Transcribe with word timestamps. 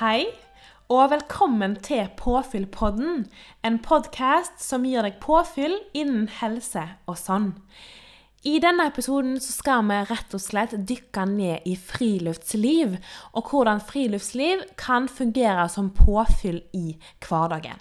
Hei, 0.00 0.30
og 0.88 1.10
velkommen 1.12 1.74
til 1.84 2.06
Påfyllpodden, 2.16 3.26
en 3.68 3.74
podkast 3.84 4.62
som 4.64 4.86
gir 4.88 5.04
deg 5.04 5.18
påfyll 5.20 5.74
innen 5.92 6.22
helse 6.38 6.86
og 7.04 7.18
sånn. 7.20 7.50
I 8.48 8.54
denne 8.64 8.86
episoden 8.88 9.34
så 9.44 9.52
skal 9.52 9.82
vi 9.90 9.98
rett 10.08 10.32
og 10.32 10.40
slett 10.40 10.72
dykke 10.88 11.24
ned 11.28 11.68
i 11.68 11.74
friluftsliv, 11.76 12.94
og 13.36 13.52
hvordan 13.52 13.82
friluftsliv 13.84 14.62
kan 14.80 15.04
fungere 15.04 15.66
som 15.68 15.90
påfyll 15.92 16.62
i 16.72 16.94
hverdagen. 17.26 17.76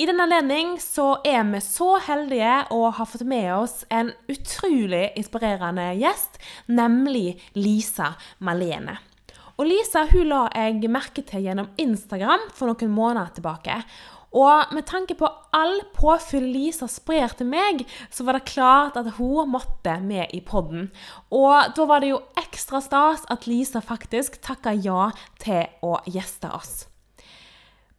I 0.00 0.06
den 0.08 0.22
anledning 0.24 0.78
så 0.80 1.18
er 1.20 1.42
vi 1.50 1.60
så 1.66 1.98
heldige 2.06 2.62
å 2.72 2.94
ha 2.96 3.04
fått 3.04 3.26
med 3.28 3.50
oss 3.58 3.82
en 3.92 4.14
utrolig 4.32 5.10
inspirerende 5.20 5.90
gjest, 6.00 6.40
nemlig 6.72 7.34
Lisa 7.60 8.14
Malene. 8.40 8.96
Og 9.56 9.68
Lisa 9.70 10.04
hun 10.10 10.28
la 10.28 10.42
jeg 10.52 10.90
merke 10.92 11.24
til 11.24 11.46
gjennom 11.46 11.70
Instagram 11.80 12.50
for 12.52 12.68
noen 12.68 12.92
måneder 12.92 13.32
tilbake. 13.38 13.78
Og 14.36 14.72
med 14.76 14.84
tanke 14.84 15.14
på 15.16 15.28
all 15.56 15.78
påfyll 15.96 16.44
Lisa 16.52 16.88
sprer 16.90 17.32
til 17.38 17.48
meg, 17.48 17.86
så 18.12 18.26
var 18.26 18.36
det 18.36 18.50
klart 18.50 18.98
at 19.00 19.14
hun 19.16 19.48
måtte 19.54 19.96
med 20.04 20.34
i 20.36 20.42
podden. 20.44 20.90
Og 21.32 21.72
da 21.76 21.86
var 21.88 22.04
det 22.04 22.12
jo 22.12 22.20
ekstra 22.36 22.82
stas 22.84 23.24
at 23.32 23.48
Lisa 23.48 23.80
faktisk 23.80 24.42
takka 24.44 24.76
ja 24.76 25.08
til 25.40 25.64
å 25.80 25.96
gjeste 26.04 26.52
oss. 26.52 26.84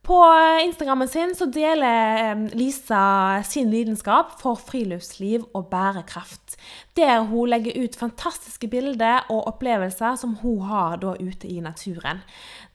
På 0.07 0.23
Instagrammen 0.63 1.07
sin 1.11 1.33
så 1.35 1.45
deler 1.51 2.37
Lisa 2.55 3.43
sin 3.43 3.67
lidenskap 3.71 4.37
for 4.39 4.55
friluftsliv 4.55 5.43
og 5.51 5.65
bærekraft. 5.67 6.55
Der 6.95 7.25
hun 7.27 7.49
legger 7.51 7.75
ut 7.75 7.97
fantastiske 7.99 8.69
bilder 8.71 9.27
og 9.27 9.49
opplevelser 9.51 10.15
som 10.15 10.37
hun 10.39 10.61
har 10.69 11.03
ute 11.19 11.51
i 11.51 11.59
naturen. 11.59 12.23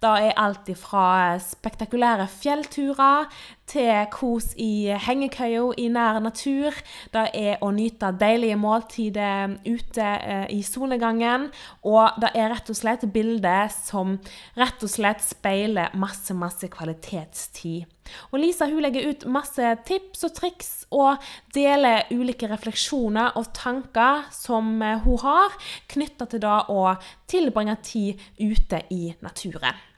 Det 0.03 0.11
er 0.19 0.33
alt 0.35 0.67
fra 0.75 1.39
spektakulære 1.39 2.25
fjellturer 2.27 3.29
til 3.71 4.09
kos 4.11 4.49
i 4.59 4.91
hengekøya 4.99 5.69
i 5.79 5.85
nær 5.95 6.17
natur. 6.25 6.75
Det 7.15 7.23
er 7.39 7.63
å 7.63 7.69
nyte 7.71 8.11
deilige 8.19 8.57
måltider 8.59 9.55
ute 9.63 10.03
eh, 10.03 10.49
i 10.51 10.59
solnedgangen. 10.67 11.45
Og 11.87 12.19
det 12.19 12.33
er 12.35 12.51
rett 12.51 12.73
og 12.75 12.79
slett 12.81 13.05
bilder 13.15 13.71
som 13.71 14.17
rett 14.59 14.83
og 14.83 14.91
slett 14.91 15.23
speiler 15.23 15.95
masse, 15.95 16.35
masse 16.35 16.67
kvalitetstid. 16.67 17.87
Og 18.35 18.43
Lisa 18.43 18.67
hun 18.67 18.83
legger 18.83 19.07
ut 19.07 19.29
masse 19.31 19.71
tips 19.87 20.27
og 20.27 20.35
triks 20.35 20.73
og 20.91 21.23
deler 21.55 22.11
ulike 22.11 22.51
refleksjoner 22.51 23.39
og 23.39 23.53
tanker 23.55 24.27
som 24.35 24.75
eh, 24.83 24.99
hun 25.07 25.23
har 25.23 25.55
knytta 25.95 26.27
til 26.27 26.43
det 26.43 26.59
å 26.75 26.83
tilbringe 27.31 27.79
tid 27.87 28.29
ute 28.43 28.83
i 28.91 29.15
naturen. 29.23 29.92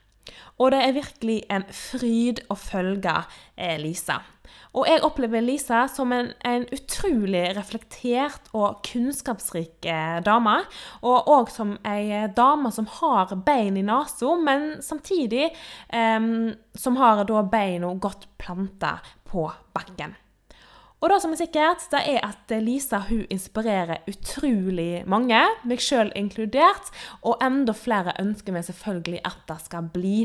Og 0.57 0.71
det 0.73 0.79
er 0.83 0.95
virkelig 0.95 1.41
en 1.51 1.65
fryd 1.73 2.41
å 2.49 2.57
følge 2.59 3.17
eh, 3.57 3.75
Lisa. 3.81 4.21
Og 4.75 4.89
jeg 4.89 5.03
opplever 5.07 5.43
Lisa 5.43 5.85
som 5.91 6.11
en, 6.15 6.31
en 6.47 6.65
utrolig 6.75 7.43
reflektert 7.55 8.49
og 8.55 8.81
kunnskapsrik 8.87 9.87
eh, 9.87 10.19
dame. 10.25 10.57
Og 11.05 11.31
òg 11.31 11.51
som 11.53 11.75
ei 11.87 12.25
dame 12.35 12.71
som 12.75 12.89
har 12.99 13.31
bein 13.47 13.79
i 13.79 13.85
nesa, 13.85 14.35
men 14.41 14.75
samtidig 14.83 15.47
eh, 15.47 16.29
som 16.75 17.01
har 17.01 17.23
da 17.27 17.47
beina 17.47 17.93
godt 17.95 18.29
planta 18.41 18.97
på 19.31 19.47
bakken. 19.75 20.15
Og 21.05 21.11
det 21.13 21.19
som 21.21 21.35
er 21.35 21.37
sikkert, 21.37 21.83
det 21.91 21.99
er 22.15 22.23
at 22.25 22.49
Lisa 22.65 22.97
hun 23.05 23.27
inspirerer 23.29 24.01
utrolig 24.09 25.03
mange, 25.05 25.37
meg 25.69 25.83
sjøl 25.85 26.09
inkludert, 26.17 26.87
og 27.21 27.43
enda 27.45 27.75
flere 27.77 28.15
ønsker 28.23 28.55
vi 28.55 28.63
selvfølgelig 28.65 29.19
at 29.29 29.43
det 29.51 29.59
skal 29.67 29.91
bli. 29.93 30.23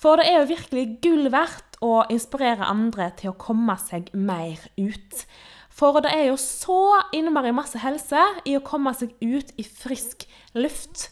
For 0.00 0.16
det 0.16 0.30
er 0.30 0.38
jo 0.40 0.48
virkelig 0.48 0.86
gull 1.04 1.28
verdt 1.34 1.76
å 1.84 2.06
inspirere 2.08 2.70
andre 2.72 3.10
til 3.20 3.34
å 3.34 3.36
komme 3.36 3.76
seg 3.84 4.08
mer 4.16 4.64
ut. 4.80 5.26
For 5.68 6.00
det 6.00 6.14
er 6.16 6.30
jo 6.30 6.38
så 6.40 6.78
innmari 7.12 7.52
masse 7.52 7.82
helse 7.84 8.22
i 8.48 8.56
å 8.56 8.64
komme 8.64 8.94
seg 8.96 9.12
ut 9.20 9.52
i 9.60 9.66
frisk 9.66 10.24
luft. 10.56 11.10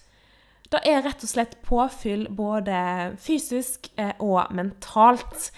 Det 0.72 0.80
er 0.88 1.04
rett 1.04 1.20
og 1.20 1.34
slett 1.34 1.58
påfyll 1.68 2.30
både 2.32 2.80
fysisk 3.20 3.92
eh, 4.00 4.16
og 4.24 4.48
mentalt. 4.56 5.50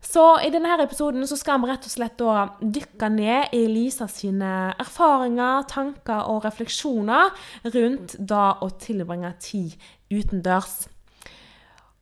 Så 0.00 0.24
i 0.46 0.50
denne 0.54 0.76
episoden 0.78 1.26
så 1.26 1.36
skal 1.36 1.58
vi 1.62 1.68
rett 1.70 1.86
og 1.88 1.92
slett 1.92 2.20
da 2.20 2.44
dykke 2.62 3.08
ned 3.10 3.54
i 3.56 3.64
Lisa 3.70 4.06
sine 4.10 4.70
erfaringer, 4.78 5.66
tanker 5.68 6.30
og 6.30 6.46
refleksjoner 6.46 7.34
rundt 7.74 8.14
det 8.18 8.46
å 8.62 8.70
tilbringe 8.78 9.32
tid 9.42 9.74
utendørs. 10.14 10.86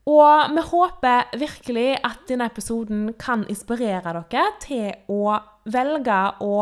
Og 0.06 0.52
vi 0.54 0.62
håper 0.68 1.32
virkelig 1.40 1.88
at 2.06 2.28
denne 2.28 2.46
episoden 2.46 3.08
kan 3.18 3.42
inspirere 3.50 4.12
dere 4.30 4.44
til 4.62 4.92
å 5.10 5.34
velge 5.66 6.20
å 6.46 6.58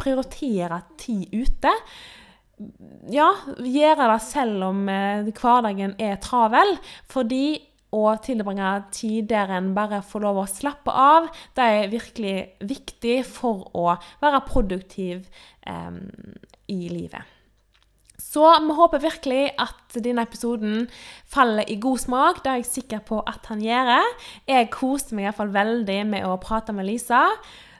prioritere 0.00 0.80
tid 1.00 1.34
ute. 1.34 1.72
Ja, 3.12 3.28
gjøre 3.60 4.08
det 4.14 4.20
selv 4.24 4.64
om 4.70 4.86
eh, 4.88 5.28
hverdagen 5.28 5.92
er 6.00 6.16
travel. 6.24 6.78
Fordi 7.12 7.58
å 7.96 8.16
tilbringe 8.22 8.72
tid 8.94 9.30
der 9.32 9.52
en 9.56 9.72
bare 9.76 10.02
får 10.04 10.26
lov 10.26 10.42
å 10.42 10.50
slappe 10.50 10.92
av, 10.92 11.30
det 11.56 11.70
er 11.76 11.92
virkelig 11.92 12.36
viktig 12.68 13.22
for 13.28 13.66
å 13.76 13.96
være 14.22 14.44
produktiv 14.48 15.24
eh, 15.66 15.96
i 16.72 16.82
livet. 16.92 17.36
Så 18.36 18.44
vi 18.60 18.74
håper 18.76 19.00
virkelig 19.00 19.44
at 19.60 19.96
denne 20.04 20.24
episoden 20.26 20.88
faller 21.30 21.68
i 21.72 21.78
god 21.80 22.02
smak. 22.02 22.42
Det 22.44 22.50
er 22.52 22.58
jeg 22.60 22.68
sikker 22.68 23.04
på 23.06 23.20
at 23.24 23.48
han 23.48 23.62
gjør. 23.64 23.92
Jeg 24.48 24.68
koste 24.74 25.16
meg 25.16 25.24
i 25.24 25.28
hvert 25.28 25.38
fall 25.40 25.54
veldig 25.54 26.00
med 26.10 26.26
å 26.28 26.34
prate 26.42 26.74
med 26.76 26.88
Lisa. 26.88 27.22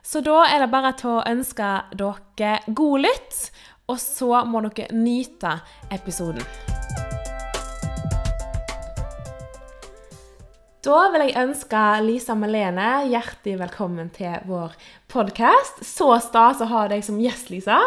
Så 0.06 0.22
da 0.24 0.44
er 0.46 0.62
det 0.62 0.70
bare 0.72 0.94
til 0.96 1.16
å 1.16 1.26
ønske 1.26 1.72
dere 1.98 2.56
god 2.68 3.04
lytt, 3.08 3.42
og 3.90 4.00
så 4.02 4.44
må 4.46 4.62
dere 4.68 4.88
nyte 4.94 5.58
episoden. 5.90 6.75
Da 10.86 10.98
vil 11.10 11.24
jeg 11.24 11.34
ønske 11.40 11.78
Lisa 12.04 12.36
Malene 12.38 13.08
hjertelig 13.10 13.56
velkommen 13.58 14.06
til 14.14 14.36
vår 14.46 14.76
podkast. 15.10 15.80
Så 15.82 16.06
stas 16.22 16.60
å 16.62 16.68
ha 16.70 16.84
deg 16.92 17.02
som 17.02 17.16
gjest, 17.18 17.48
Lisa. 17.50 17.80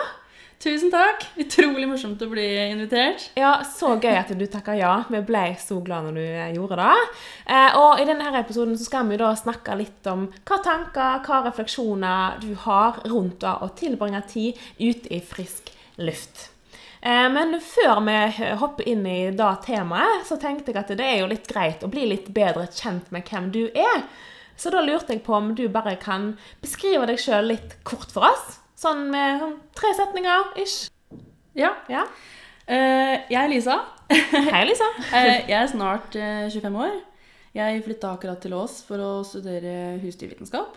Tusen 0.59 0.91
takk. 0.91 1.23
Utrolig 1.39 1.87
morsomt 1.87 2.19
å 2.19 2.27
bli 2.27 2.43
invitert. 2.65 3.29
Ja, 3.39 3.61
Så 3.63 3.93
gøy 4.03 4.17
at 4.19 4.33
du 4.35 4.43
takka 4.51 4.75
ja. 4.75 5.05
Vi 5.07 5.23
ble 5.23 5.45
så 5.63 5.79
glad 5.79 6.09
når 6.09 6.19
du 6.19 6.25
eh, 6.25 6.51
gjorde 6.57 6.81
det. 6.81 7.07
Eh, 7.47 7.79
og 7.79 8.03
I 8.03 8.09
denne 8.09 8.35
episoden 8.41 8.75
så 8.75 8.89
skal 8.89 9.07
vi 9.07 9.21
da 9.23 9.31
snakke 9.45 9.79
litt 9.79 10.11
om 10.11 10.27
hva 10.43 10.59
tanker, 10.65 11.23
hva 11.23 11.43
refleksjoner 11.47 12.43
du 12.43 12.51
har 12.67 12.99
rundt 13.07 13.39
det 13.45 13.55
å 13.63 13.71
tilbringe 13.79 14.25
tid 14.27 14.59
ute 14.75 15.07
i 15.15 15.23
frisk 15.23 15.71
luft. 16.03 16.49
Eh, 17.01 17.27
men 17.31 17.55
før 17.63 18.01
vi 18.03 18.17
hopper 18.59 18.87
inn 18.91 19.05
i 19.07 19.19
det 19.31 19.51
temaet, 19.65 20.25
så 20.27 20.39
tenkte 20.39 20.73
jeg 20.73 20.81
at 20.81 20.91
det 20.99 21.05
er 21.05 21.21
jo 21.21 21.29
litt 21.31 21.47
greit 21.47 21.83
å 21.85 21.91
bli 21.91 22.07
litt 22.11 22.27
bedre 22.35 22.67
kjent 22.67 23.11
med 23.15 23.27
hvem 23.29 23.51
du 23.55 23.63
er. 23.69 24.03
Så 24.59 24.73
da 24.73 24.81
lurte 24.83 25.15
jeg 25.15 25.23
på 25.23 25.37
om 25.37 25.53
du 25.55 25.69
bare 25.71 25.95
kan 26.01 26.33
beskrive 26.59 27.07
deg 27.07 27.21
sjøl 27.21 27.53
litt 27.53 27.77
kort 27.87 28.11
for 28.11 28.27
oss. 28.27 28.57
Sånn 28.79 29.07
med 29.13 29.39
sånn, 29.39 29.55
tre 29.75 29.93
setninger 29.95 30.59
ish. 30.59 30.89
Ja. 31.55 31.73
ja. 31.91 32.03
Uh, 32.69 33.15
jeg 33.31 33.39
er 33.39 33.49
Lisa. 33.51 33.77
Hei, 34.53 34.65
Lisa. 34.67 34.87
uh, 34.99 35.39
jeg 35.47 35.55
er 35.55 35.71
snart 35.71 36.15
uh, 36.19 36.45
25 36.51 36.75
år. 36.83 36.99
Jeg 37.55 37.81
flytta 37.87 38.13
akkurat 38.13 38.43
til 38.43 38.53
Ås 38.55 38.81
for 38.85 39.01
å 39.01 39.09
studere 39.25 39.97
husdyrvitenskap. 40.03 40.75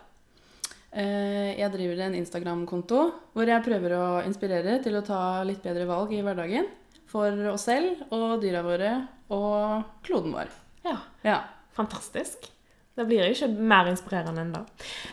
Jeg 0.93 1.73
driver 1.73 2.03
en 2.05 2.19
Instagram-konto 2.19 2.99
hvor 3.33 3.49
jeg 3.49 3.65
prøver 3.65 3.95
å 3.97 4.07
inspirere 4.29 4.75
til 4.85 4.99
å 4.99 5.05
ta 5.07 5.21
litt 5.49 5.63
bedre 5.65 5.87
valg 5.89 6.13
i 6.13 6.21
hverdagen. 6.21 6.67
For 7.09 7.33
oss 7.49 7.65
selv 7.69 8.13
og 8.13 8.43
dyra 8.45 8.61
våre 8.65 8.93
og 9.33 10.03
kloden 10.05 10.37
vår. 10.37 10.53
Ja. 10.85 10.99
ja. 11.25 11.39
Fantastisk. 11.73 12.51
Det 12.93 13.05
blir 13.09 13.25
jo 13.25 13.33
ikke 13.33 13.49
mer 13.49 13.89
inspirerende 13.89 14.43
enn 14.45 14.53
det. 14.53 14.63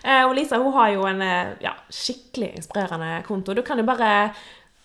Eh, 0.04 0.26
og 0.26 0.34
Lisa 0.36 0.60
hun 0.60 0.74
har 0.76 0.92
jo 0.92 1.06
en 1.08 1.22
eh, 1.24 1.54
ja, 1.64 1.78
skikkelig 1.88 2.52
inspirerende 2.60 3.22
konto. 3.28 3.56
Du 3.56 3.64
kan 3.64 3.80
jo 3.80 3.88
bare 3.88 4.34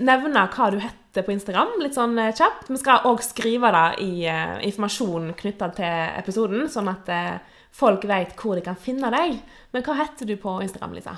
nevne 0.04 0.44
hva 0.54 0.68
du 0.70 0.78
heter 0.82 1.26
på 1.26 1.34
Instagram, 1.34 1.74
litt 1.82 1.98
sånn 1.98 2.14
eh, 2.22 2.34
kjapt. 2.34 2.70
Vi 2.70 2.78
skal 2.78 3.08
òg 3.10 3.22
skrive 3.26 3.72
det 3.74 3.88
i 4.04 4.12
informasjonen 4.70 5.34
knytta 5.38 5.70
til 5.74 6.14
episoden, 6.22 6.68
sånn 6.70 6.92
at 6.92 7.10
folk 7.74 8.04
vet 8.08 8.34
hvor 8.38 8.58
de 8.58 8.64
kan 8.66 8.78
finne 8.78 9.10
deg. 9.14 9.38
Men 9.74 9.86
hva 9.86 9.96
heter 9.98 10.28
du 10.28 10.36
på 10.40 10.58
Instagram, 10.62 10.94
Lisa? 10.96 11.16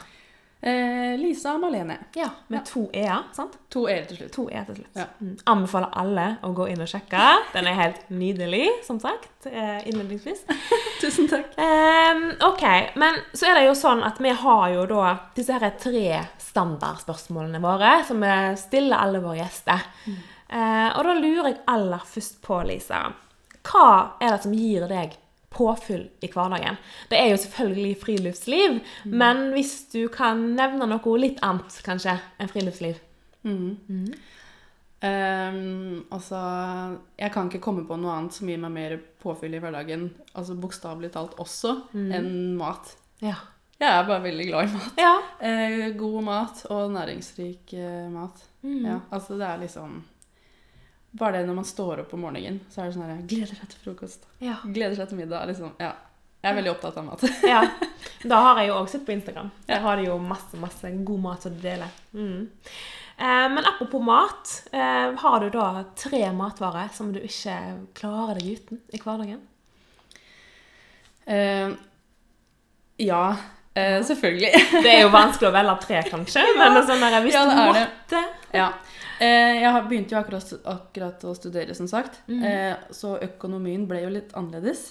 Eh, 0.61 1.19
Lisa 1.21 1.59
Malene. 1.59 1.97
Ja, 2.15 2.31
Med 2.49 2.59
ja. 2.59 2.65
to 2.65 2.87
e-er, 2.93 3.27
sant? 3.37 3.59
To 3.71 3.85
e-er 3.89 4.07
til 4.09 4.17
slutt. 4.17 4.33
To 4.35 4.47
e 4.49 4.63
til 4.67 4.79
slutt. 4.79 4.97
Ja. 4.97 5.05
Mm. 5.21 5.35
Anbefaler 5.53 5.93
alle 6.01 6.25
å 6.43 6.53
gå 6.57 6.69
inn 6.73 6.81
og 6.81 6.89
sjekke. 6.91 7.25
Den 7.53 7.69
er 7.69 7.77
helt 7.77 8.09
nydelig, 8.09 8.71
som 8.87 8.99
sagt. 9.03 9.47
Eh, 9.47 9.85
innledningsvis. 9.87 10.47
Tusen 11.03 11.29
takk. 11.31 11.53
Eh, 11.61 12.23
ok, 12.49 12.65
Men 12.97 13.21
så 13.37 13.51
er 13.51 13.61
det 13.61 13.67
jo 13.69 13.77
sånn 13.77 14.03
at 14.09 14.19
vi 14.25 14.33
har 14.33 14.65
jo 14.73 14.87
da 14.91 15.13
disse 15.37 15.55
her 15.61 15.77
tre 15.79 16.23
standardspørsmålene 16.41 17.61
våre 17.61 17.93
som 18.09 18.25
vi 18.25 18.33
stiller 18.59 19.05
alle 19.05 19.21
våre 19.21 19.43
gjester. 19.43 19.85
Mm. 20.09 20.19
Eh, 20.57 20.89
og 20.97 21.05
da 21.05 21.15
lurer 21.21 21.53
jeg 21.53 21.61
aller 21.69 22.03
først 22.07 22.41
på, 22.43 22.63
Lisa 22.65 23.05
Hva 23.67 23.87
er 24.23 24.31
det 24.31 24.43
som 24.45 24.53
gir 24.57 24.87
deg 24.89 25.17
påfyll 25.57 26.07
i 26.21 26.31
hverdagen. 26.31 26.79
Det 27.11 27.19
er 27.19 27.33
jo 27.33 27.43
selvfølgelig 27.43 27.97
friluftsliv, 28.03 28.81
men 29.09 29.49
hvis 29.57 29.75
du 29.95 30.03
kan 30.13 30.43
nevne 30.59 30.89
noe 30.93 31.19
litt 31.21 31.41
annet, 31.47 31.81
kanskje, 31.87 32.19
enn 32.39 32.53
friluftsliv? 32.53 33.01
Mm. 33.47 33.77
Mm. 33.89 34.09
Um, 34.97 36.07
altså 36.11 36.39
Jeg 37.21 37.31
kan 37.35 37.51
ikke 37.51 37.61
komme 37.63 37.83
på 37.87 37.99
noe 38.01 38.15
annet 38.15 38.35
som 38.35 38.49
gir 38.49 38.59
meg 38.63 38.73
mer 38.73 38.95
påfyll 39.23 39.55
i 39.55 39.61
hverdagen, 39.63 40.09
altså 40.33 40.57
bokstavelig 40.59 41.13
talt 41.15 41.37
også, 41.43 41.77
enn 41.95 42.57
mat. 42.59 42.97
Ja. 43.25 43.37
Jeg 43.77 43.93
er 43.93 44.07
bare 44.09 44.25
veldig 44.25 44.47
glad 44.49 44.71
i 44.71 44.73
mat. 44.73 45.01
Ja. 45.05 45.15
Uh, 45.43 45.89
god 46.01 46.21
mat 46.25 46.63
og 46.73 46.95
næringsrik 46.95 47.75
uh, 47.77 48.07
mat. 48.13 48.41
Mm. 48.65 48.85
Ja, 48.89 49.01
altså 49.13 49.37
det 49.37 49.49
er 49.51 49.61
liksom 49.67 49.99
Bare 51.17 51.39
det 51.39 51.47
når 51.49 51.61
man 51.61 51.69
står 51.69 52.03
opp 52.05 52.13
om 52.17 52.27
morgenen, 52.27 52.59
så 52.73 52.83
er 52.83 52.91
det 52.91 52.97
sånn 52.97 53.07
her 53.09 53.23
Gleder 53.31 53.57
seg 53.57 53.71
til 53.73 53.85
frokost. 53.87 54.27
Ja. 54.43 54.59
Gleder 54.65 54.99
seg 54.99 55.09
til 55.11 55.21
middag. 55.23 55.47
Liksom. 55.49 55.73
Ja. 55.81 55.95
Jeg 56.43 56.53
er 56.53 56.59
veldig 56.61 56.75
opptatt 56.77 56.99
av 57.01 57.07
mat. 57.09 57.25
ja. 57.55 57.63
Da 58.27 58.43
har 58.45 58.61
jeg 58.61 58.71
jo 58.71 58.77
òg 58.79 58.91
sett 58.93 59.07
på 59.07 59.15
Instagram. 59.17 59.49
Jeg 59.65 59.73
Der 59.73 59.83
har 59.87 59.99
de 59.99 60.07
jo 60.07 60.19
masse, 60.23 60.61
masse 60.61 60.93
god 61.09 61.25
mat 61.25 61.49
å 61.49 61.53
dele. 61.63 61.89
Mm. 62.15 62.47
Eh, 63.17 63.49
men 63.55 63.65
apropos 63.65 64.05
mat, 64.05 64.53
eh, 64.73 65.17
har 65.23 65.41
du 65.41 65.49
da 65.51 65.85
tre 65.97 66.23
matvarer 66.37 66.93
som 66.95 67.11
du 67.15 67.19
ikke 67.25 67.57
klarer 67.97 68.39
deg 68.39 68.61
uten 68.61 68.83
i 68.93 69.01
hverdagen? 69.01 69.41
Eh, 71.27 71.73
ja, 73.03 73.23
eh, 73.77 74.01
selvfølgelig. 74.09 74.51
Det 74.85 74.91
er 74.93 75.01
jo 75.05 75.13
vanskelig 75.15 75.51
å 75.51 75.55
velge 75.55 75.77
tre, 75.85 76.03
kanskje, 76.11 76.45
men 76.59 76.75
det 76.75 76.83
er 76.83 76.91
sånn 76.91 77.05
der, 77.05 77.17
hvis 77.25 77.37
Ja, 77.37 77.45
du 77.47 77.57
måtte 77.61 78.23
ja. 78.57 78.69
uh, 79.21 79.55
jeg 79.61 79.83
begynte 79.91 80.17
jo 80.17 80.21
akkurat, 80.21 80.53
akkurat 80.73 81.27
å 81.29 81.35
studere, 81.37 81.77
som 81.79 81.89
sagt. 81.91 82.23
mm. 82.31 82.45
uh, 82.45 82.93
så 82.95 83.17
økonomien 83.27 83.85
ble 83.89 84.05
jo 84.07 84.13
litt 84.17 84.33
annerledes. 84.39 84.89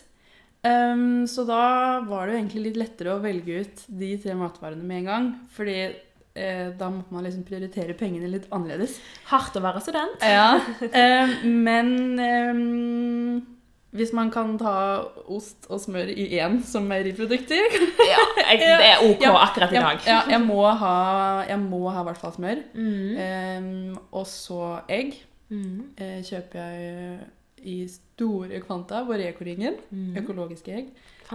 Um, 0.65 1.25
så 1.29 1.45
da 1.45 1.61
var 2.07 2.25
det 2.25 2.35
jo 2.35 2.39
egentlig 2.39 2.65
litt 2.69 2.81
lettere 2.81 3.13
å 3.13 3.21
velge 3.21 3.61
ut 3.61 3.83
de 4.01 4.15
tre 4.21 4.33
matvarene 4.37 4.85
med 4.85 5.03
en 5.03 5.11
gang. 5.11 5.31
Fordi 5.53 5.79
da 6.35 6.89
måtte 6.91 7.15
man 7.15 7.23
liksom 7.23 7.45
prioritere 7.47 7.93
pengene 7.95 8.27
litt 8.27 8.49
annerledes. 8.51 8.97
Hardt 9.29 9.55
å 9.55 9.61
være 9.63 9.79
student. 9.85 10.19
Ja, 10.19 10.57
men 11.47 11.93
eh, 12.19 12.49
hvis 13.95 14.11
man 14.13 14.29
kan 14.33 14.57
ta 14.59 14.73
ost 15.31 15.67
og 15.71 15.79
smør 15.79 16.09
i 16.11 16.27
én 16.39 16.59
som 16.67 16.85
meieriprodukter 16.89 17.77
Ja, 18.11 18.19
det 18.43 18.67
er 18.67 19.03
OK 19.05 19.23
Ja, 19.23 19.31
akkurat 19.45 19.71
i 19.71 19.79
dag. 19.79 20.01
Ja, 20.07 20.19
jeg 20.29 20.41
må 20.43 20.61
ha 20.67 20.95
jeg 21.47 21.59
må 21.63 21.81
ha 21.89 22.01
i 22.03 22.07
hvert 22.09 22.21
fall 22.21 22.35
smør. 22.35 22.61
Mm. 22.75 23.15
Um, 23.95 23.97
og 24.11 24.27
så 24.27 24.81
egg 24.89 25.15
Mm. 25.45 25.91
Uh, 26.01 26.23
kjøper 26.25 26.57
jeg 26.57 27.25
i 27.69 27.75
store 27.89 28.57
kvanta 28.63 29.03
på 29.05 29.13
Reko-ringen. 29.21 29.75
Mm. 29.93 30.15
Økologiske 30.23 30.73
egg. 30.73 30.87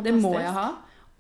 Det 0.03 0.15
må 0.19 0.33
jeg 0.35 0.51
ha. 0.51 0.65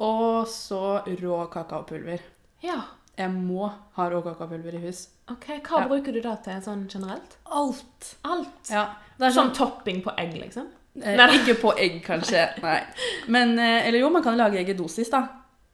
Og 0.02 0.48
så 0.50 0.81
rå 1.20 1.37
kakaopulver. 1.52 2.19
Ja. 2.64 2.81
Jeg 3.19 3.31
må 3.31 3.69
ha 3.96 4.08
rå 4.10 4.20
kakaopulver 4.26 4.75
i 4.75 4.82
hus. 4.88 5.04
OK, 5.31 5.46
hva 5.69 5.84
Ja. 5.84 5.87
bruker 5.87 6.12
du 6.12 6.20
da 6.25 6.34
til 6.42 6.58
sånn 6.66 6.87
generelt? 6.90 7.38
Alt. 7.46 8.16
Alt. 8.25 8.70
Ja, 8.75 8.88
Som 9.20 9.31
sånn 9.38 9.54
topping 9.54 10.02
på 10.02 10.14
egg, 10.19 10.34
liksom? 10.40 10.66
Eh, 11.02 11.16
Nei. 11.16 11.28
Ikke 11.38 11.54
på 11.60 11.75
egg, 11.78 12.00
kanskje. 12.06 12.48
Nei. 12.66 12.81
Men 13.28 13.56
eh, 13.58 13.87
Eller 13.88 14.00
jo, 14.02 14.10
man 14.10 14.22
kan 14.26 14.37
lage 14.40 14.58
egg 14.58 14.72
i 14.75 14.78
dosis, 14.78 15.10
da. 15.12 15.25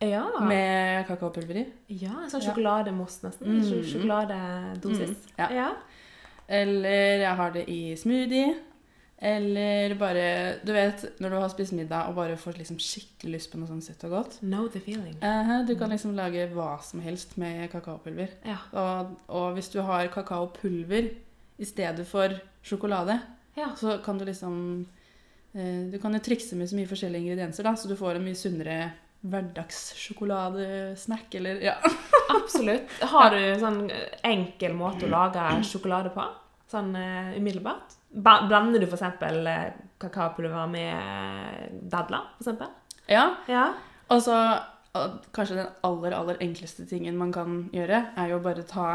Ja. 0.04 0.26
Med 0.44 1.06
kakaopulver 1.08 1.56
i. 1.62 1.66
Ja, 2.02 2.26
sånn 2.28 2.42
Ja. 2.42 2.50
sjokolademousse 2.50 3.24
nesten. 3.24 3.48
Mm. 3.48 3.62
Sj- 3.64 3.84
Sjokoladedosis. 3.94 5.14
Mm, 5.16 5.36
ja. 5.38 5.48
ja. 5.56 5.68
Eller 6.48 7.22
jeg 7.24 7.36
har 7.36 7.50
det 7.54 7.64
i 7.72 7.80
smoothie. 7.98 8.54
Eller 9.18 9.94
bare 9.96 10.58
Du 10.62 10.72
vet 10.76 11.00
når 11.24 11.30
du 11.32 11.36
har 11.40 11.48
spist 11.48 11.72
middag 11.72 12.10
og 12.10 12.18
bare 12.18 12.36
får 12.36 12.58
liksom 12.60 12.76
skikkelig 12.76 13.32
lyst 13.38 13.48
på 13.50 13.56
noe 13.58 13.70
sånn 13.70 13.80
søtt 13.82 14.04
og 14.04 14.12
godt. 14.12 14.36
Know 14.42 14.66
the 14.68 14.82
feeling. 14.84 15.16
Eh, 15.24 15.54
du 15.66 15.72
kan 15.80 15.88
liksom 15.90 16.12
lage 16.18 16.44
hva 16.52 16.74
som 16.84 17.00
helst 17.00 17.38
med 17.40 17.70
kakaopulver. 17.72 18.34
Ja. 18.44 18.58
Og, 18.76 19.14
og 19.32 19.54
hvis 19.56 19.72
du 19.72 19.80
har 19.80 20.10
kakaopulver 20.12 21.08
i 21.56 21.64
stedet 21.64 22.04
for 22.06 22.36
sjokolade, 22.62 23.16
ja. 23.56 23.70
så 23.80 23.96
kan 24.04 24.18
du 24.20 24.26
liksom 24.28 24.84
Du 25.56 25.94
kan 26.02 26.12
jo 26.12 26.20
trikse 26.20 26.52
med 26.58 26.68
så 26.68 26.76
mye 26.76 26.90
forskjellige 26.90 27.24
ingredienser, 27.24 27.64
da, 27.64 27.72
så 27.78 27.88
du 27.88 27.94
får 27.96 28.18
en 28.18 28.26
mye 28.26 28.36
sunnere 28.36 28.90
hverdagssjokoladesnack, 29.26 31.34
eller 31.34 31.60
ja. 31.64 31.74
Absolutt. 32.36 32.90
Har 33.00 33.30
du 33.32 33.38
en 33.40 33.60
sånn 33.60 33.90
enkel 34.26 34.72
måte 34.76 35.06
å 35.06 35.10
lage 35.12 35.62
sjokolade 35.66 36.10
på? 36.14 36.22
Sånn 36.70 36.96
uh, 36.98 37.38
umiddelbart? 37.38 37.94
Ba 38.10 38.46
blander 38.48 38.80
du 38.82 38.86
f.eks. 38.88 39.02
Kakaopulver 40.02 40.66
med 40.70 40.94
dadler, 41.90 42.22
f.eks.? 42.40 42.60
ja. 43.10 43.24
Ja. 43.50 43.66
Og 44.12 44.22
så 44.22 44.36
kanskje 45.34 45.58
den 45.58 45.72
aller, 45.86 46.12
aller 46.16 46.36
enkleste 46.44 46.86
tingen 46.88 47.18
man 47.18 47.32
kan 47.34 47.50
gjøre, 47.74 47.98
er 48.16 48.26
jo 48.32 48.38
bare 48.44 48.62
ta 48.68 48.88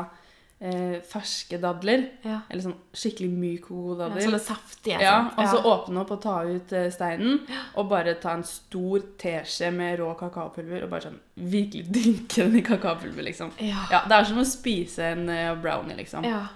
eh, 0.62 1.02
ferske 1.10 1.58
dadler. 1.62 2.04
ja. 2.24 2.40
Eller 2.50 2.62
sånn 2.68 2.76
skikkelig 2.94 3.30
myk, 3.34 3.64
kokodadler. 3.68 4.22
ja 4.22 4.28
sånne 4.30 4.40
saftige. 4.46 5.02
Ja, 5.02 5.16
og 5.36 5.48
så 5.50 5.62
åpne 5.66 6.02
opp 6.04 6.12
og 6.16 6.22
ta 6.22 6.38
ut 6.46 6.72
eh, 6.78 6.88
steinen, 6.94 7.40
og 7.76 7.90
bare 7.90 8.14
ta 8.22 8.36
en 8.38 8.44
stor 8.48 9.02
teskje 9.22 9.72
med 9.74 10.00
rå 10.00 10.14
kakaopulver 10.20 10.84
og 10.86 10.90
bare 10.94 11.10
sånn 11.10 11.20
virkelig 11.36 11.86
dynke 11.90 12.46
den 12.46 12.56
i 12.62 12.62
kakaopulver, 12.62 13.24
liksom. 13.28 13.52
Ja. 13.60 13.88
Ja, 13.92 14.04
Det 14.08 14.20
er 14.22 14.24
som 14.32 14.38
å 14.44 14.46
spise 14.48 15.12
en 15.16 15.28
eh, 15.30 15.54
brownie, 15.56 15.98
liksom. 15.98 16.24
Ja. 16.30 16.48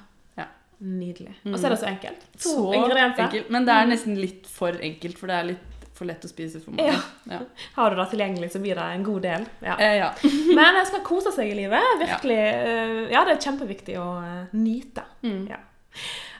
Nydelig. 0.85 1.31
Mm. 1.45 1.53
Og 1.53 1.59
så 1.59 1.69
er 1.69 1.71
det 1.71 1.77
så 1.79 1.87
enkelt. 1.87 2.23
To 2.35 2.49
Så 2.51 2.73
ingredienser. 2.75 3.23
enkelt. 3.23 3.49
Men 3.49 3.63
det 3.65 3.73
er 3.73 3.85
nesten 3.87 4.17
litt 4.19 4.45
for 4.51 4.75
enkelt, 4.83 5.17
for 5.17 5.31
det 5.31 5.35
er 5.37 5.45
litt 5.53 5.74
for 5.95 6.05
lett 6.09 6.25
å 6.27 6.29
spise 6.31 6.59
for 6.63 6.75
mange. 6.75 6.95
Ja. 7.31 7.39
Har 7.77 7.89
du 7.93 7.99
det 7.99 8.09
tilgjengelig, 8.11 8.51
så 8.53 8.59
blir 8.63 8.75
det 8.75 8.85
en 8.97 9.03
god 9.07 9.21
del. 9.25 9.47
Ja. 9.63 9.77
Eh, 9.79 9.95
ja. 10.01 10.11
Men 10.57 10.75
en 10.81 10.85
skal 10.89 11.03
kose 11.07 11.31
seg 11.35 11.53
i 11.53 11.57
livet. 11.63 11.95
Virkelig. 12.03 12.39
eh, 12.41 13.01
Ja, 13.15 13.23
det 13.27 13.37
er 13.37 13.43
kjempeviktig 13.47 13.97
å 14.01 14.09
eh, 14.21 14.55
nyte. 14.59 15.07
Mm. 15.23 15.43
Ja. 15.53 15.61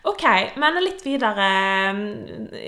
OK, 0.06 0.22
men 0.62 0.76
litt 0.84 1.00
videre 1.02 1.46
mm, 1.98 2.10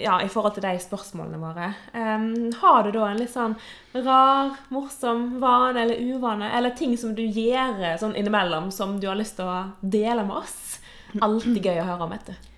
ja, 0.01 0.15
i 0.25 0.29
forhold 0.31 0.55
til 0.55 0.63
de 0.65 0.71
spørsmålene 0.81 1.37
våre. 1.37 1.67
Um, 1.93 2.47
har 2.63 2.87
du 2.87 2.95
da 2.95 3.11
en 3.11 3.19
litt 3.21 3.29
sånn 3.29 3.53
rar, 3.93 4.55
morsom 4.73 5.35
vane 5.43 5.83
eller 5.83 6.01
uvane, 6.15 6.49
eller 6.57 6.73
ting 6.79 6.95
som 6.97 7.13
du 7.13 7.21
gjør 7.21 7.77
eh, 7.91 7.97
sånn 8.01 8.15
innimellom, 8.17 8.71
som 8.73 8.95
du 8.97 9.05
har 9.11 9.19
lyst 9.19 9.37
til 9.37 9.45
å 9.51 9.59
dele 9.85 10.25
med 10.25 10.39
oss? 10.39 10.79
Alltid 11.21 11.61
gøy 11.61 11.77
å 11.83 11.85
høre 11.91 12.07
om, 12.07 12.15
vet 12.17 12.31
du. 12.31 12.49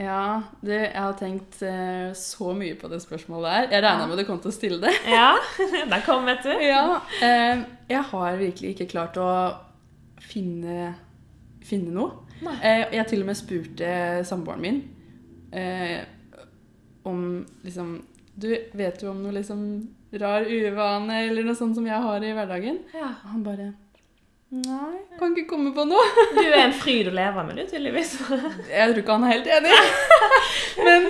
Ja, 0.00 0.42
du, 0.64 0.70
jeg 0.72 0.96
har 0.96 1.12
tenkt 1.20 1.58
uh, 1.60 2.12
så 2.16 2.54
mye 2.56 2.76
på 2.80 2.88
det 2.88 3.02
spørsmålet 3.04 3.52
her. 3.52 3.66
Jeg 3.74 3.82
regna 3.84 4.06
Ja. 4.06 4.08
med 4.08 4.18
du 4.18 4.24
kom 4.24 4.40
til 4.40 4.48
å 4.48 4.54
stille 4.56 4.78
det. 4.80 4.92
Ja, 5.18 5.34
der 5.92 6.04
kom, 6.06 6.24
vet 6.24 6.46
du. 6.46 6.52
Ja, 6.64 6.96
uh, 6.96 7.64
jeg 7.90 8.02
har 8.12 8.40
virkelig 8.40 8.72
ikke 8.72 8.88
klart 8.94 9.18
å 9.20 9.28
finne, 10.24 10.94
finne 11.64 11.92
noe. 11.92 12.22
Eh, 12.42 12.88
jeg 12.96 13.06
til 13.06 13.20
og 13.22 13.28
med 13.28 13.38
spurte 13.38 13.90
samboeren 14.26 14.64
min 14.64 14.80
om 17.06 17.46
liksom 17.62 17.92
Du 18.34 18.48
vet 18.74 19.02
jo 19.02 19.12
om 19.12 19.20
noe 19.22 19.34
liksom 19.36 19.60
rar 20.18 20.42
uvane 20.48 21.20
eller 21.28 21.46
noe 21.46 21.54
sånt 21.54 21.76
som 21.76 21.86
jeg 21.86 22.02
har 22.02 22.24
i 22.24 22.32
hverdagen? 22.34 22.80
Ja. 22.96 23.12
Og 23.22 23.30
han 23.34 23.44
bare 23.46 23.68
Nei, 24.52 24.98
kan 25.16 25.32
ikke 25.32 25.48
komme 25.54 25.70
på 25.72 25.84
noe. 25.88 26.02
Du 26.36 26.42
er 26.42 26.58
en 26.66 26.74
fryd 26.76 27.08
å 27.08 27.14
leve 27.16 27.40
med, 27.48 27.56
du, 27.56 27.62
tydeligvis. 27.70 28.10
Jeg 28.68 28.90
tror 28.90 28.98
ikke 29.00 29.14
han 29.16 29.24
er 29.24 29.32
helt 29.32 29.46
enig. 29.48 29.76
men 30.86 31.06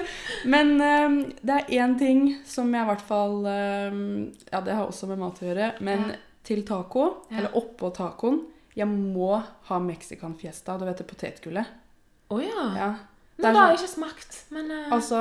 men 0.52 0.70
eh, 0.82 1.16
det 1.42 1.56
er 1.56 1.72
én 1.82 1.96
ting 1.98 2.20
som 2.46 2.70
jeg 2.74 2.82
i 2.82 2.88
hvert 2.88 3.02
fall 3.06 3.44
eh, 3.46 3.96
Ja, 4.52 4.60
det 4.66 4.74
har 4.78 4.86
også 4.88 5.06
med 5.10 5.20
mat 5.22 5.38
å 5.42 5.48
gjøre. 5.48 5.72
Men 5.82 6.04
Ja. 6.12 6.20
til 6.46 6.62
taco, 6.66 7.04
Ja. 7.30 7.38
eller 7.40 7.54
oppå 7.58 7.90
tacoen 7.94 8.40
Jeg 8.74 8.86
må 8.90 9.36
ha 9.68 9.78
mexican 9.78 10.34
fiesta. 10.38 10.78
Du 10.78 10.84
vet 10.86 10.98
det 11.02 11.06
potetgullet? 11.10 11.66
Å 12.30 12.38
ja. 12.42 12.64
Ja. 12.78 12.88
Men 13.38 13.42
Det 13.42 13.46
har 13.46 13.54
sånn- 13.54 13.68
jeg 13.74 13.78
ikke 13.82 13.94
smakt, 13.96 14.38
men 14.54 14.70
uh... 14.70 14.92
Altså, 14.94 15.18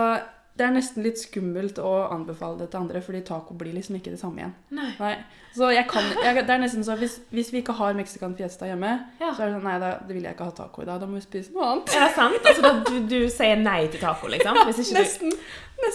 det 0.59 0.65
er 0.67 0.73
nesten 0.75 1.03
litt 1.05 1.17
skummelt 1.17 1.77
å 1.79 1.91
anbefale 2.11 2.59
det 2.59 2.69
til 2.73 2.81
andre, 2.83 3.01
fordi 3.01 3.21
taco 3.25 3.55
blir 3.57 3.71
liksom 3.73 3.95
ikke 3.97 4.11
det 4.13 4.19
samme 4.19 4.41
igjen. 4.43 4.51
Nei. 4.75 4.89
Nei. 4.99 5.13
Så 5.55 5.67
jeg 5.73 5.83
kan, 5.89 6.05
jeg, 6.23 6.43
det 6.47 6.53
er 6.53 6.61
nesten 6.61 6.83
så 6.87 6.95
hvis, 6.99 7.17
hvis 7.31 7.49
vi 7.51 7.59
ikke 7.59 7.73
har 7.75 7.95
mexican 7.97 8.35
fiesta 8.37 8.67
hjemme, 8.69 8.91
Ja. 9.19 9.33
så 9.35 9.43
er 9.43 9.49
det 9.49 9.55
sånn 9.57 9.65
Nei, 9.67 9.77
da, 9.81 9.89
det 10.07 10.15
vil 10.15 10.23
jeg 10.27 10.35
ikke 10.35 10.47
ha 10.47 10.53
taco 10.61 10.83
i 10.83 10.87
dag. 10.87 10.99
Da 11.01 11.07
må 11.09 11.17
vi 11.19 11.23
spise 11.25 11.51
noe 11.55 11.65
annet. 11.73 11.95
Er 11.95 12.05
det 12.07 12.13
sant? 12.15 12.39
Altså, 12.51 12.61
da, 12.63 12.71
du, 12.87 12.95
du 13.11 13.17
sier 13.31 13.59
nei 13.59 13.81
til 13.91 13.99
taco, 14.03 14.29
liksom? 14.31 14.61
Ikke 14.63 14.75
du... 14.83 14.95
Nesten. 14.99 15.35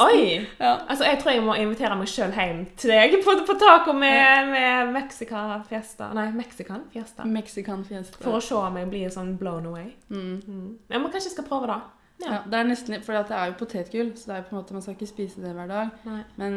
Oi! 0.03 0.47
Ja. 0.59 0.73
Altså, 0.89 1.05
jeg 1.07 1.21
tror 1.23 1.31
jeg 1.37 1.45
må 1.47 1.55
invitere 1.63 1.95
meg 1.97 2.09
sjøl 2.11 2.33
hjem 2.35 2.65
til 2.81 2.91
deg 2.91 3.13
på, 3.23 3.37
på 3.47 3.55
taco 3.61 3.93
med, 3.95 4.49
med 4.51 4.91
mexican 4.97 5.63
fiesta 5.69 6.09
Nei, 6.17 6.25
Mexican 6.35 6.83
fiesta. 6.93 7.25
Mexican 7.25 7.85
fiesta. 7.87 8.19
For 8.25 8.41
å 8.41 8.43
se 8.43 8.57
om 8.59 8.81
jeg 8.81 8.89
blir 8.91 9.13
sånn 9.15 9.37
blown 9.39 9.69
away. 9.71 9.93
Mm. 10.11 10.41
Mm. 10.43 10.67
Jeg 10.91 11.03
må 11.05 11.13
kanskje 11.15 11.33
skal 11.37 11.47
prøve 11.47 11.71
det. 11.71 11.79
Ja, 12.19 12.39
det 12.49 12.55
er 12.59 12.65
nesten 12.65 13.03
for 13.05 13.13
det 13.13 13.31
er 13.37 13.51
jo 13.51 13.59
potetgull, 13.61 14.13
så 14.17 14.27
det 14.31 14.35
er 14.35 14.43
jo 14.43 14.49
på 14.49 14.55
en 14.57 14.63
måte, 14.63 14.73
man 14.73 14.83
skal 14.83 14.95
ikke 14.97 15.07
spise 15.11 15.43
det 15.43 15.53
hver 15.55 15.69
dag. 15.69 15.91
Nei. 16.09 16.23
Men, 16.41 16.55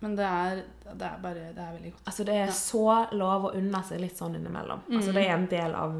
men 0.00 0.16
det, 0.16 0.24
er, 0.24 0.62
det 0.94 1.06
er 1.06 1.18
bare 1.22 1.34
det 1.54 1.62
er 1.62 1.74
veldig 1.76 1.92
godt. 1.92 2.06
Altså, 2.06 2.24
det 2.24 2.34
er 2.34 2.46
Ja. 2.46 2.56
så 2.56 2.86
lov 3.12 3.44
å 3.44 3.54
unne 3.58 3.82
seg 3.84 4.00
litt 4.00 4.16
sånn 4.18 4.34
innimellom. 4.38 4.80
Altså, 4.90 5.10
Mm. 5.12 5.14
det 5.14 5.22
er 5.28 5.34
en 5.34 5.46
del 5.46 5.74
av 5.74 5.92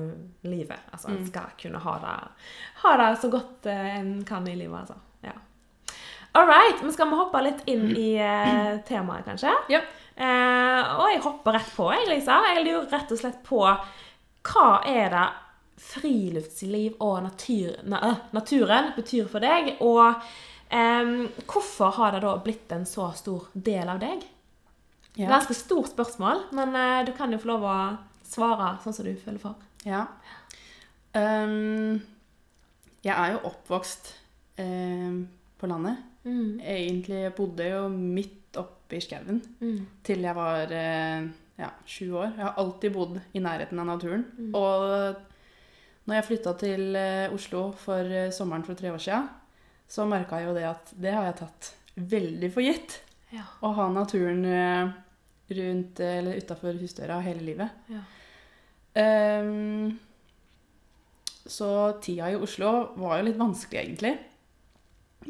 livet. 0.45 0.81
Altså, 0.93 1.09
en 1.13 1.19
Mm. 1.21 1.27
skal 1.29 1.53
kunne 1.61 1.79
ha 1.79 1.99
det, 1.99 2.31
ha 2.83 2.97
det 2.97 3.19
så 3.21 3.31
godt 3.31 3.67
eh, 3.67 3.99
en 4.01 4.25
kan 4.25 4.49
i 4.49 4.55
livet, 4.57 4.81
altså. 4.81 4.95
Ja. 5.23 5.33
All 6.35 6.47
right, 6.49 6.81
men 6.83 6.93
skal 6.93 7.11
vi 7.11 7.17
hoppe 7.21 7.43
litt 7.45 7.63
inn 7.67 7.91
i 7.95 8.17
eh, 8.17 8.79
temaet, 8.89 9.27
kanskje? 9.27 9.53
Ja. 9.69 9.81
Eh, 10.17 10.99
og 10.99 11.11
jeg 11.13 11.21
hopper 11.21 11.53
rett 11.53 11.71
på, 11.77 11.93
jeg, 11.93 12.09
Lisa. 12.09 12.41
Jeg 12.55 12.65
lurer 12.65 12.89
rett 12.91 13.13
og 13.13 13.19
slett 13.19 13.43
på 13.45 13.61
hva 14.43 14.83
er 14.89 15.11
det 15.11 15.29
friluftsliv 15.83 16.95
og 17.03 17.23
natur, 17.27 17.77
na, 17.89 18.01
øh, 18.11 18.21
naturen 18.37 18.93
betyr 18.97 19.29
for 19.31 19.43
deg? 19.45 19.75
Og 19.81 20.15
eh, 20.71 21.13
hvorfor 21.51 21.91
har 21.99 22.15
det 22.17 22.23
da 22.25 22.37
blitt 22.45 22.73
en 22.73 22.87
så 22.89 23.11
stor 23.19 23.51
del 23.55 23.89
av 23.93 24.01
deg? 24.03 24.23
Ja. 25.19 25.29
Ganske 25.35 25.55
stort 25.59 25.91
spørsmål, 25.93 26.47
men 26.57 26.77
eh, 26.79 27.03
du 27.07 27.13
kan 27.19 27.33
jo 27.35 27.41
få 27.43 27.51
lov 27.53 27.67
å 27.69 27.77
svare 28.33 28.77
sånn 28.85 28.95
som 28.97 29.05
du 29.05 29.13
føler 29.21 29.43
for. 29.43 29.59
Ja. 29.85 30.07
Um, 31.13 31.99
jeg 33.05 33.13
er 33.13 33.35
jo 33.35 33.43
oppvokst 33.51 34.13
ehm, 34.63 35.27
på 35.61 35.69
landet. 35.69 35.99
Mm. 36.25 36.61
Egentlig 36.63 37.27
bodde 37.37 37.67
jeg 37.67 37.75
jo 37.75 37.89
midt 37.93 38.57
oppe 38.63 38.97
i 38.97 39.03
skauen 39.03 39.41
Mm. 39.61 39.87
til 40.07 40.23
jeg 40.23 40.37
var 40.37 40.73
eh, 40.73 41.27
ja, 41.59 41.71
sju 41.85 42.13
år. 42.15 42.31
Jeg 42.37 42.45
har 42.47 42.55
alltid 42.63 42.95
bodd 42.95 43.21
i 43.35 43.43
nærheten 43.43 43.81
av 43.83 43.87
naturen. 43.91 44.25
Mm. 44.39 44.55
Og 44.55 45.32
når 46.09 46.19
jeg 46.19 46.27
flytta 46.27 46.53
til 46.59 46.97
eh, 46.99 47.35
Oslo 47.35 47.69
for 47.79 48.09
eh, 48.11 48.33
sommeren 48.35 48.65
for 48.67 48.79
tre 48.79 48.91
år 48.91 49.03
siden, 49.03 49.29
så 49.87 50.07
merka 50.09 50.41
jeg 50.41 50.49
jo 50.49 50.57
det 50.57 50.65
at 50.67 50.93
det 50.99 51.13
har 51.15 51.29
jeg 51.29 51.39
tatt 51.43 51.69
veldig 52.15 52.51
for 52.53 52.67
gitt. 52.67 52.97
Ja. 53.33 53.45
Å 53.63 53.71
ha 53.77 53.87
naturen 53.93 54.43
eh, 54.49 54.91
rundt 55.53 56.01
eller 56.03 56.41
utafor 56.43 56.81
husdøra 56.81 57.21
hele 57.25 57.45
livet. 57.53 57.79
Ja. 57.93 58.03
Um, 58.93 59.95
så 61.49 61.69
tida 62.03 62.29
i 62.33 62.37
Oslo 62.37 62.73
var 63.01 63.19
jo 63.19 63.29
litt 63.29 63.39
vanskelig, 63.41 63.83
egentlig. 63.83 64.13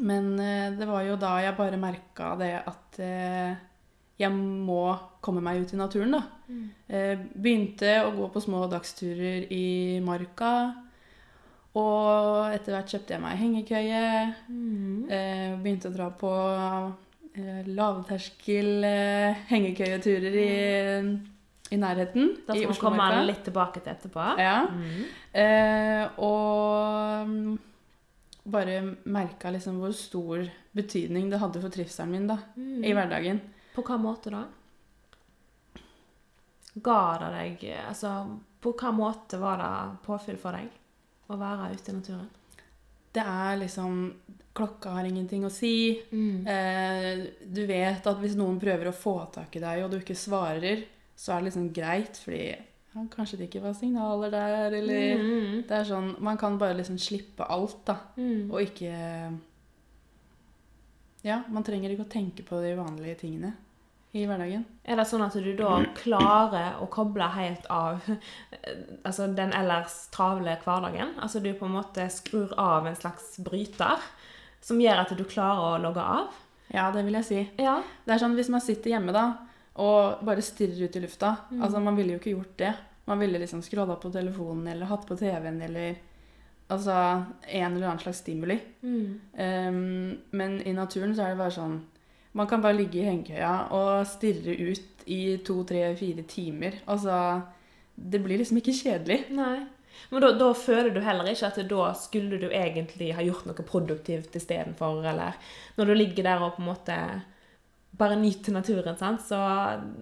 Men 0.02 0.34
det 0.78 0.86
var 0.88 1.04
jo 1.04 1.18
da 1.20 1.34
jeg 1.44 1.56
bare 1.58 1.78
merka 1.80 2.32
det 2.40 2.52
at 2.68 2.98
jeg 4.20 4.30
må 4.32 4.82
komme 5.24 5.40
meg 5.42 5.62
ut 5.64 5.72
i 5.74 5.78
naturen, 5.80 6.12
da. 6.14 6.20
Mm. 6.48 6.64
Eh, 6.88 7.18
begynte 7.34 7.94
å 8.04 8.12
gå 8.16 8.28
på 8.34 8.42
små 8.44 8.66
dagsturer 8.70 9.46
i 9.52 10.00
marka. 10.04 10.52
Og 11.80 12.52
etter 12.52 12.74
hvert 12.76 12.92
kjøpte 12.92 13.14
jeg 13.16 13.22
meg 13.22 13.38
hengekøye. 13.40 14.02
Mm. 14.52 15.06
Eh, 15.08 15.54
begynte 15.64 15.88
å 15.88 15.94
dra 15.94 16.10
på 16.20 16.32
eh, 17.40 17.62
lavterskel 17.72 18.84
hengekøyeturer 19.48 20.36
i, 20.42 20.50
i 21.72 21.80
nærheten. 21.80 22.34
Da 22.46 22.52
skal 22.58 22.74
vi 22.74 22.80
komme 22.82 23.08
litt 23.30 23.40
tilbake 23.48 23.80
til 23.80 23.94
etterpå. 23.94 24.26
Ja. 24.42 24.58
Mm. 24.68 25.00
Og 26.28 27.32
mm, 27.32 27.56
bare 28.52 28.76
merka 29.08 29.50
liksom 29.54 29.80
hvor 29.80 29.96
stor 29.96 30.44
betydning 30.76 31.30
det 31.32 31.40
hadde 31.40 31.62
for 31.62 31.72
trivselen 31.72 32.12
min 32.12 32.28
da, 32.30 32.38
Mm. 32.56 32.84
i 32.84 32.92
hverdagen. 32.92 33.40
På 33.74 33.82
hva 33.86 33.96
måte 34.00 34.30
da? 34.34 34.44
Ga 36.74 37.00
det 37.20 37.32
deg 37.36 37.64
Altså, 37.86 38.12
på 38.62 38.72
hva 38.78 38.92
måte 38.96 39.40
var 39.42 39.60
det 39.60 39.72
påfyll 40.06 40.38
for 40.40 40.56
deg 40.56 40.70
å 41.32 41.38
være 41.40 41.72
ute 41.74 41.92
i 41.92 41.96
naturen? 41.98 42.30
Det 43.12 43.24
er 43.28 43.58
liksom 43.60 43.98
Klokka 44.52 44.90
har 44.98 45.06
ingenting 45.08 45.46
å 45.46 45.50
si. 45.52 45.94
Mm. 46.12 46.42
Eh, 46.44 47.22
du 47.48 47.62
vet 47.64 48.04
at 48.04 48.18
hvis 48.20 48.34
noen 48.36 48.58
prøver 48.60 48.90
å 48.90 48.92
få 48.92 49.14
tak 49.32 49.54
i 49.56 49.62
deg, 49.62 49.80
og 49.80 49.94
du 49.94 49.96
ikke 49.96 50.12
svarer, 50.18 50.82
så 51.16 51.32
er 51.32 51.40
det 51.40 51.46
liksom 51.46 51.70
greit, 51.72 52.20
fordi 52.20 52.42
ja, 52.50 53.04
kanskje 53.14 53.38
det 53.40 53.46
ikke 53.48 53.62
var 53.64 53.72
signaler 53.78 54.28
der, 54.34 54.76
eller 54.76 55.16
Mm. 55.16 55.62
Det 55.64 55.78
er 55.78 55.88
sånn 55.88 56.10
Man 56.20 56.36
kan 56.36 56.58
bare 56.60 56.76
liksom 56.76 56.98
slippe 57.00 57.48
alt, 57.48 57.78
da, 57.88 57.96
Mm. 58.18 58.50
og 58.52 58.60
ikke 58.60 58.92
Ja, 61.26 61.42
man 61.48 61.64
trenger 61.66 61.92
ikke 61.92 62.06
å 62.06 62.12
tenke 62.12 62.46
på 62.46 62.58
de 62.62 62.74
vanlige 62.78 63.20
tingene 63.22 63.52
i 64.12 64.26
hverdagen. 64.28 64.64
Er 64.84 64.98
det 65.00 65.06
sånn 65.08 65.24
at 65.24 65.36
du 65.40 65.52
da 65.56 65.78
klarer 65.96 66.80
å 66.84 66.88
koble 66.92 67.24
helt 67.32 67.64
av 67.72 68.02
altså 69.08 69.30
den 69.32 69.54
ellers 69.56 69.94
travle 70.12 70.58
hverdagen? 70.64 71.14
Altså 71.22 71.40
du 71.40 71.52
på 71.56 71.68
en 71.68 71.78
måte 71.78 72.08
skrur 72.12 72.52
av 72.60 72.88
en 72.88 72.98
slags 72.98 73.38
bryter 73.44 74.02
som 74.62 74.80
gjør 74.82 75.04
at 75.04 75.14
du 75.16 75.24
klarer 75.24 75.64
å 75.64 75.80
logge 75.82 76.04
av? 76.04 76.36
Ja, 76.72 76.90
det 76.92 77.06
vil 77.06 77.16
jeg 77.20 77.28
si. 77.28 77.40
Ja. 77.60 77.80
Det 78.04 78.14
er 78.14 78.22
sånn 78.22 78.36
hvis 78.36 78.52
man 78.52 78.64
sitter 78.64 78.94
hjemme 78.94 79.14
da, 79.16 79.26
og 79.80 80.20
bare 80.26 80.44
stirrer 80.44 80.86
ut 80.86 80.96
i 80.96 81.04
lufta 81.04 81.36
Mm. 81.50 81.62
Altså, 81.64 81.80
man 81.80 81.96
ville 81.96 82.14
jo 82.14 82.20
ikke 82.20 82.36
gjort 82.36 82.56
det. 82.60 82.72
Man 83.08 83.18
ville 83.18 83.40
liksom 83.40 83.62
scrolla 83.64 83.96
på 83.96 84.12
telefonen 84.12 84.68
eller 84.68 84.86
hatt 84.86 85.06
på 85.08 85.16
TV-en 85.16 85.60
eller 85.62 85.96
Altså 86.68 86.94
en 87.48 87.74
eller 87.74 87.88
annen 87.88 88.00
slags 88.00 88.22
stimuli. 88.22 88.58
Mm. 88.82 89.20
Um, 89.34 90.20
men 90.30 90.60
i 90.66 90.72
naturen 90.72 91.14
så 91.16 91.26
er 91.26 91.34
det 91.34 91.42
bare 91.42 91.54
sånn 91.54 91.80
Man 92.32 92.48
kan 92.48 92.62
bare 92.64 92.78
ligge 92.78 93.02
i 93.02 93.04
hengekøya 93.04 93.52
og 93.76 94.06
stirre 94.08 94.54
ut 94.56 95.02
i 95.04 95.36
to, 95.44 95.58
tre, 95.68 95.82
fire 95.98 96.24
timer. 96.24 96.78
Altså 96.86 97.42
Det 97.94 98.22
blir 98.24 98.40
liksom 98.40 98.62
ikke 98.62 98.76
kjedelig. 98.78 99.18
Nei. 99.36 99.58
Men 100.10 100.24
da, 100.24 100.30
da 100.38 100.48
føler 100.56 100.90
du 100.94 101.02
heller 101.04 101.28
ikke 101.28 101.50
at 101.50 101.60
da 101.68 101.90
skulle 101.98 102.38
du 102.40 102.48
egentlig 102.48 103.12
ha 103.16 103.24
gjort 103.24 103.44
noe 103.48 103.66
produktivt 103.68 104.34
istedenfor, 104.38 105.04
eller 105.04 105.36
når 105.76 105.90
du 105.90 105.94
ligger 105.94 106.26
der 106.26 106.42
og 106.42 106.56
på 106.56 106.62
en 106.62 106.70
måte 106.70 106.96
bare 107.98 108.16
nyter 108.16 108.54
naturen, 108.56 108.96
sant? 108.96 109.20
så 109.20 109.38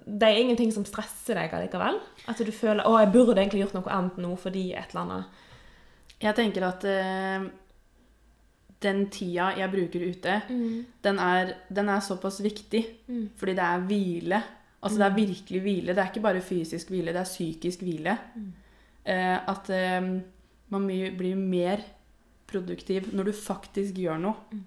det 0.07 0.29
er 0.29 0.41
ingenting 0.41 0.71
som 0.75 0.87
stresser 0.87 1.39
deg 1.41 1.55
allikevel? 1.57 1.99
At 2.31 2.39
du 2.39 2.53
føler 2.55 2.85
'Å, 2.87 3.01
jeg 3.01 3.13
burde 3.13 3.41
egentlig 3.41 3.65
gjort 3.65 3.75
noe 3.75 3.91
annet 3.91 4.21
nå 4.23 4.37
fordi 4.39 4.71
et 4.73 4.95
eller 4.95 5.03
annet'. 5.05 5.47
Jeg 6.21 6.37
tenker 6.37 6.67
at 6.67 6.85
eh, 6.89 7.45
den 8.81 9.05
tida 9.13 9.51
jeg 9.59 9.73
bruker 9.73 10.07
ute, 10.09 10.41
den 11.05 11.21
er, 11.21 11.55
den 11.69 11.89
er 11.93 12.01
såpass 12.05 12.41
viktig. 12.45 12.83
Mm. 13.09 13.29
Fordi 13.37 13.55
det 13.57 13.67
er 13.67 13.87
hvile. 13.89 14.43
Altså 14.81 14.99
det 14.99 15.07
er 15.07 15.17
virkelig 15.17 15.61
hvile. 15.61 15.95
Det 15.95 16.03
er 16.03 16.11
ikke 16.13 16.25
bare 16.25 16.41
fysisk 16.45 16.93
hvile, 16.93 17.13
det 17.13 17.21
er 17.21 17.29
psykisk 17.29 17.83
hvile. 17.85 18.17
Mm. 18.35 18.53
Eh, 19.05 19.39
at 19.53 19.71
eh, 19.77 20.11
man 20.71 20.87
blir 21.19 21.37
mer 21.37 21.85
produktiv 22.51 23.13
når 23.15 23.31
du 23.31 23.33
faktisk 23.37 24.01
gjør 24.01 24.21
noe. 24.21 24.35
Mm. 24.53 24.65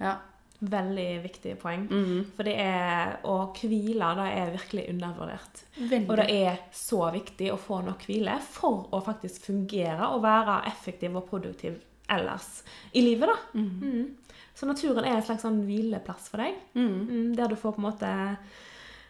Ja. 0.00 0.16
Veldig 0.60 1.22
viktig 1.22 1.58
poeng. 1.60 1.86
Mhm. 1.90 2.24
For 2.36 2.42
det 2.48 2.54
er 2.58 3.18
å 3.24 3.52
hvile, 3.54 4.14
det 4.16 4.28
er 4.38 4.52
virkelig 4.56 4.88
undervurdert. 4.90 5.64
Veldig. 5.78 6.08
Og 6.10 6.16
det 6.16 6.28
er 6.30 6.58
så 6.72 7.12
viktig 7.12 7.50
å 7.52 7.58
få 7.58 7.82
nok 7.84 8.06
hvile 8.08 8.38
for 8.40 8.88
å 8.92 9.02
faktisk 9.04 9.44
fungere 9.50 10.08
og 10.14 10.22
være 10.22 10.62
effektiv 10.66 11.16
og 11.16 11.28
produktiv 11.28 11.76
ellers 12.08 12.62
i 12.94 13.00
livet, 13.02 13.28
da. 13.28 13.58
Mhm. 13.58 13.82
Mm. 13.82 14.14
Så 14.54 14.64
naturen 14.66 15.04
er 15.04 15.16
en 15.16 15.22
slags 15.22 15.42
sånn 15.42 15.66
hvileplass 15.66 16.28
for 16.30 16.38
deg, 16.38 16.54
Mhm. 16.74 17.06
mm, 17.08 17.36
der 17.36 17.48
du 17.48 17.56
får 17.56 17.74
på 17.74 17.78
en 17.78 17.92
måte 17.92 18.38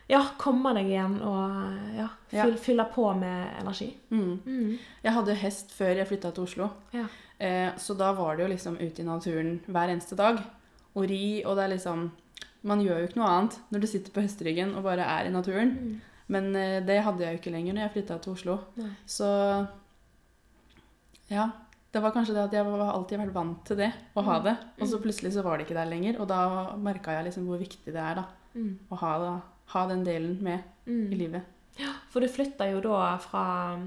ja, 0.09 0.21
komme 0.39 0.73
deg 0.75 0.87
igjen 0.87 1.21
og 1.23 1.97
ja, 1.97 2.09
Ja. 2.33 2.45
fylle 2.57 2.85
på 2.95 3.13
med 3.19 3.49
energi. 3.61 3.95
Mm. 4.11 4.79
Jeg 5.05 5.13
hadde 5.13 5.35
hest 5.35 5.71
før 5.71 5.97
jeg 5.97 6.07
flytta 6.09 6.33
til 6.35 6.45
Oslo. 6.45 6.71
Ja. 6.93 7.07
Eh, 7.41 7.73
så 7.77 7.97
da 7.97 8.13
var 8.13 8.37
det 8.37 8.45
jo 8.49 8.55
liksom 8.55 8.77
ute 8.81 9.01
i 9.01 9.05
naturen 9.05 9.61
hver 9.69 9.89
eneste 9.91 10.17
dag. 10.17 10.39
Og 10.97 11.07
ri, 11.11 11.43
og 11.45 11.57
det 11.59 11.65
er 11.67 11.75
liksom 11.77 12.11
Man 12.67 12.81
gjør 12.83 12.99
jo 13.03 13.07
ikke 13.07 13.19
noe 13.21 13.29
annet 13.31 13.57
når 13.71 13.81
du 13.81 13.87
sitter 13.87 14.11
på 14.15 14.23
hesteryggen 14.25 14.73
og 14.75 14.83
bare 14.83 15.05
er 15.07 15.29
i 15.29 15.31
naturen. 15.35 15.69
Mm. 15.77 16.01
Men 16.35 16.49
eh, 16.59 16.81
det 16.83 16.97
hadde 17.07 17.23
jeg 17.23 17.37
jo 17.37 17.41
ikke 17.43 17.53
lenger 17.55 17.77
når 17.77 17.83
jeg 17.85 17.93
flytta 17.95 18.17
til 18.25 18.33
Oslo. 18.33 18.57
Nei. 18.81 18.89
Så 19.07 19.29
ja. 21.31 21.49
Det 21.93 22.03
var 22.05 22.13
kanskje 22.13 22.35
det 22.37 22.43
at 22.45 22.53
jeg 22.59 22.67
var 22.67 22.91
alltid 22.93 23.21
vært 23.23 23.33
vant 23.37 23.61
til 23.65 23.79
det, 23.81 23.89
å 24.19 24.25
ha 24.27 24.35
det. 24.45 24.53
Og 24.83 24.89
så 24.91 24.99
plutselig 25.01 25.31
så 25.33 25.45
var 25.47 25.57
det 25.57 25.65
ikke 25.69 25.79
der 25.79 25.89
lenger. 25.89 26.19
Og 26.21 26.27
da 26.29 26.41
merka 26.77 27.15
jeg 27.15 27.29
liksom 27.31 27.47
hvor 27.49 27.61
viktig 27.63 27.93
det 27.95 28.03
er 28.03 28.19
da, 28.23 28.27
Mm. 28.57 28.79
å 28.91 28.97
ha, 28.97 29.13
da, 29.21 29.31
ha 29.75 29.87
den 29.89 30.03
delen 30.05 30.39
med 30.43 30.63
Mm. 30.87 31.13
i 31.13 31.17
livet. 31.17 31.43
Ja, 31.79 31.93
For 32.11 32.21
du 32.21 32.27
flytta 32.29 32.71
jo 32.73 32.81
da 32.81 33.17
fra 33.19 33.79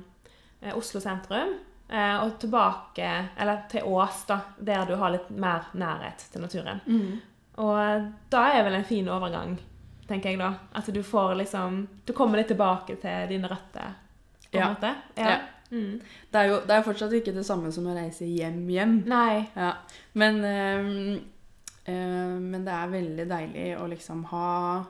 eh, 0.61 0.73
Oslo 0.77 0.99
sentrum 0.99 1.55
og 1.89 2.36
tilbake, 2.39 3.08
eller 3.39 3.63
til 3.72 3.81
Ås, 3.89 4.25
da, 4.29 4.39
der 4.60 4.86
du 4.86 4.96
har 4.96 5.10
litt 5.15 5.29
mer 5.29 5.63
nærhet 5.74 6.17
til 6.31 6.41
naturen. 6.41 6.81
Og 7.58 8.12
da 8.29 8.43
er 8.53 8.63
vel 8.63 8.74
en 8.77 8.86
fin 8.86 9.08
overgang, 9.10 9.55
tenker 10.08 10.29
jeg 10.29 10.39
da. 10.39 10.51
At 10.75 10.86
du 10.93 11.01
får 11.03 11.34
liksom 11.36 11.88
Du 12.05 12.13
kommer 12.13 12.38
litt 12.38 12.48
tilbake 12.48 12.96
til 13.01 13.27
dine 13.29 13.48
røtter, 13.50 13.96
på 14.51 14.58
en 14.58 14.62
Ja. 14.62 14.69
måte. 14.74 14.96
Ja. 15.17 15.39
Mm. 15.72 16.00
Det 16.31 16.39
er 16.39 16.48
jo 16.50 16.62
det 16.65 16.72
er 16.77 16.81
fortsatt 16.81 17.12
ikke 17.13 17.34
det 17.36 17.46
samme 17.46 17.72
som 17.72 17.86
å 17.86 17.93
reise 17.96 18.25
hjem 18.25 18.67
hjem. 18.69 19.03
Nei. 19.05 19.48
Ja. 19.55 19.74
Men, 20.13 20.39
øh, 20.43 21.19
øh, 21.88 22.39
men 22.41 22.65
det 22.65 22.74
er 22.74 22.88
veldig 22.88 23.27
deilig 23.29 23.67
å 23.77 23.88
liksom 23.88 24.24
ha 24.31 24.48
eh, 24.79 24.86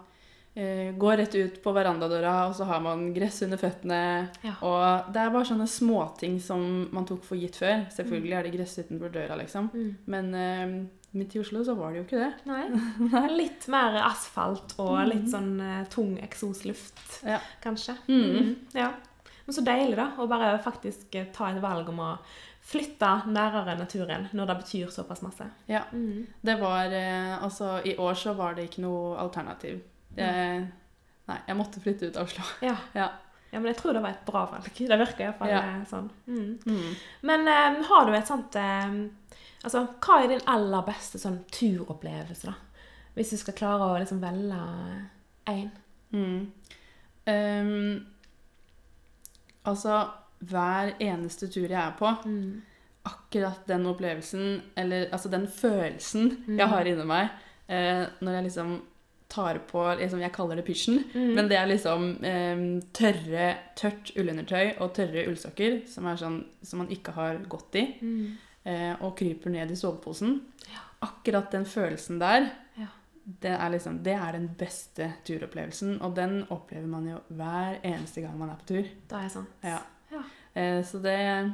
Gå 1.00 1.12
rett 1.16 1.36
ut 1.36 1.58
på 1.64 1.72
verandadøra, 1.76 2.34
og 2.50 2.56
så 2.58 2.66
har 2.70 2.82
man 2.84 3.08
gress 3.16 3.42
under 3.46 3.58
føttene. 3.62 4.00
Ja. 4.46 4.54
Og 4.66 5.12
det 5.14 5.22
er 5.24 5.34
bare 5.34 5.48
sånne 5.48 5.68
småting 5.70 6.40
som 6.44 6.64
man 6.96 7.06
tok 7.10 7.24
for 7.28 7.40
gitt 7.40 7.56
før. 7.62 7.86
Selvfølgelig 7.96 8.38
er 8.40 8.48
det 8.48 8.54
gress 8.58 8.78
utenfor 8.80 9.14
døra, 9.14 9.38
liksom. 9.40 9.70
Mm. 9.74 9.92
Men 10.12 10.34
eh, 10.36 10.74
midt 11.20 11.36
i 11.36 11.42
Oslo 11.42 11.64
så 11.66 11.74
var 11.80 11.94
det 11.94 12.02
jo 12.02 12.08
ikke 12.08 12.24
det. 12.24 12.32
Nei. 12.50 13.30
Litt 13.42 13.68
mer 13.72 14.00
asfalt 14.04 14.76
og 14.82 14.98
litt 15.10 15.30
sånn 15.32 15.56
eh, 15.64 15.84
tung 15.94 16.18
eksosluft, 16.26 17.02
Ja. 17.26 17.40
kanskje. 17.64 17.96
Mhm. 18.08 18.36
Mm. 18.36 18.56
Ja. 18.78 18.92
Men 19.46 19.56
så 19.58 19.64
deilig, 19.66 19.96
da, 19.98 20.12
å 20.22 20.28
bare 20.30 20.52
faktisk 20.62 21.16
eh, 21.18 21.30
ta 21.34 21.48
et 21.50 21.62
valg 21.64 21.88
om 21.90 22.04
å 22.06 22.10
flytte 22.70 23.08
nærere 23.34 23.74
naturen 23.80 24.28
når 24.38 24.46
det 24.52 24.56
betyr 24.60 24.92
såpass 24.94 25.24
masse. 25.26 25.48
Ja. 25.72 25.86
Mm. 25.94 26.28
Det 26.46 26.58
var 26.62 26.92
eh, 26.94 27.32
Altså, 27.42 27.80
i 27.88 27.96
år 27.98 28.14
så 28.20 28.36
var 28.38 28.54
det 28.60 28.68
ikke 28.70 28.84
noe 28.86 29.16
alternativ. 29.18 29.80
Jeg, 30.20 30.68
nei, 31.28 31.38
jeg 31.48 31.58
måtte 31.58 31.82
flytte 31.84 32.08
ut 32.10 32.18
av 32.18 32.24
Oslo. 32.30 32.44
Ja. 32.62 32.76
Ja. 33.00 33.08
ja, 33.52 33.60
men 33.60 33.66
jeg 33.74 33.78
tror 33.78 33.94
det 33.94 34.02
var 34.04 34.10
et 34.14 34.26
bra 34.26 34.46
valg. 34.52 34.70
Det 34.78 35.00
virker 35.00 35.26
iallfall 35.28 35.50
Ja. 35.50 35.62
ja. 35.66 35.86
sånn. 35.90 36.10
Mm. 36.28 36.60
Mm. 36.66 36.96
Men 37.32 37.48
eh, 37.48 37.80
har 37.90 38.06
du 38.06 38.14
et 38.18 38.28
sånt 38.28 38.56
eh, 38.56 39.00
Altså, 39.64 39.82
hva 40.00 40.22
er 40.24 40.28
din 40.32 40.46
aller 40.48 40.86
beste 40.88 41.20
sånn 41.20 41.42
turopplevelse, 41.52 42.48
da? 42.48 42.54
Hvis 43.16 43.34
du 43.34 43.38
skal 43.42 43.54
klare 43.58 43.90
å 43.92 43.98
liksom 44.00 44.22
velge 44.22 44.60
én? 45.52 45.66
Mm. 46.16 46.46
Um, 47.28 48.06
altså, 49.68 49.98
hver 50.48 50.94
eneste 51.04 51.50
tur 51.52 51.68
jeg 51.68 51.76
er 51.82 51.92
på, 52.00 52.08
Mm. 52.26 52.62
akkurat 53.06 53.68
den 53.68 53.86
opplevelsen, 53.86 54.62
eller 54.78 55.10
altså 55.12 55.30
den 55.30 55.48
følelsen 55.48 56.32
Mm. 56.48 56.58
jeg 56.58 56.68
har 56.68 56.86
inni 56.86 57.06
meg 57.06 57.30
eh, 57.70 58.06
når 58.22 58.32
jeg 58.34 58.44
liksom 58.44 58.82
tar 59.30 59.60
på 59.70 59.84
liksom, 60.00 60.20
Jeg 60.22 60.32
kaller 60.34 60.56
det 60.56 60.66
pysjen, 60.66 61.04
Mm. 61.14 61.34
men 61.36 61.48
det 61.48 61.58
er 61.58 61.68
liksom 61.68 62.24
eh, 62.24 62.82
tørre, 62.94 63.58
tørt 63.76 64.12
ullundertøy 64.18 64.80
og 64.82 64.94
tørre 64.94 65.28
ullsokker 65.30 65.88
som, 65.88 66.04
sånn, 66.18 66.44
som 66.64 66.80
man 66.80 66.90
ikke 66.90 67.12
har 67.14 67.38
gått 67.48 67.76
i, 67.76 67.84
Mm. 68.02 68.38
eh, 68.66 68.96
og 69.02 69.16
kryper 69.18 69.50
ned 69.52 69.72
i 69.72 69.76
soveposen. 69.76 70.42
Ja. 70.72 70.80
Akkurat 71.02 71.52
den 71.52 71.66
følelsen 71.66 72.20
der, 72.20 72.50
Ja. 72.78 72.88
det 73.42 73.52
er, 73.52 73.70
liksom, 73.70 74.02
det 74.04 74.14
er 74.14 74.32
den 74.32 74.48
beste 74.58 75.14
turopplevelsen, 75.26 76.02
og 76.02 76.16
den 76.16 76.46
opplever 76.50 76.88
man 76.88 77.08
jo 77.08 77.20
hver 77.30 77.78
eneste 77.84 78.22
gang 78.22 78.38
man 78.38 78.50
er 78.50 78.56
på 78.56 78.66
tur. 78.66 78.84
Da 79.08 79.18
er 79.18 79.22
jeg 79.22 79.32
sånn. 79.32 79.48
Ja. 79.64 79.80
Ja. 80.12 80.24
Eh, 80.56 80.82
så 80.84 81.00
det, 81.02 81.54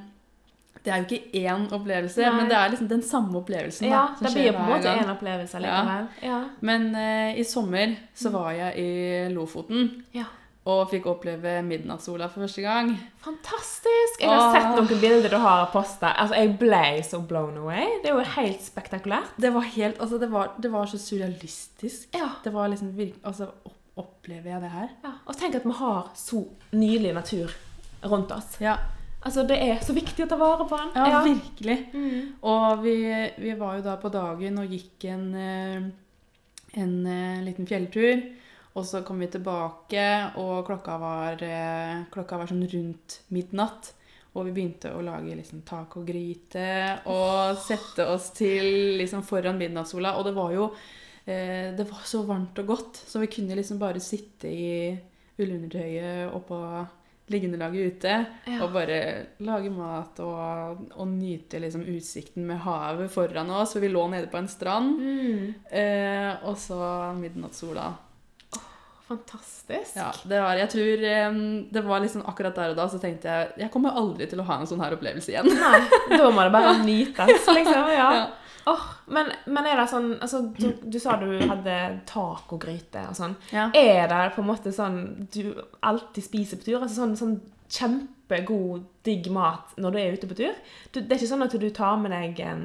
det 0.84 0.92
er 0.94 1.02
jo 1.02 1.06
ikke 1.08 1.42
én 1.42 1.68
opplevelse, 1.74 2.22
Nei. 2.22 2.32
men 2.38 2.50
det 2.52 2.58
er 2.60 2.72
liksom 2.74 2.88
den 2.92 3.02
samme 3.06 3.40
opplevelsen. 3.40 3.88
Ja, 3.90 4.04
da, 4.20 4.28
det 4.28 4.34
blir 4.36 4.52
på 4.54 4.62
en 4.62 4.72
måte 4.76 4.92
en 4.92 5.12
opplevelse 5.16 5.62
likevel. 5.64 6.10
Ja. 6.22 6.40
Men 6.62 6.90
uh, 6.94 7.32
i 7.34 7.46
sommer 7.48 7.96
så 8.14 8.30
var 8.34 8.52
jeg 8.54 8.76
i 8.84 8.90
Lofoten 9.34 9.88
ja. 10.14 10.28
og 10.70 10.90
fikk 10.92 11.08
oppleve 11.10 11.56
midnattssola 11.66 12.28
for 12.30 12.46
første 12.46 12.62
gang. 12.66 12.94
Fantastisk! 13.26 14.22
Jeg 14.22 14.30
har 14.30 14.46
Åh. 14.46 14.54
sett 14.54 14.78
noen 14.78 15.02
bilder 15.02 15.34
du 15.34 15.40
har 15.42 15.66
posta. 15.74 16.14
Altså, 16.22 16.38
jeg 16.38 16.54
ble 16.62 16.84
så 17.08 17.22
blown 17.34 17.58
away. 17.64 17.88
Det 18.04 18.12
er 18.12 18.20
jo 18.20 18.28
helt 18.36 18.62
spektakulært. 18.66 19.34
Det 19.42 19.54
var 19.58 19.66
helt, 19.76 19.98
altså 20.02 20.22
det 20.22 20.30
var, 20.34 20.54
det 20.62 20.74
var 20.74 20.86
så 20.92 21.02
surrealistisk. 21.02 22.12
Ja. 22.14 22.30
Det 22.44 22.54
var 22.54 22.70
liksom 22.74 22.94
virkelig 22.98 23.26
altså 23.26 23.50
Opplever 23.96 24.50
jeg 24.52 24.60
det 24.60 24.70
her? 24.74 24.90
ja. 25.06 25.12
Og 25.24 25.38
tenk 25.40 25.56
at 25.56 25.64
vi 25.64 25.72
har 25.72 26.10
så 26.20 26.42
nydelig 26.76 27.14
natur 27.16 27.54
rundt 28.04 28.34
oss. 28.36 28.58
Ja, 28.60 28.74
Altså, 29.26 29.44
Det 29.48 29.58
er 29.58 29.80
så 29.82 29.96
viktig 29.96 30.26
å 30.26 30.30
ta 30.30 30.38
vare 30.38 30.68
på 30.70 30.78
den. 30.78 30.92
ja, 30.96 31.22
virkelig. 31.26 31.78
Mm. 31.94 32.34
Og 32.46 32.84
vi, 32.84 32.96
vi 33.42 33.54
var 33.58 33.80
jo 33.80 33.86
da 33.88 33.96
på 34.02 34.12
dagen 34.14 34.60
og 34.62 34.74
gikk 34.76 35.08
en, 35.10 35.28
eh, 35.34 35.88
en 36.82 36.96
eh, 37.10 37.44
liten 37.46 37.66
fjelltur. 37.66 38.22
Og 38.76 38.84
så 38.86 39.02
kom 39.08 39.22
vi 39.24 39.30
tilbake, 39.32 40.06
og 40.42 40.66
klokka 40.68 40.98
var, 41.00 41.44
eh, 41.44 42.04
klokka 42.12 42.38
var 42.38 42.50
sånn 42.52 42.66
rundt 42.68 43.22
midnatt. 43.32 43.94
Og 44.36 44.50
vi 44.50 44.52
begynte 44.52 44.92
å 44.92 45.02
lage 45.02 45.38
liksom 45.38 45.62
tacogryte 45.64 46.68
og 47.08 47.56
sette 47.64 48.04
oss 48.12 48.34
til 48.36 48.98
liksom 49.00 49.24
foran 49.24 49.58
midnattssola. 49.58 50.18
Og 50.20 50.28
det 50.28 50.34
var 50.36 50.52
jo 50.52 50.66
eh, 51.26 51.72
det 51.74 51.88
var 51.88 52.04
så 52.04 52.26
varmt 52.28 52.60
og 52.60 52.68
godt, 52.68 53.00
så 53.08 53.24
vi 53.24 53.32
kunne 53.32 53.56
liksom 53.56 53.80
bare 53.80 54.04
sitte 54.04 54.52
i 54.52 54.92
ullundertøyet 55.40 56.36
oppå 56.36 56.60
liggeunderlaget 57.34 57.96
ute 57.96 58.16
Ja. 58.46 58.60
og 58.62 58.74
bare 58.76 58.98
lage 59.42 59.72
mat 59.74 60.20
og, 60.22 60.84
og 60.94 61.08
nyte 61.10 61.58
liksom 61.64 61.82
utsikten 61.90 62.46
med 62.46 62.60
havet 62.62 63.10
foran 63.12 63.50
oss. 63.50 63.74
For 63.74 63.82
vi 63.82 63.90
lå 63.90 64.04
nede 64.12 64.28
på 64.30 64.38
en 64.38 64.48
strand. 64.52 65.00
Mm. 65.00 65.54
Eh, 65.72 66.46
og 66.46 66.58
så 66.62 66.78
midnattssola. 67.18 67.88
Fantastisk. 69.08 69.96
Ja, 70.00 70.08
det 70.26 70.40
var, 70.42 70.56
jeg 70.58 70.70
tror 70.72 71.04
eh, 71.06 71.36
det 71.76 71.82
var 71.86 72.00
liksom 72.02 72.24
akkurat 72.26 72.56
der 72.58 72.72
og 72.74 72.80
da 72.80 72.88
så 72.90 72.98
tenkte 73.02 73.30
jeg 73.30 73.52
jeg 73.62 73.70
kommer 73.74 73.94
aldri 74.00 74.26
til 74.32 74.42
å 74.42 74.46
ha 74.48 74.58
en 74.58 74.66
sånn 74.70 74.82
her 74.82 74.96
opplevelse 74.98 75.30
igjen. 75.34 75.46
Nei, 75.52 75.82
da 76.18 76.32
må 76.34 76.42
det 76.48 76.54
bare 76.56 76.72
nytes, 76.88 77.46
liksom. 77.54 77.92
Ja. 77.94 78.08
Ja. 78.18 78.26
Åh, 78.66 78.86
men, 79.14 79.30
men 79.46 79.68
er 79.70 79.78
det 79.78 79.86
sånn 79.92 80.16
altså, 80.18 80.42
du, 80.58 80.72
du 80.82 80.98
sa 81.02 81.20
du 81.22 81.28
hadde 81.38 81.76
tacogryte 82.10 83.04
og 83.12 83.18
sånn. 83.18 83.36
Ja. 83.54 83.68
Er 83.78 84.10
det 84.10 84.22
på 84.34 84.42
en 84.42 84.50
måte 84.50 84.74
sånn 84.74 85.00
du 85.34 85.54
alltid 85.86 86.26
spiser 86.26 86.62
på 86.62 86.70
tur? 86.70 86.80
Altså 86.80 86.98
sånn, 86.98 87.14
sånn 87.20 87.36
kjempegod, 87.70 88.88
digg 89.06 89.30
mat 89.34 89.76
når 89.78 89.94
du 89.94 90.00
er 90.02 90.18
ute 90.18 90.30
på 90.30 90.38
tur? 90.40 90.56
Du, 90.90 91.02
det 91.02 91.12
er 91.12 91.20
ikke 91.20 91.34
sånn 91.36 91.46
at 91.46 91.58
du 91.62 91.68
tar 91.74 92.00
med 92.02 92.16
deg 92.16 92.42
en 92.46 92.64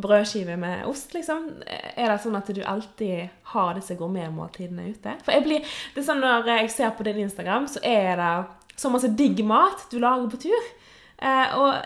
brødskive 0.00 0.56
med 0.60 0.84
ost, 0.88 1.14
liksom? 1.16 1.48
Er 1.66 2.12
det 2.12 2.18
sånn 2.22 2.38
at 2.38 2.50
du 2.54 2.60
alltid 2.64 3.32
har 3.54 3.72
disse 3.76 3.96
gourmetmåltidene 3.98 4.90
ute? 4.92 5.16
For 5.24 5.36
jeg 5.36 5.46
blir, 5.46 5.72
det 5.94 6.02
er 6.02 6.06
sånn 6.06 6.22
Når 6.24 6.52
jeg 6.52 6.72
ser 6.76 6.92
på 6.96 7.06
din 7.08 7.22
Instagram, 7.24 7.68
så 7.72 7.82
er 7.84 8.20
det 8.20 8.34
så 8.80 8.92
masse 8.92 9.10
digg 9.16 9.42
mat 9.44 9.88
du 9.90 9.98
lager 10.00 10.28
på 10.32 10.44
tur. 10.44 10.68
Eh, 11.20 11.56
og 11.60 11.80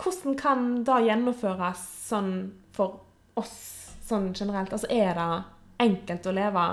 hvordan 0.00 0.36
kan 0.40 0.68
det 0.86 0.98
gjennomføres 1.06 1.84
sånn 2.08 2.32
for 2.76 3.00
oss 3.40 3.56
sånn 4.06 4.32
generelt? 4.34 4.72
Altså, 4.74 4.90
er 4.90 5.14
det 5.16 5.30
enkelt 5.86 6.26
å 6.26 6.34
leve 6.36 6.66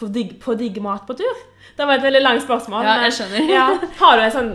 på 0.00 0.08
digg, 0.12 0.36
på 0.42 0.56
digg 0.58 0.80
mat 0.82 1.06
på 1.08 1.16
tur? 1.18 1.42
Det 1.76 1.86
var 1.86 1.98
et 1.98 2.06
veldig 2.06 2.22
langt 2.22 2.44
spørsmål. 2.44 2.86
Ja, 2.88 3.00
jeg 3.04 3.16
skjønner. 3.18 3.50
ja, 3.52 3.66
har 4.02 4.20
du 4.20 4.30
sånn, 4.34 4.54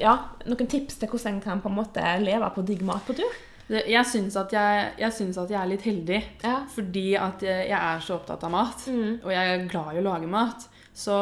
ja, 0.00 0.16
noen 0.48 0.70
tips 0.72 1.00
til 1.00 1.12
hvordan 1.12 1.36
en 1.36 1.44
kan 1.44 1.60
på 1.64 1.72
en 1.72 1.78
måte 1.78 2.16
leve 2.22 2.48
på 2.54 2.64
digg 2.66 2.84
mat 2.86 3.04
på 3.06 3.16
tur? 3.18 3.42
Jeg 3.66 4.06
syns 4.06 4.36
at 4.38 4.52
jeg, 4.54 4.90
jeg 5.00 5.14
syns 5.14 5.38
at 5.42 5.50
jeg 5.50 5.58
er 5.58 5.70
litt 5.72 5.82
heldig. 5.86 6.20
Ja. 6.44 6.60
Fordi 6.70 7.08
at 7.18 7.42
jeg, 7.42 7.64
jeg 7.72 7.78
er 7.78 8.04
så 8.04 8.14
opptatt 8.20 8.44
av 8.46 8.52
mat. 8.54 8.84
Mm. 8.86 9.24
Og 9.24 9.32
jeg 9.34 9.54
er 9.54 9.66
glad 9.72 9.96
i 9.96 10.00
å 10.00 10.06
lage 10.06 10.30
mat. 10.30 10.68
Så 10.96 11.16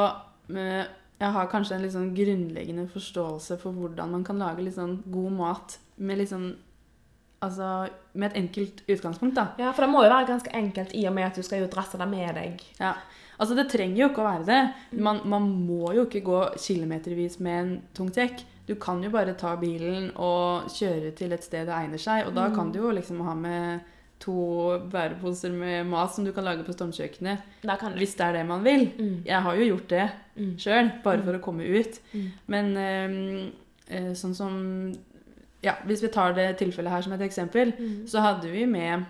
eh, 0.53 0.85
jeg 1.20 1.31
har 1.37 1.50
kanskje 1.50 1.77
en 1.77 1.85
litt 1.85 1.94
sånn 1.94 2.12
grunnleggende 2.16 2.85
forståelse 2.90 3.59
for 3.62 3.77
hvordan 3.77 4.14
man 4.16 4.24
kan 4.27 4.40
lage 4.42 4.64
litt 4.66 4.77
sånn 4.77 4.98
god 5.14 5.37
mat 5.38 5.77
med 5.96 6.22
litt 6.22 6.33
sånn 6.35 6.55
Altså 7.44 7.90
med 8.16 8.31
et 8.31 8.38
enkelt 8.38 8.79
utgangspunkt, 8.88 9.35
da. 9.37 9.50
Ja, 9.61 9.74
for 9.77 9.85
det 9.85 9.90
må 9.92 10.00
jo 10.00 10.09
være 10.09 10.31
ganske 10.31 10.53
enkelt 10.57 10.94
i 10.96 11.03
og 11.11 11.12
med 11.12 11.27
at 11.27 11.37
du 11.37 11.44
skal 11.44 11.61
jo 11.61 11.66
dresse 11.68 11.98
det 12.00 12.07
med 12.09 12.38
deg. 12.38 12.62
Ja. 12.79 12.94
Altså, 13.37 13.53
det 13.59 13.66
trenger 13.68 13.98
jo 13.98 14.07
ikke 14.09 14.22
å 14.22 14.29
være 14.31 14.46
det. 14.48 14.61
Man, 15.05 15.20
man 15.29 15.50
må 15.66 15.90
jo 15.92 16.07
ikke 16.07 16.22
gå 16.24 16.38
kilometervis 16.57 17.37
med 17.44 17.59
en 17.59 17.74
tung 17.92 18.09
sekk. 18.14 18.46
Du 18.64 18.79
kan 18.81 19.03
jo 19.05 19.11
bare 19.12 19.35
ta 19.37 19.53
bilen 19.61 20.09
og 20.14 20.70
kjøre 20.72 21.12
til 21.18 21.37
et 21.37 21.44
sted 21.44 21.68
det 21.68 21.77
egner 21.77 22.00
seg. 22.00 22.31
Og 22.31 22.33
da 22.38 22.46
kan 22.55 22.72
du 22.72 22.81
jo 22.81 22.94
liksom 22.96 23.20
ha 23.27 23.37
med 23.37 23.92
to 24.25 24.35
bæreposer 24.93 25.53
med 25.53 25.87
mat 25.87 26.15
som 26.15 26.25
du 26.25 26.33
kan 26.33 26.45
lage 26.47 26.65
på 26.67 26.73
stormkjøkkenet. 26.77 27.43
Hvis 27.99 28.15
det 28.17 28.27
er 28.27 28.33
det 28.39 28.47
man 28.49 28.65
vil. 28.65 28.87
Mm. 28.99 29.23
Jeg 29.27 29.43
har 29.43 29.55
jo 29.61 29.65
gjort 29.75 29.89
det 29.89 30.11
Mm. 30.37 30.57
sjøl, 30.59 30.89
bare 31.05 31.23
for 31.23 31.37
å 31.39 31.41
komme 31.41 31.63
ut. 31.63 32.01
Mm. 32.13 32.31
Men 32.49 32.77
eh, 33.89 34.13
sånn 34.15 34.35
som 34.35 34.95
Ja, 35.65 35.77
hvis 35.87 36.03
vi 36.03 36.09
tar 36.13 36.35
det 36.37 36.59
tilfellet 36.59 36.91
her 36.93 37.01
som 37.03 37.13
et 37.15 37.21
eksempel, 37.25 37.73
Mm. 37.79 38.07
så 38.07 38.21
hadde 38.21 38.51
vi 38.53 38.67
med 38.67 39.07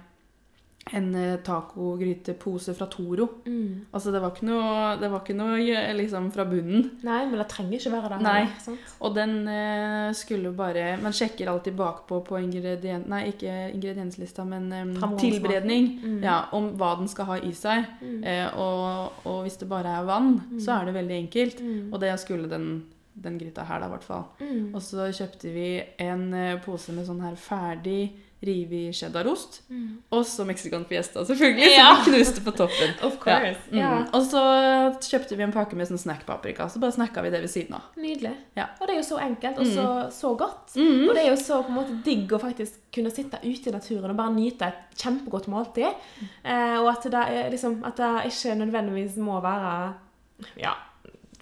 en 0.92 1.14
eh, 1.14 1.36
tacogrytepose 1.40 2.74
fra 2.76 2.86
Toro. 2.92 3.28
Mm. 3.46 3.86
Altså, 3.90 4.12
det 4.12 4.20
var 4.20 4.34
ikke 4.34 4.48
noe, 4.48 4.96
det 5.00 5.08
var 5.08 5.22
ikke 5.22 5.36
noe 5.38 5.56
eh, 5.62 5.92
liksom 5.96 6.28
fra 6.34 6.44
bunnen. 6.48 6.90
Nei, 7.06 7.22
men 7.30 7.40
det 7.40 7.46
trenger 7.52 7.78
ikke 7.78 7.92
være 7.94 8.10
det. 8.12 8.18
Nei. 8.26 8.34
heller. 8.44 8.90
Og 9.00 9.14
den 9.16 9.34
eh, 9.48 10.10
skulle 10.16 10.52
bare 10.56 10.98
Man 11.00 11.16
sjekker 11.16 11.48
alltid 11.50 11.76
bakpå 11.78 12.20
på 12.28 12.40
ingredient... 12.42 13.08
Nei, 13.10 13.22
ikke 13.32 13.54
ingredienslista, 13.72 14.44
men 14.48 14.68
eh, 14.76 15.06
tilberedning. 15.20 15.88
Mm. 16.02 16.18
Ja, 16.24 16.42
om 16.56 16.74
hva 16.78 16.94
den 17.00 17.08
skal 17.10 17.30
ha 17.32 17.38
i 17.40 17.54
seg. 17.56 17.88
Mm. 18.02 18.18
Eh, 18.20 18.58
og, 18.60 19.22
og 19.24 19.44
hvis 19.46 19.56
det 19.62 19.70
bare 19.70 19.96
er 20.00 20.08
vann, 20.08 20.36
så 20.60 20.76
er 20.78 20.90
det 20.90 20.98
veldig 20.98 21.16
enkelt. 21.22 21.64
Mm. 21.64 21.88
Og 21.94 21.96
det 22.04 22.12
skulle 22.20 22.50
den, 22.52 22.68
den 23.24 23.40
gryta 23.40 23.64
her, 23.64 23.80
da, 23.80 23.88
i 23.88 23.96
hvert 23.96 24.04
fall. 24.04 24.28
Mm. 24.44 24.68
Og 24.74 24.84
så 24.84 25.08
kjøpte 25.08 25.54
vi 25.54 25.70
en 26.04 26.28
eh, 26.36 26.60
pose 26.64 26.92
med 26.92 27.08
sånn 27.08 27.24
her 27.24 27.40
ferdig 27.40 28.02
rivi 28.44 28.92
cheddarost. 28.92 29.62
Mm. 29.70 30.02
Og 30.14 30.24
så 30.26 30.44
mexican 30.44 30.84
fiesta, 30.88 31.24
selvfølgelig, 31.24 31.70
Ja. 31.76 31.88
som 32.04 32.12
vi 32.12 32.18
knuste 32.18 32.44
på 32.44 32.50
toppen. 32.56 32.94
Of 33.08 33.18
course. 33.22 33.58
Mm. 33.70 33.78
Ja. 33.78 33.90
Og 34.12 34.22
så 34.28 34.42
kjøpte 35.10 35.36
vi 35.36 35.42
en 35.46 35.52
pakke 35.54 35.76
med 35.78 35.88
sånn 35.90 35.98
snackpaprika, 36.00 36.68
så 36.68 36.80
bare 36.82 36.92
snacka 36.96 37.22
vi 37.24 37.32
det 37.34 37.40
ved 37.44 37.52
siden 37.52 37.74
av. 37.78 37.90
Nydelig. 37.96 38.34
Ja. 38.56 38.68
Og 38.80 38.86
det 38.86 38.94
er 38.96 39.00
jo 39.02 39.06
så 39.08 39.18
enkelt 39.24 39.58
og 39.58 39.66
så, 39.72 39.88
så 40.14 40.34
godt. 40.38 40.76
Mm. 40.76 41.08
Og 41.08 41.14
det 41.14 41.24
er 41.24 41.30
jo 41.32 41.36
så 41.40 41.60
på 41.64 41.72
en 41.74 41.78
måte 41.80 41.98
digg 42.06 42.32
å 42.32 42.40
faktisk 42.42 42.80
kunne 42.94 43.10
sitte 43.14 43.40
ute 43.44 43.70
i 43.70 43.74
naturen 43.74 44.10
og 44.12 44.16
bare 44.22 44.34
nyte 44.36 44.68
et 44.70 44.98
kjempegodt 45.02 45.48
måltid. 45.50 45.90
Eh, 46.44 46.78
og 46.80 46.88
at 46.92 47.06
det, 47.10 47.22
er 47.34 47.50
liksom, 47.54 47.80
at 47.86 47.96
det 48.00 48.12
ikke 48.32 48.54
nødvendigvis 48.62 49.16
må 49.22 49.40
være 49.44 49.94
ja, 50.58 50.72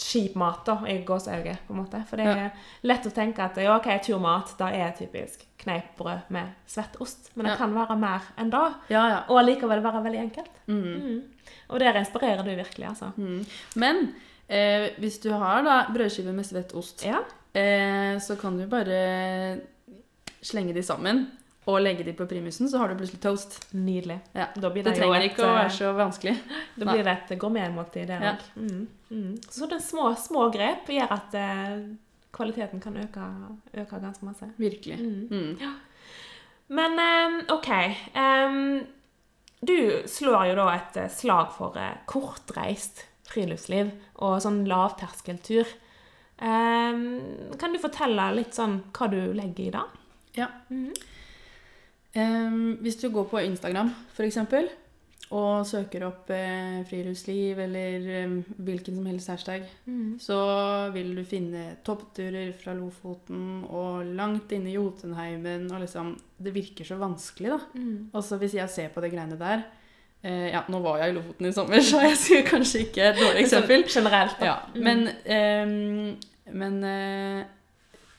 kjip 0.02 0.34
mat 0.40 0.64
da, 0.66 0.74
i 0.88 0.98
gåseøyne, 1.06 1.54
på 1.66 1.74
en 1.74 1.78
måte. 1.82 2.00
For 2.08 2.16
det 2.20 2.26
er 2.26 2.50
lett 2.88 3.06
å 3.06 3.12
tenke 3.14 3.44
at 3.44 3.56
ja, 3.62 3.76
ok, 3.78 3.88
turmat, 4.06 4.54
da 4.58 4.70
er 4.74 4.92
typisk 4.98 5.44
kneippbrød 5.62 6.30
med 6.34 6.54
svett 6.66 6.96
ost. 7.00 7.30
Men 7.36 7.46
det 7.46 7.52
Ja. 7.52 7.56
kan 7.56 7.74
være 7.74 7.96
mer 7.98 8.20
enn 8.38 8.50
det. 8.50 8.64
Ja, 8.90 9.04
ja. 9.08 9.20
Og 9.28 9.38
allikevel 9.42 9.82
være 9.84 10.02
veldig 10.04 10.20
enkelt. 10.24 10.50
Mm. 10.66 10.82
Mm. 10.82 11.22
Og 11.70 11.80
der 11.80 11.98
inspirerer 12.00 12.42
du 12.44 12.50
virkelig, 12.54 12.88
altså. 12.88 13.12
Mm. 13.16 13.44
Men 13.76 14.14
eh, 14.48 14.88
hvis 14.98 15.18
du 15.22 15.30
har 15.32 15.62
da 15.62 15.76
brødskiver 15.94 16.32
med 16.34 16.44
svett 16.44 16.74
ost, 16.74 17.04
Ja. 17.06 17.20
eh, 17.54 18.18
så 18.18 18.36
kan 18.40 18.58
du 18.58 18.66
bare 18.66 19.60
slenge 20.42 20.74
de 20.74 20.82
sammen 20.82 21.26
og 21.70 21.78
legge 21.78 22.04
de 22.06 22.14
på 22.18 22.26
primusen, 22.26 22.66
så 22.70 22.80
har 22.80 22.90
du 22.90 22.96
plutselig 22.98 23.20
toast. 23.22 23.58
Nydelig. 23.74 24.18
Ja. 24.34 24.48
Det 24.54 24.72
det, 24.82 24.94
trenger 24.96 25.26
ikke 25.28 25.44
å 25.44 25.50
eh, 25.50 25.58
være 25.60 25.74
så 25.76 25.92
vanskelig. 25.94 26.34
Da 26.78 26.88
blir 26.88 27.04
det 27.06 27.12
et 27.12 27.36
gourmetmåltid, 27.38 28.08
det 28.10 28.18
Ja. 28.18 28.32
Mm, 28.56 28.88
mm. 29.10 29.36
Så 29.46 29.62
sånne 29.62 29.78
små, 29.84 30.08
små 30.18 30.48
grep 30.54 30.90
gjør 30.90 31.14
at 31.14 31.36
eh, 31.38 31.76
kvaliteten 32.34 32.82
kan 32.82 32.96
øke, 32.98 33.28
øke 33.76 34.00
ganske 34.02 34.26
masse. 34.26 34.48
Virkelig. 34.58 34.98
Mm. 34.98 35.28
Mm. 35.30 35.78
Men 36.72 36.98
eh, 36.98 37.38
OK. 37.54 37.70
um, 38.16 38.82
du 39.62 40.02
slår 40.10 40.50
jo 40.50 40.58
da 40.58 40.66
et 40.74 40.96
eh, 40.98 41.10
slag 41.12 41.52
for 41.54 41.78
eh, 41.78 42.00
kortreist 42.10 43.04
friluftsliv 43.30 43.92
og 44.24 44.40
sånn 44.42 44.64
lavterskeltur. 44.68 45.68
Um, 46.42 47.54
kan 47.60 47.70
du 47.70 47.78
fortelle 47.78 48.32
litt 48.34 48.56
sånn 48.58 48.80
hva 48.90 49.06
du 49.12 49.20
legger 49.36 49.68
i 49.68 49.74
det? 49.76 49.84
Ja. 50.42 50.50
Mhm. 50.72 50.90
Em, 52.14 52.76
hvis 52.84 52.98
du 53.00 53.08
går 53.10 53.24
på 53.30 53.40
Instagram, 53.40 53.90
for 54.12 54.26
eksempel, 54.26 54.68
og 55.32 55.62
søker 55.64 56.02
opp 56.04 56.28
eh, 56.34 56.82
friluftsliv 56.84 57.56
eller 57.64 58.08
em, 58.18 58.34
hvilken 58.60 58.98
som 58.98 59.06
helst 59.08 59.30
hashtag, 59.32 59.62
mm. 59.88 60.18
så 60.20 60.36
vil 60.92 61.14
du 61.16 61.22
finne 61.24 61.70
toppturer 61.86 62.50
fra 62.60 62.74
Lofoten 62.76 63.62
og 63.64 64.10
langt 64.12 64.52
inne 64.52 64.68
i 64.68 64.74
Jotunheimen, 64.76 65.70
og 65.72 65.80
liksom 65.86 66.18
Det 66.42 66.52
virker 66.52 66.84
så 66.84 66.98
vanskelig, 67.00 67.48
da. 67.54 67.60
Mm. 67.78 68.10
Og 68.12 68.24
så 68.26 68.36
hvis 68.42 68.58
jeg 68.58 68.68
ser 68.68 68.88
på 68.92 69.00
det 69.00 69.12
greiene 69.14 69.38
der 69.40 69.62
eh, 70.22 70.50
Ja, 70.52 70.64
nå 70.68 70.82
var 70.84 70.98
jeg 71.00 71.14
i 71.14 71.16
Lofoten 71.16 71.48
i 71.48 71.52
sommer, 71.56 71.80
så 71.88 72.02
jeg 72.10 72.20
sier 72.26 72.44
kanskje 72.52 72.84
ikke 72.90 73.08
et 73.14 73.22
dårlig 73.22 73.46
eksempel. 73.46 73.86
Generelt, 73.88 74.36
da. 74.40 74.44
Ja, 74.52 74.58
Mm. 74.74 74.84
men 74.84 75.08
em, 75.24 76.16
Men 76.52 76.82
eh, 76.84 77.44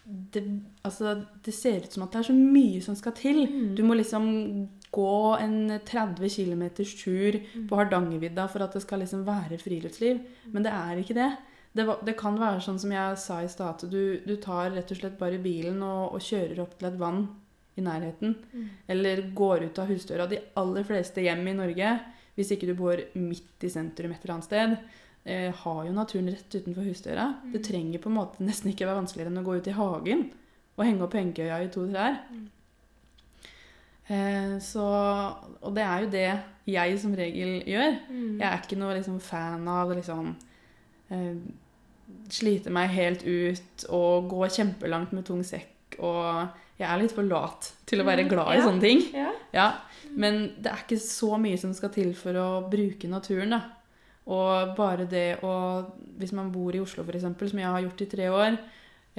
det, 0.06 0.44
altså, 0.84 1.26
det 1.46 1.54
ser 1.56 1.86
ut 1.86 1.94
som 1.96 2.04
at 2.04 2.12
det 2.12 2.20
er 2.20 2.28
så 2.30 2.36
mye 2.36 2.82
som 2.84 2.96
skal 3.00 3.13
til. 3.16 3.44
Mm. 3.48 3.76
Du 3.78 3.84
må 3.88 3.96
liksom 3.96 4.26
gå 4.94 5.12
en 5.39 5.80
30 5.86 6.30
km 6.30 6.63
tur 6.76 7.39
Mm. 7.56 7.68
på 7.70 7.76
Hardangervidda 7.80 8.48
for 8.52 8.62
at 8.66 8.74
det 8.74 8.82
skal 8.84 9.00
liksom 9.00 9.24
være 9.26 9.58
friluftsliv. 9.58 10.20
Men 10.52 10.63
det 10.63 10.72
er 10.74 11.00
ikke 11.02 11.16
det. 11.18 11.30
Det, 11.74 11.86
var, 11.88 12.04
det 12.06 12.18
kan 12.20 12.36
være 12.38 12.62
sånn 12.62 12.78
som 12.80 12.92
jeg 12.94 13.18
sa 13.18 13.39
i 13.42 13.48
stad, 13.50 13.70
at 13.82 13.89
du, 13.89 14.20
du 14.28 14.36
tar 14.38 14.70
rett 14.76 14.92
og 14.92 14.98
slett 15.00 15.18
bare 15.18 15.39
bilen 15.42 15.80
og, 15.82 16.13
og 16.13 16.22
kjører 16.22 16.60
opp 16.62 16.76
til 16.78 16.89
et 16.92 17.00
vann 17.00 17.24
i 17.78 17.82
nærheten. 17.82 18.36
Mm. 18.54 18.68
Eller 18.94 19.24
går 19.34 19.63
ut 19.72 19.80
av 19.82 19.88
husdøra. 19.89 20.28
De 20.30 20.38
aller 20.62 20.84
fleste 20.86 21.24
hjem 21.26 21.48
i 21.48 21.56
Norge, 21.58 21.96
hvis 22.36 22.52
ikke 22.54 22.68
du 22.70 22.76
bor 22.78 23.02
midt 23.16 23.63
i 23.66 23.72
sentrum 23.74 24.12
et 24.13 24.22
eller 24.22 24.36
annet 24.36 24.46
sted, 24.52 24.78
eh, 25.25 25.51
har 25.53 25.86
jo 25.86 25.91
naturen 25.93 26.27
rett 26.29 26.49
utenfor 26.55 26.83
husdøra. 26.83 27.27
Det 27.51 27.62
Mm. 27.62 27.67
trenger 27.69 27.99
på 27.99 28.09
en 28.09 28.15
måte 28.17 28.39
nesten 28.43 28.71
ikke 28.71 28.86
være 28.88 28.99
vanskeligere 29.01 29.31
enn 29.31 29.38
å 29.39 29.45
gå 29.45 29.55
ut 29.57 29.67
i 29.67 29.71
hagen 29.71 30.31
og 30.77 30.86
henge 30.86 31.01
opp 31.03 31.13
hengekøya 31.13 31.62
i 31.63 31.67
to 31.69 31.88
trær. 31.91 32.17
Mm. 32.31 32.49
Eh, 34.07 34.57
så, 34.59 34.83
og 35.63 35.75
det 35.77 35.83
er 35.83 35.99
jo 36.03 36.09
det 36.12 36.29
jeg 36.73 36.97
som 36.99 37.13
regel 37.15 37.62
gjør. 37.63 37.93
Mm. 38.09 38.39
Jeg 38.41 38.47
er 38.49 38.57
ikke 38.65 38.79
noe 38.81 38.95
liksom, 38.97 39.19
fan 39.23 39.67
av 39.71 39.93
liksom 39.95 40.33
eh, 41.12 41.36
Slite 42.29 42.69
meg 42.69 42.89
helt 42.93 43.23
ut 43.25 43.86
og 43.89 44.27
gå 44.29 44.47
kjempelangt 44.51 45.13
med 45.15 45.23
tung 45.25 45.39
sekk. 45.43 45.95
Og 46.03 46.49
jeg 46.77 46.86
er 46.89 46.99
litt 46.99 47.13
for 47.15 47.23
lat 47.23 47.69
til 47.89 48.01
å 48.03 48.05
være 48.05 48.25
Mm, 48.25 48.29
glad 48.29 48.51
i 48.53 48.57
ja. 48.59 48.65
sånne 48.65 48.81
ting. 48.83 49.01
Ja. 49.15 49.31
Ja, 49.53 49.67
Men 50.15 50.51
det 50.62 50.67
er 50.71 50.83
ikke 50.83 50.99
så 50.99 51.38
mye 51.39 51.57
som 51.57 51.73
skal 51.73 51.89
til 51.89 52.13
for 52.13 52.33
å 52.33 52.69
bruke 52.69 53.07
naturen. 53.09 53.49
da. 53.55 53.62
Og 54.31 54.75
bare 54.77 55.07
det 55.09 55.41
å 55.43 55.53
Hvis 56.19 56.31
man 56.31 56.51
bor 56.53 56.75
i 56.75 56.79
Oslo, 56.79 57.03
f.eks., 57.03 57.25
som 57.25 57.59
jeg 57.59 57.67
har 57.67 57.81
gjort 57.83 58.01
i 58.05 58.09
tre 58.12 58.29
år, 58.29 58.57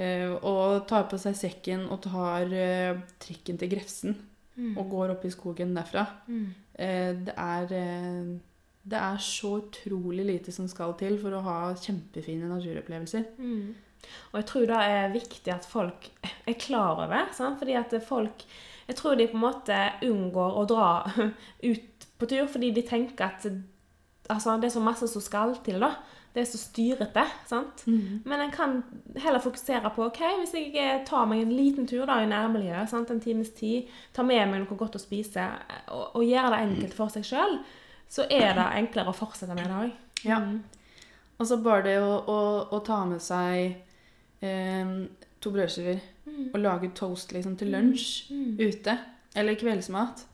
eh, 0.01 0.31
og 0.31 0.85
tar 0.87 1.09
på 1.11 1.19
seg 1.19 1.35
sekken 1.37 1.85
og 1.91 2.01
tar 2.07 2.53
eh, 2.55 3.01
trikken 3.21 3.59
til 3.59 3.71
Grefsen 3.73 4.15
mm. 4.55 4.75
og 4.79 4.89
går 4.89 5.15
opp 5.15 5.25
i 5.27 5.33
skogen 5.33 5.75
derfra 5.75 6.05
mm. 6.27 6.45
eh, 6.79 7.11
Det 7.27 7.35
er 7.35 7.73
eh, 7.75 8.31
Det 8.85 9.01
er 9.01 9.17
så 9.23 9.57
utrolig 9.59 10.25
lite 10.25 10.55
som 10.55 10.69
skal 10.71 10.95
til 10.99 11.19
for 11.21 11.35
å 11.35 11.43
ha 11.45 11.57
kjempefine 11.73 12.47
naturopplevelser. 12.51 13.27
Mm. 13.37 13.73
Og 14.31 14.39
jeg 14.39 14.47
tror 14.51 14.65
det 14.69 14.81
er 14.93 15.13
viktig 15.13 15.53
at 15.53 15.65
folk 15.65 16.09
er 16.49 16.57
klar 16.61 17.03
over. 17.03 17.31
Sant? 17.33 17.59
Fordi 17.59 17.77
at 17.79 17.95
folk 18.07 18.45
Jeg 18.87 18.95
tror 18.95 19.15
de 19.17 19.25
på 19.27 19.37
en 19.39 19.45
måte 19.47 19.77
unngår 20.05 20.59
å 20.61 20.65
dra 20.69 20.89
ut 21.69 22.11
på 22.15 22.27
tur 22.29 22.45
fordi 22.47 22.69
de 22.71 22.83
tenker 22.85 23.25
at 23.25 23.47
altså, 24.29 24.55
det 24.61 24.69
er 24.69 24.73
så 24.75 24.83
masse 24.83 25.07
som 25.07 25.21
skal 25.21 25.55
til. 25.65 25.79
da. 25.79 25.91
Det 26.35 26.41
er 26.41 26.45
så 26.51 26.57
styrete. 26.59 27.23
sant? 27.47 27.83
Men 28.25 28.41
en 28.41 28.51
kan 28.51 28.83
heller 29.15 29.39
fokusere 29.39 29.91
på 29.95 30.03
ok, 30.09 30.19
hvis 30.41 30.53
jeg 30.53 30.73
eh, 30.75 31.05
tar 31.07 31.25
meg 31.31 31.41
en 31.45 31.51
liten 31.55 31.87
tur 31.87 32.05
da 32.05 32.17
i 32.23 32.27
nærmiljøet, 32.27 32.89
sant? 32.91 33.09
en 33.11 33.21
times 33.23 33.49
tid, 33.55 33.87
tar 34.13 34.23
med 34.27 34.49
meg 34.51 34.59
noe 34.65 34.77
godt 34.77 34.95
å 34.95 34.99
spise, 34.99 35.39
eh, 35.39 35.85
og, 35.95 36.15
og 36.19 36.25
gjør 36.27 36.49
det 36.51 36.59
enkelt 36.65 36.93
for 36.97 37.07
seg 37.13 37.23
sjøl, 37.23 37.59
så 38.11 38.25
er 38.29 38.51
det 38.57 38.65
enklere 38.81 39.09
å 39.13 39.15
fortsette 39.15 39.55
med 39.55 39.65
det 39.65 39.77
òg. 39.79 39.93
Ja. 40.27 40.41
Og 41.39 41.47
så 41.47 41.57
bare 41.63 41.83
det 41.87 41.95
å, 42.03 42.11
å, 42.31 42.39
å 42.75 42.79
ta 42.85 42.99
med 43.07 43.21
seg 43.23 43.77
eh, 44.43 44.91
to 45.39 45.51
brødskiver 45.55 45.99
og 46.53 46.59
lage 46.59 46.89
toast 46.97 47.31
liksom 47.31 47.55
til 47.59 47.71
lunsj 47.71 48.31
Mm. 48.33 48.57
ute, 48.59 48.97
eller 49.35 49.55
kveldsmat. 49.55 50.25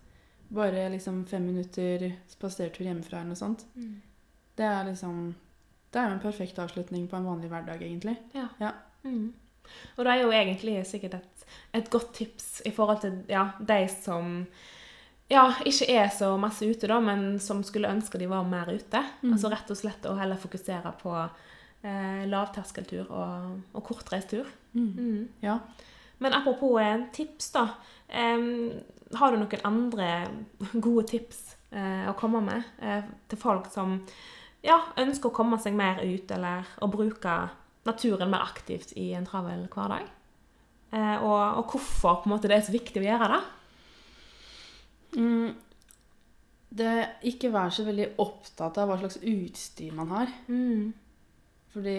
Bare 0.52 0.90
liksom 0.92 1.24
fem 1.30 1.46
minutter 1.48 2.10
spasertur 2.28 2.86
hjemmefra 2.86 3.22
eller 3.22 3.32
noe 3.32 3.40
sånt. 3.40 3.64
Mm. 3.76 4.02
Det 4.60 4.68
er 4.68 4.84
liksom 4.90 5.22
Det 5.92 6.00
er 6.00 6.08
jo 6.08 6.16
en 6.16 6.24
perfekt 6.24 6.60
avslutning 6.60 7.08
på 7.12 7.18
en 7.18 7.26
vanlig 7.28 7.50
hverdag, 7.52 7.82
egentlig. 7.84 8.16
Ja. 8.36 8.48
Ja. 8.60 8.72
Mm. 9.04 9.34
Og 9.98 10.06
det 10.06 10.12
er 10.12 10.22
jo 10.22 10.32
egentlig 10.32 10.76
sikkert 10.88 11.18
et, 11.18 11.44
et 11.76 11.90
godt 11.92 12.14
tips 12.16 12.62
i 12.66 12.72
forhold 12.72 13.02
til 13.04 13.18
ja, 13.28 13.50
de 13.60 13.82
som 13.92 14.46
ja, 15.32 15.46
ikke 15.68 15.88
er 15.92 16.10
så 16.16 16.34
masse 16.40 16.68
ute, 16.68 16.88
da, 16.88 17.00
men 17.04 17.40
som 17.44 17.62
skulle 17.64 17.92
ønske 17.92 18.20
de 18.20 18.28
var 18.32 18.48
mer 18.48 18.72
ute. 18.72 19.04
Mm. 19.22 19.34
Altså 19.34 19.52
rett 19.52 19.72
og 19.72 19.80
slett 19.80 20.08
å 20.08 20.16
heller 20.20 20.40
fokusere 20.40 20.92
på 21.02 21.14
eh, 21.20 22.24
lavterskeltur 22.32 23.08
og, 23.08 23.62
og 23.72 23.86
kortreist 23.88 24.32
tur. 24.34 24.50
Mm. 24.76 25.30
Ja. 25.44 25.60
Men 26.21 26.36
apropos 26.38 26.77
eh, 26.81 27.07
tips, 27.13 27.51
da. 27.55 27.65
har 28.12 29.31
du 29.31 29.39
noen 29.41 29.65
andre 29.65 30.10
gode 30.86 31.07
tips 31.10 31.41
eh, 31.71 32.05
å 32.10 32.15
komme 32.19 32.43
med 32.45 32.69
eh, 32.84 33.07
til 33.31 33.41
folk 33.41 33.71
som 33.73 33.97
ja, 34.62 34.77
ønsker 35.01 35.31
å 35.31 35.36
komme 35.36 35.57
seg 35.62 35.73
mer 35.77 36.03
ut, 36.05 36.29
eller 36.31 36.67
å 36.81 36.89
bruke 36.91 37.38
naturen 37.88 38.29
mer 38.29 38.45
aktivt 38.45 38.93
i 38.99 39.12
en 39.17 39.25
travel 39.25 39.65
hverdag? 39.73 40.05
Eh, 40.91 41.17
og, 41.23 41.39
og 41.62 41.73
hvorfor 41.73 42.27
måte, 42.29 42.49
det 42.51 42.60
er 42.60 42.65
så 42.67 42.75
viktig 42.75 43.01
å 43.01 43.07
gjøre 43.07 43.29
det? 43.31 43.41
Mm. 45.17 45.51
Det 46.71 46.91
Ikke 47.27 47.51
vær 47.51 47.71
så 47.73 47.84
veldig 47.88 48.13
opptatt 48.23 48.77
av 48.79 48.91
hva 48.91 48.99
slags 48.99 49.19
utstyr 49.27 49.95
man 49.95 50.12
har. 50.13 50.31
Mm. 50.47 50.91
Fordi 51.71 51.97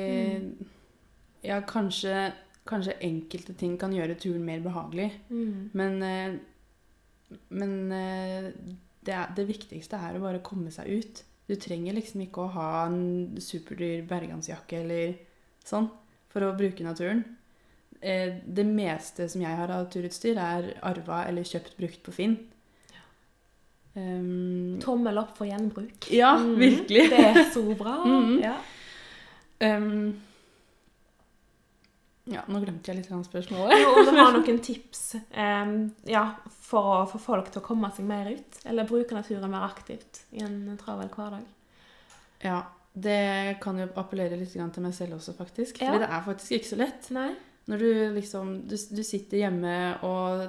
ja, 1.43 1.59
kanskje, 1.67 2.31
kanskje 2.69 2.95
enkelte 3.03 3.55
ting 3.59 3.77
kan 3.81 3.93
gjøre 3.93 4.15
turen 4.23 4.45
mer 4.47 4.61
behagelig. 4.65 5.11
Mm. 5.31 5.71
Men, 5.75 6.03
eh, 6.03 6.37
men 7.51 7.93
eh, 7.93 8.51
det, 9.03 9.15
er, 9.15 9.33
det 9.37 9.47
viktigste 9.49 9.97
er 9.99 10.17
å 10.19 10.23
bare 10.23 10.43
komme 10.47 10.71
seg 10.71 10.89
ut. 10.89 11.23
Du 11.49 11.57
trenger 11.59 11.93
liksom 11.99 12.23
ikke 12.23 12.45
å 12.45 12.53
ha 12.55 12.69
en 12.87 13.35
superdyr 13.43 14.05
bergansjakke 14.09 14.79
eller 14.85 15.15
sånn 15.67 15.89
for 16.33 16.47
å 16.47 16.53
bruke 16.57 16.85
naturen. 16.87 17.25
Eh, 18.01 18.39
Det 18.47 18.65
meste 18.67 19.29
som 19.29 19.43
jeg 19.43 19.57
har 19.59 19.71
av 19.71 19.91
turutstyr, 19.91 20.39
er 20.39 20.73
arva 20.83 21.25
eller 21.29 21.43
kjøpt 21.47 21.77
brukt 21.79 22.03
på 22.07 22.13
Finn. 22.15 22.39
Um, 23.95 24.79
Tommel 24.81 25.19
opp 25.21 25.35
for 25.37 25.45
gjenbruk. 25.47 26.07
ja, 26.11 26.37
Mm. 26.39 26.55
virkelig. 26.59 27.11
Det 27.11 27.19
er 27.19 27.51
så 27.53 27.63
bra. 27.77 27.99
Mm. 28.07 28.41
ja. 28.41 28.57
Um, 29.61 30.15
ja, 32.31 32.45
nå 32.47 32.61
glemte 32.63 32.93
jeg 32.93 33.01
litt 33.01 33.11
av 33.11 33.25
spørsmålet. 33.27 33.81
Jo, 33.83 33.95
Om 33.99 34.07
du 34.07 34.19
har 34.21 34.31
noen 34.37 34.61
tips 34.63 35.01
um, 35.35 35.73
ja, 36.07 36.27
for 36.69 36.91
å 37.01 37.09
få 37.11 37.19
folk 37.23 37.51
til 37.51 37.63
å 37.63 37.67
komme 37.67 37.91
seg 37.97 38.07
mer 38.07 38.31
ut, 38.31 38.61
eller 38.69 38.87
bruke 38.87 39.17
naturen 39.17 39.51
mer 39.51 39.67
aktivt 39.67 40.23
i 40.31 40.45
en 40.47 40.77
travel 40.81 41.11
hverdag? 41.11 41.49
Ja, 42.43 42.61
det 42.93 43.59
kan 43.63 43.81
jo 43.81 43.89
appellere 43.99 44.39
litt 44.39 44.55
til 44.55 44.85
meg 44.85 44.95
selv 44.95 45.19
også, 45.19 45.35
faktisk. 45.35 45.81
Ja. 45.81 45.91
Fordi 45.91 46.05
det 46.05 46.13
er 46.13 46.29
faktisk 46.29 46.57
ikke 46.59 46.71
så 46.71 46.81
lett. 46.85 47.11
Nei? 47.15 47.31
Når 47.71 47.83
du 47.83 47.91
liksom 48.19 48.55
du, 48.71 48.75
du 48.75 49.03
sitter 49.07 49.45
hjemme 49.45 49.79
og 50.07 50.49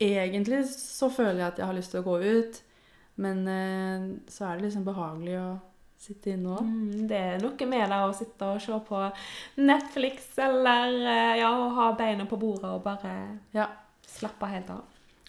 Egentlig 0.00 0.62
så 0.72 1.10
føler 1.12 1.42
jeg 1.42 1.44
at 1.50 1.58
jeg 1.60 1.66
har 1.68 1.74
lyst 1.76 1.92
til 1.92 2.00
å 2.00 2.06
gå 2.06 2.14
ut, 2.24 2.54
men 3.20 3.42
uh, 3.44 4.06
så 4.32 4.46
er 4.46 4.56
det 4.56 4.70
liksom 4.70 4.86
behagelig 4.86 5.34
å 5.36 5.48
sitte 6.00 6.32
i 6.32 6.36
nå? 6.40 6.56
Mm, 6.64 7.06
det 7.10 7.18
er 7.20 7.42
noe 7.42 7.66
med 7.68 7.90
det 7.92 7.98
å 8.06 8.12
sitte 8.16 8.48
og 8.54 8.60
se 8.64 8.76
på 8.88 9.00
Netflix 9.60 10.30
eller 10.40 10.94
eh, 11.04 11.38
ja, 11.42 11.50
å 11.52 11.68
ha 11.76 11.90
beina 11.98 12.24
på 12.30 12.38
bordet 12.40 12.70
og 12.72 12.82
bare 12.86 13.14
Ja. 13.56 13.68
slappe 14.08 14.48
helt 14.50 14.70
av. 14.72 14.82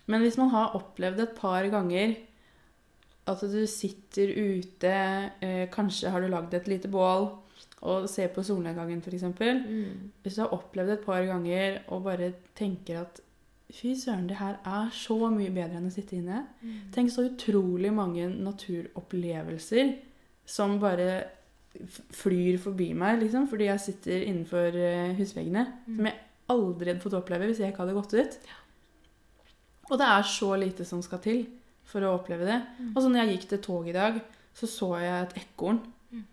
Men 0.07 0.23
hvis 0.23 0.38
man 0.39 0.49
har 0.53 0.73
opplevd 0.79 1.19
et 1.25 1.36
par 1.38 1.67
ganger 1.71 2.15
at 3.29 3.43
du 3.51 3.60
sitter 3.69 4.31
ute, 4.34 4.93
eh, 5.45 5.67
kanskje 5.71 6.10
har 6.12 6.21
du 6.23 6.27
lagd 6.31 6.53
et 6.57 6.67
lite 6.67 6.89
bål 6.91 7.29
og 7.81 8.07
ser 8.10 8.31
på 8.34 8.43
solnedgangen 8.45 9.01
f.eks. 9.01 9.23
Mm. 9.38 10.12
Hvis 10.23 10.36
du 10.38 10.41
har 10.43 10.53
opplevd 10.55 10.95
et 10.95 11.05
par 11.05 11.23
ganger 11.25 11.79
og 11.89 12.03
bare 12.07 12.31
tenker 12.57 13.03
at 13.03 13.21
Fy 13.71 13.93
søren, 13.95 14.25
det 14.27 14.36
her 14.36 14.57
er 14.67 14.89
så 14.91 15.15
mye 15.31 15.47
bedre 15.55 15.77
enn 15.79 15.86
å 15.88 15.91
sitte 15.93 16.17
inne. 16.17 16.41
Tenk 16.91 17.07
så 17.13 17.23
utrolig 17.29 17.88
mange 17.95 18.25
naturopplevelser 18.27 19.93
som 20.45 20.80
bare 20.82 21.12
flyr 22.12 22.58
forbi 22.60 22.89
meg, 22.97 23.21
liksom, 23.21 23.45
fordi 23.47 23.69
jeg 23.69 23.84
sitter 23.86 24.25
innenfor 24.25 24.75
husveggene. 24.75 25.15
husveggene. 25.19 25.95
Som 25.95 26.10
jeg 26.10 26.19
aldri 26.51 26.91
hadde 26.91 27.04
fått 27.04 27.15
oppleve 27.15 27.47
hvis 27.47 27.62
jeg 27.63 27.71
ikke 27.71 27.86
hadde 27.86 27.95
gått 27.95 28.15
ut. 28.17 28.38
Og 29.91 29.97
det 29.99 30.08
er 30.08 30.27
så 30.27 30.51
lite 30.60 30.88
som 30.88 31.01
skal 31.04 31.21
til 31.23 31.41
for 31.88 32.04
å 32.04 32.13
oppleve 32.17 32.47
det. 32.47 32.60
Og 32.91 33.01
så 33.01 33.10
når 33.10 33.23
jeg 33.23 33.36
gikk 33.36 33.49
til 33.51 33.63
toget 33.65 33.93
i 33.93 33.97
dag, 33.97 34.21
så 34.56 34.67
så 34.67 34.91
jeg 34.99 35.25
et 35.25 35.38
ekorn. 35.45 35.80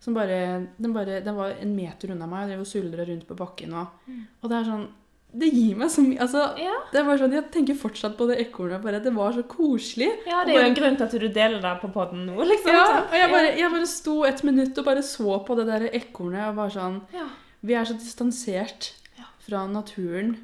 Som 0.03 0.17
bare, 0.17 0.67
den, 0.79 0.95
bare, 0.95 1.21
den 1.23 1.37
var 1.39 1.55
en 1.55 1.75
meter 1.77 2.11
unna 2.11 2.27
meg 2.27 2.45
og 2.45 2.51
drev 2.51 2.63
og 2.65 2.71
suldra 2.71 3.05
rundt 3.07 3.27
på 3.29 3.37
bakken. 3.39 3.77
Og, 3.79 4.09
og 4.43 4.51
det 4.51 4.57
er 4.59 4.67
sånn 4.67 4.89
Det 5.31 5.49
gir 5.53 5.77
meg 5.77 5.91
så 5.93 6.01
mye 6.01 6.23
altså, 6.25 6.43
Ja. 6.57 6.73
det 6.93 7.03
bare 7.05 7.19
sånn, 7.21 7.33
Jeg 7.37 7.51
tenker 7.53 7.75
fortsatt 7.77 8.17
på 8.17 8.27
det 8.29 8.39
ekornet. 8.47 8.83
bare, 8.83 9.01
Det 9.01 9.13
var 9.15 9.33
så 9.33 9.43
koselig. 9.43 10.09
ja, 10.27 10.45
det 10.45 10.55
er 10.55 10.63
jo 10.63 10.69
en 10.69 10.75
grunn 10.75 10.97
til 10.97 11.05
at 11.05 11.11
du 11.11 11.29
deler 11.29 11.61
det 11.61 11.81
på 11.83 11.93
podden 11.93 12.27
nå, 12.27 12.37
liksom. 12.49 12.73
Ja, 12.73 13.03
og 13.03 13.13
jeg 13.13 13.31
bare, 13.31 13.57
jeg 13.59 13.71
bare 13.71 13.87
sto 13.87 14.23
et 14.25 14.43
minutt 14.45 14.79
og 14.79 14.85
bare 14.85 15.03
så 15.03 15.45
på 15.45 15.57
det 15.57 15.67
der 15.67 15.89
ekornet 15.93 16.49
og 16.49 16.57
bare 16.57 16.71
sånn 16.71 17.03
ja. 17.13 17.27
Vi 17.63 17.75
er 17.75 17.85
så 17.85 17.95
distansert 17.99 18.93
fra 19.41 19.67
naturen. 19.67 20.37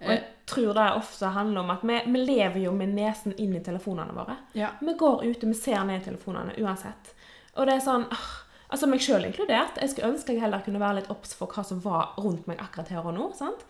Og 0.00 0.08
jeg 0.08 0.24
tror 0.46 0.74
det 0.74 0.96
ofte 0.96 1.26
handler 1.34 1.60
om 1.60 1.70
at 1.70 1.82
vi, 1.82 2.00
vi 2.06 2.18
lever 2.24 2.62
jo 2.64 2.72
med 2.72 2.94
nesen 2.94 3.34
inn 3.38 3.54
i 3.56 3.60
telefonene 3.60 4.14
våre. 4.14 4.36
Ja. 4.54 4.70
Vi 4.80 4.94
går 4.94 5.24
ute, 5.26 5.46
vi 5.46 5.54
ser 5.54 5.84
ned 5.84 6.00
i 6.02 6.04
telefonene 6.10 6.54
uansett. 6.62 7.12
Og 7.56 7.66
det 7.66 7.74
er 7.74 7.80
sånn 7.84 8.06
ah, 8.10 8.28
Altså 8.70 8.86
meg 8.86 9.00
sjøl 9.00 9.24
inkludert. 9.24 9.78
Jeg 9.80 9.90
skulle 9.90 10.10
ønske 10.12 10.32
jeg 10.34 10.40
heller 10.42 10.60
kunne 10.60 10.80
være 10.80 10.94
litt 11.00 11.10
obs 11.10 11.32
for 11.34 11.46
hva 11.48 11.64
som 11.64 11.80
var 11.80 12.14
rundt 12.18 12.46
meg 12.46 12.58
akkurat 12.60 12.88
her 12.92 13.06
og 13.06 13.14
nå. 13.16 13.30
sant? 13.34 13.64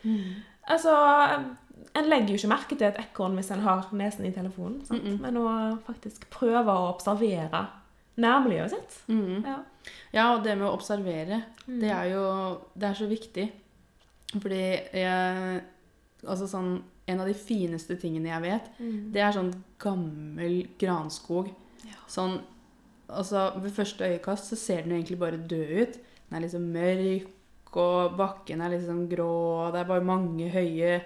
Altså, 0.69 0.95
En 1.95 2.05
legger 2.11 2.29
jo 2.35 2.35
ikke 2.41 2.49
merke 2.51 2.77
til 2.77 2.89
et 2.89 2.99
ekorn 2.99 3.37
hvis 3.39 3.51
en 3.55 3.61
har 3.61 3.87
nesen 3.93 4.27
i 4.27 4.33
telefonen. 4.35 4.85
sant? 4.85 5.03
Mm-mm. 5.05 5.21
Men 5.23 5.37
å 5.37 5.79
faktisk 5.87 6.27
prøve 6.31 6.67
å 6.75 6.89
observere 6.93 7.67
nærmiljøet 8.19 8.71
sitt. 8.75 8.97
Ja. 9.47 9.59
Ja, 10.13 10.25
og 10.35 10.43
det 10.45 10.57
med 10.59 10.67
å 10.69 10.75
observere, 10.75 11.45
Mm. 11.69 11.81
det 11.81 11.91
er 11.91 12.05
jo 12.11 12.61
det 12.77 12.89
er 12.89 12.95
så 12.95 13.07
viktig. 13.09 13.51
Fordi 14.41 14.81
jeg 14.93 15.63
Altså 16.27 16.47
sånn 16.49 16.83
En 17.07 17.21
av 17.21 17.27
de 17.27 17.33
fineste 17.35 17.97
tingene 17.97 18.29
jeg 18.29 18.43
vet, 18.43 18.67
Mm. 18.81 19.13
det 19.13 19.21
er 19.23 19.33
sånn 19.33 19.55
gammel 19.79 20.67
granskog. 20.79 21.47
Ja. 21.85 21.95
Sånn 22.09 22.41
Altså, 23.09 23.51
ved 23.63 23.71
første 23.73 24.05
øyekast 24.05 24.51
så 24.51 24.57
ser 24.57 24.83
den 24.83 24.93
jo 24.93 24.97
egentlig 25.01 25.19
bare 25.19 25.41
død 25.51 25.83
ut. 25.83 25.99
Den 26.29 26.37
er 26.37 26.45
liksom 26.45 26.67
mørk, 26.75 27.77
og 27.77 28.17
bakken 28.17 28.61
er 28.61 28.69
liksom 28.69 29.09
grå, 29.09 29.33
og 29.65 29.73
det 29.73 29.81
er 29.81 29.89
bare 29.89 30.05
mange 30.05 30.51
høye 30.53 31.01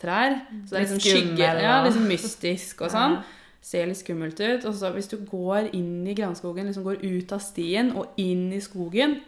trær. 0.00 0.38
Så 0.66 0.74
det 0.74 0.78
er 0.78 0.84
liksom 0.84 1.00
skygge 1.00 1.50
Ja, 1.62 1.80
liksom 1.84 2.08
mystisk 2.10 2.84
og 2.84 2.92
sånn 2.92 3.18
ser 3.66 3.88
litt 3.88 4.00
skummelt 4.00 4.40
ut. 4.40 4.66
Og 4.68 4.76
så 4.78 4.92
hvis 4.94 5.10
du 5.10 5.16
går 5.26 5.72
inn 5.76 6.06
i 6.06 6.14
granskogen, 6.16 6.68
liksom 6.68 6.86
går 6.86 7.02
ut 7.02 7.34
av 7.34 7.42
stien 7.42 7.92
og 7.96 8.18
inn 8.20 8.48
i 8.54 8.62
skogen, 8.62 9.18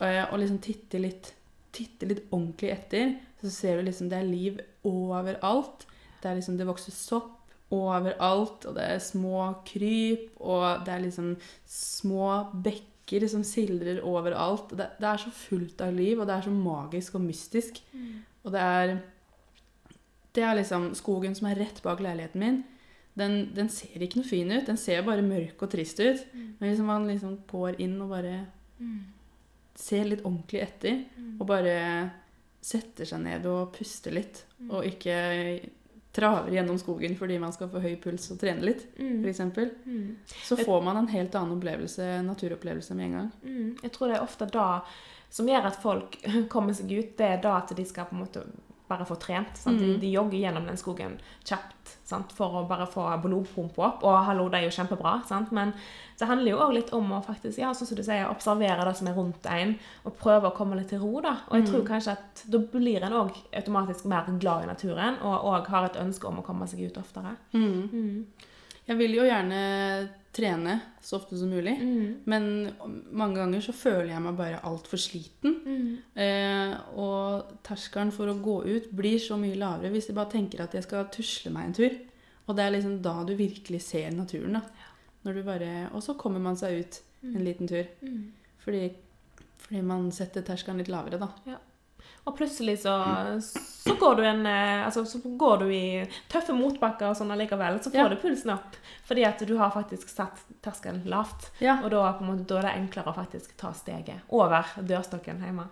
eh, 0.00 0.24
og 0.28 0.38
liksom 0.42 0.60
titter 0.64 1.06
litt, 1.06 1.32
titter 1.72 2.12
litt 2.12 2.26
ordentlig 2.30 2.74
etter, 2.74 3.14
så 3.40 3.54
ser 3.54 3.78
du 3.78 3.86
liksom 3.88 4.10
det 4.10 4.18
er 4.18 4.28
liv 4.28 4.60
overalt. 4.86 5.86
Det 6.18 6.30
er 6.30 6.40
liksom, 6.40 6.58
det 6.58 6.66
vokser 6.66 6.94
sopp 6.94 7.37
overalt, 7.74 8.64
og 8.64 8.74
det 8.78 8.84
er 8.94 8.98
små 9.04 9.42
kryp, 9.68 10.30
og 10.40 10.84
det 10.86 10.92
er 10.94 11.02
liksom 11.04 11.34
små 11.68 12.28
bekker 12.64 13.26
som 13.28 13.42
sildrer 13.44 14.00
overalt. 14.04 14.70
Det, 14.76 14.86
det 15.00 15.08
er 15.10 15.20
så 15.20 15.30
fullt 15.32 15.80
av 15.84 15.92
liv, 15.96 16.18
og 16.20 16.26
det 16.28 16.34
er 16.38 16.46
så 16.48 16.54
magisk 16.54 17.14
og 17.18 17.26
mystisk. 17.26 17.82
Og 18.44 18.52
det 18.52 18.60
er 18.60 18.98
Det 20.34 20.42
er 20.44 20.54
liksom 20.54 20.94
skogen 20.94 21.34
som 21.34 21.48
er 21.48 21.56
rett 21.58 21.82
bak 21.82 22.00
leiligheten 22.00 22.40
min. 22.40 22.58
Den, 23.18 23.48
den 23.56 23.68
ser 23.68 23.98
ikke 24.04 24.20
noe 24.20 24.28
fin 24.28 24.52
ut. 24.52 24.66
Den 24.68 24.76
ser 24.78 25.02
bare 25.02 25.22
mørk 25.24 25.62
og 25.64 25.70
trist 25.72 25.98
ut. 25.98 26.20
Men 26.60 26.68
hvis 26.70 26.78
man 26.84 27.08
liksom 27.08 27.38
går 27.50 27.80
inn 27.82 27.96
og 28.00 28.10
bare 28.12 28.46
ser 29.74 30.04
litt 30.04 30.22
ordentlig 30.24 30.60
etter, 30.62 31.04
og 31.40 31.46
bare 31.46 32.10
setter 32.60 33.04
seg 33.06 33.20
ned 33.24 33.46
og 33.46 33.72
puster 33.74 34.10
litt, 34.14 34.44
og 34.70 34.84
ikke 34.86 35.16
traver 36.18 36.50
gjennom 36.58 36.78
skogen 36.82 37.14
fordi 37.18 37.38
man 37.40 37.52
skal 37.54 37.70
få 37.72 37.80
høy 37.84 37.94
puls 38.02 38.30
og 38.34 38.40
trene 38.42 38.66
litt, 38.66 38.86
Mm. 38.98 39.20
f.eks., 39.24 39.40
Mm. 39.86 40.16
så 40.42 40.58
får 40.64 40.82
man 40.84 40.96
en 41.04 41.08
helt 41.14 41.34
annen 41.38 41.56
opplevelse, 41.58 42.08
naturopplevelse 42.26 42.94
med 42.98 43.06
en 43.06 43.12
gang. 43.20 43.30
Mm. 43.44 43.76
Jeg 43.82 43.92
tror 43.94 44.08
det 44.12 44.16
er 44.18 44.26
ofte 44.26 44.50
da 44.50 44.68
som 45.30 45.46
gjør 45.46 45.66
at 45.68 45.76
folk 45.82 46.16
kommer 46.52 46.72
seg 46.74 46.90
ut, 46.98 47.16
det 47.18 47.26
er 47.26 47.40
da 47.42 47.56
at 47.58 47.74
de 47.76 47.84
skal 47.84 48.06
på 48.08 48.16
en 48.16 48.24
måte 48.24 48.42
bare 48.88 49.04
få 49.08 49.14
trent. 49.20 49.60
Mm. 49.66 49.78
De, 49.78 49.88
de 50.00 50.10
jogger 50.14 50.38
gjennom 50.40 50.66
den 50.66 50.76
skogen 50.80 51.18
kjapt 51.44 51.74
sant? 52.08 52.32
for 52.32 52.56
å 52.56 52.62
bare 52.68 52.86
få 52.88 53.04
blodpumpa 53.22 53.82
opp. 53.84 54.04
Og 54.08 54.16
hallo, 54.26 54.46
det 54.48 54.60
er 54.62 54.66
jo 54.68 54.74
kjempebra, 54.78 55.18
sant? 55.28 55.52
men 55.52 55.72
det 56.18 56.26
handler 56.28 56.50
jo 56.54 56.60
òg 56.64 56.72
litt 56.74 56.92
om 56.96 57.12
å 57.12 57.20
faktisk, 57.24 57.58
ja, 57.60 57.70
sånn 57.76 57.86
som 57.90 57.98
du 58.00 58.02
sier, 58.06 58.24
observere 58.32 58.86
det 58.88 58.96
som 58.98 59.10
er 59.10 59.16
rundt 59.18 59.46
en, 59.52 59.74
og 60.08 60.16
prøve 60.18 60.48
å 60.50 60.56
komme 60.56 60.78
litt 60.80 60.88
til 60.92 61.02
ro. 61.04 61.20
da. 61.24 61.36
Og 61.50 61.60
jeg 61.60 61.68
tror 61.68 61.84
kanskje 61.86 62.16
at 62.16 62.44
da 62.50 62.58
blir 62.72 63.04
en 63.06 63.18
òg 63.22 63.36
automatisk 63.60 64.08
mer 64.10 64.28
glad 64.40 64.64
i 64.64 64.70
naturen, 64.72 65.20
og 65.22 65.50
òg 65.52 65.68
har 65.74 65.90
et 65.90 66.00
ønske 66.00 66.26
om 66.32 66.40
å 66.40 66.46
komme 66.46 66.66
seg 66.70 66.86
ut 66.88 66.96
oftere. 67.00 67.36
Mm. 67.52 68.24
Jeg 68.88 68.96
vil 68.96 69.18
jo 69.18 69.26
gjerne 69.28 69.60
trene 70.32 70.78
så 71.02 71.16
ofte 71.18 71.36
som 71.36 71.50
mulig, 71.50 71.74
Mm. 71.80 72.20
men 72.28 72.44
mange 73.12 73.36
ganger 73.40 73.60
så 73.64 73.72
føler 73.74 74.12
jeg 74.12 74.22
meg 74.22 74.36
bare 74.38 74.60
altfor 74.68 75.00
sliten. 75.00 75.54
Mm. 75.64 75.98
Eh, 76.14 76.37
terskelen 77.68 78.10
for 78.14 78.30
å 78.32 78.38
gå 78.42 78.56
ut 78.66 78.90
blir 78.96 79.18
så 79.22 79.36
mye 79.40 79.58
lavere 79.60 79.92
hvis 79.94 80.08
jeg 80.10 80.16
bare 80.18 80.32
tenker 80.32 80.64
at 80.64 80.74
jeg 80.74 80.86
skal 80.86 81.08
tusle 81.14 81.52
meg 81.54 81.68
en 81.70 81.76
tur. 81.78 81.98
Og 82.48 82.56
det 82.56 82.64
er 82.64 82.74
liksom 82.78 82.98
da 83.04 83.14
du 83.28 83.34
virkelig 83.36 83.82
ser 83.84 84.10
naturen. 84.16 84.56
da. 84.58 84.62
Når 85.26 85.34
du 85.34 85.42
bare, 85.44 85.72
og 85.92 86.02
så 86.02 86.14
kommer 86.16 86.40
man 86.40 86.56
seg 86.56 86.80
ut 86.80 87.00
en 87.28 87.44
liten 87.44 87.68
tur. 87.68 87.84
Mm. 88.00 88.32
Fordi, 88.64 88.84
fordi 89.66 89.82
man 89.84 90.10
setter 90.14 90.44
terskelen 90.46 90.78
litt 90.80 90.88
lavere, 90.92 91.18
da. 91.20 91.58
Og 92.28 92.34
plutselig 92.36 92.78
så, 92.82 92.92
så, 93.40 93.94
går 94.00 94.16
du 94.18 94.22
en, 94.28 94.42
eh, 94.46 94.84
altså, 94.84 95.04
så 95.08 95.18
går 95.24 95.62
du 95.62 95.70
i 95.72 96.04
tøffe 96.28 96.52
motbakker 96.56 97.08
og 97.08 97.16
sånn 97.16 97.32
allikevel, 97.32 97.78
så 97.80 97.90
får 97.92 98.00
Ja. 98.02 98.08
du 98.12 98.16
pulsen 98.20 98.52
opp. 98.52 98.76
Fordi 99.08 99.24
at 99.24 99.44
du 99.48 99.56
har 99.56 99.70
faktisk 99.72 100.08
satt 100.12 100.42
terskelen 100.64 101.04
lavt. 101.08 101.50
Ja. 101.64 101.78
Og 101.82 101.90
da, 101.90 102.18
måte, 102.20 102.44
da 102.50 102.58
er 102.60 102.68
det 102.68 102.74
enklere 102.82 103.12
å 103.12 103.16
faktisk 103.16 103.56
ta 103.56 103.72
steget 103.72 104.20
over 104.28 104.64
dørstokken 104.76 105.40
hjemme. 105.44 105.68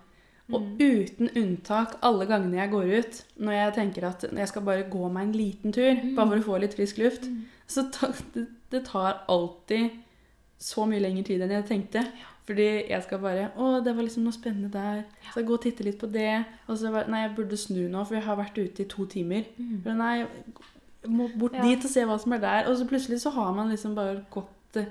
Og 0.53 0.79
uten 0.79 1.29
unntak, 1.35 1.97
alle 2.07 2.25
gangene 2.29 2.61
jeg 2.61 2.71
går 2.71 2.91
ut, 2.99 3.17
når 3.43 3.51
jeg 3.57 3.73
tenker 3.75 4.07
at 4.07 4.25
jeg 4.31 4.47
skal 4.47 4.63
bare 4.63 4.85
gå 4.89 5.09
meg 5.11 5.27
en 5.27 5.35
liten 5.35 5.73
tur, 5.75 5.99
bare 6.15 6.29
for 6.29 6.37
å 6.37 6.45
få 6.45 6.59
litt 6.63 6.77
frisk 6.77 7.01
luft, 7.01 7.27
så 7.67 7.83
ta, 7.91 8.13
det, 8.33 8.45
det 8.71 8.85
tar 8.87 9.25
alltid 9.27 9.89
så 10.57 10.85
mye 10.89 11.03
lengre 11.03 11.25
tid 11.27 11.43
enn 11.43 11.51
jeg 11.57 11.67
tenkte. 11.67 12.05
Fordi 12.47 12.67
jeg 12.87 13.03
skal 13.03 13.19
bare 13.19 13.49
Å, 13.59 13.81
det 13.83 13.91
var 13.91 14.05
liksom 14.05 14.23
noe 14.23 14.31
spennende 14.31 14.69
der. 14.71 15.01
Så 15.33 15.41
jeg 15.41 15.47
går 15.49 15.57
og 15.57 15.63
titter 15.65 15.83
litt 15.89 15.97
på 15.99 16.07
det. 16.07 16.45
Og 16.71 16.77
så 16.79 16.93
bare 16.93 17.11
Nei, 17.11 17.25
jeg 17.25 17.33
burde 17.35 17.57
snu 17.59 17.81
nå, 17.91 18.05
for 18.07 18.15
jeg 18.15 18.23
har 18.23 18.39
vært 18.39 18.61
ute 18.61 18.85
i 18.85 18.87
to 18.87 19.03
timer. 19.11 19.49
For 19.83 19.99
nei, 19.99 20.13
jeg 20.21 21.11
må 21.11 21.27
bort 21.35 21.57
dit 21.59 21.83
og 21.83 21.91
se 21.91 22.05
hva 22.07 22.15
som 22.23 22.37
er 22.37 22.39
der. 22.45 22.69
Og 22.71 22.79
så 22.79 22.87
plutselig 22.87 23.19
så 23.25 23.33
har 23.35 23.51
man 23.57 23.67
liksom 23.73 23.97
bare 23.99 24.21
gått 24.31 24.79
eh, 24.79 24.87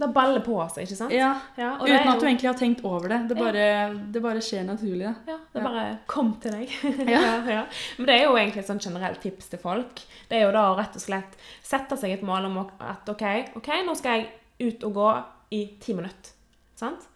Det 0.00 0.08
baller 0.14 0.40
på 0.40 0.54
seg, 0.72 0.86
ikke 0.86 0.96
sant? 0.96 1.12
Ja. 1.12 1.34
Ja, 1.60 1.74
Uten 1.76 1.96
at 1.98 2.14
jo- 2.14 2.20
du 2.20 2.26
egentlig 2.26 2.48
har 2.48 2.54
tenkt 2.56 2.80
over 2.88 3.08
det. 3.12 3.18
Det 3.28 3.36
Ja. 3.36 3.44
bare, 3.44 3.94
det 4.12 4.22
bare 4.24 4.40
skjer 4.40 4.64
naturlig. 4.64 5.04
Da. 5.04 5.14
Ja, 5.32 5.36
det 5.52 5.60
Ja. 5.60 5.64
bare 5.68 5.98
kom 6.06 6.30
til 6.40 6.52
deg. 6.52 6.68
Ja. 7.10 7.20
ja, 7.20 7.34
ja. 7.50 7.64
Men 7.98 8.06
det 8.06 8.14
er 8.16 8.24
jo 8.24 8.34
egentlig 8.36 8.58
et 8.64 8.66
sånn 8.70 8.80
generelt 8.80 9.20
tips 9.20 9.48
til 9.50 9.58
folk. 9.58 10.00
Det 10.30 10.38
er 10.38 10.46
jo 10.46 10.52
da 10.52 10.64
å 10.72 10.76
rett 10.78 10.96
og 10.96 11.02
slett 11.02 11.36
sette 11.62 11.98
seg 12.00 12.12
et 12.16 12.22
mål 12.22 12.46
om 12.46 12.58
at 12.80 13.08
OK, 13.12 13.22
ok, 13.56 13.68
nå 13.86 13.94
skal 13.96 14.20
jeg 14.20 14.28
ut 14.72 14.84
og 14.84 14.94
gå 14.94 15.24
i 15.52 15.64
ti 15.80 15.92
minutter. 15.92 16.32
Sant? 16.76 17.06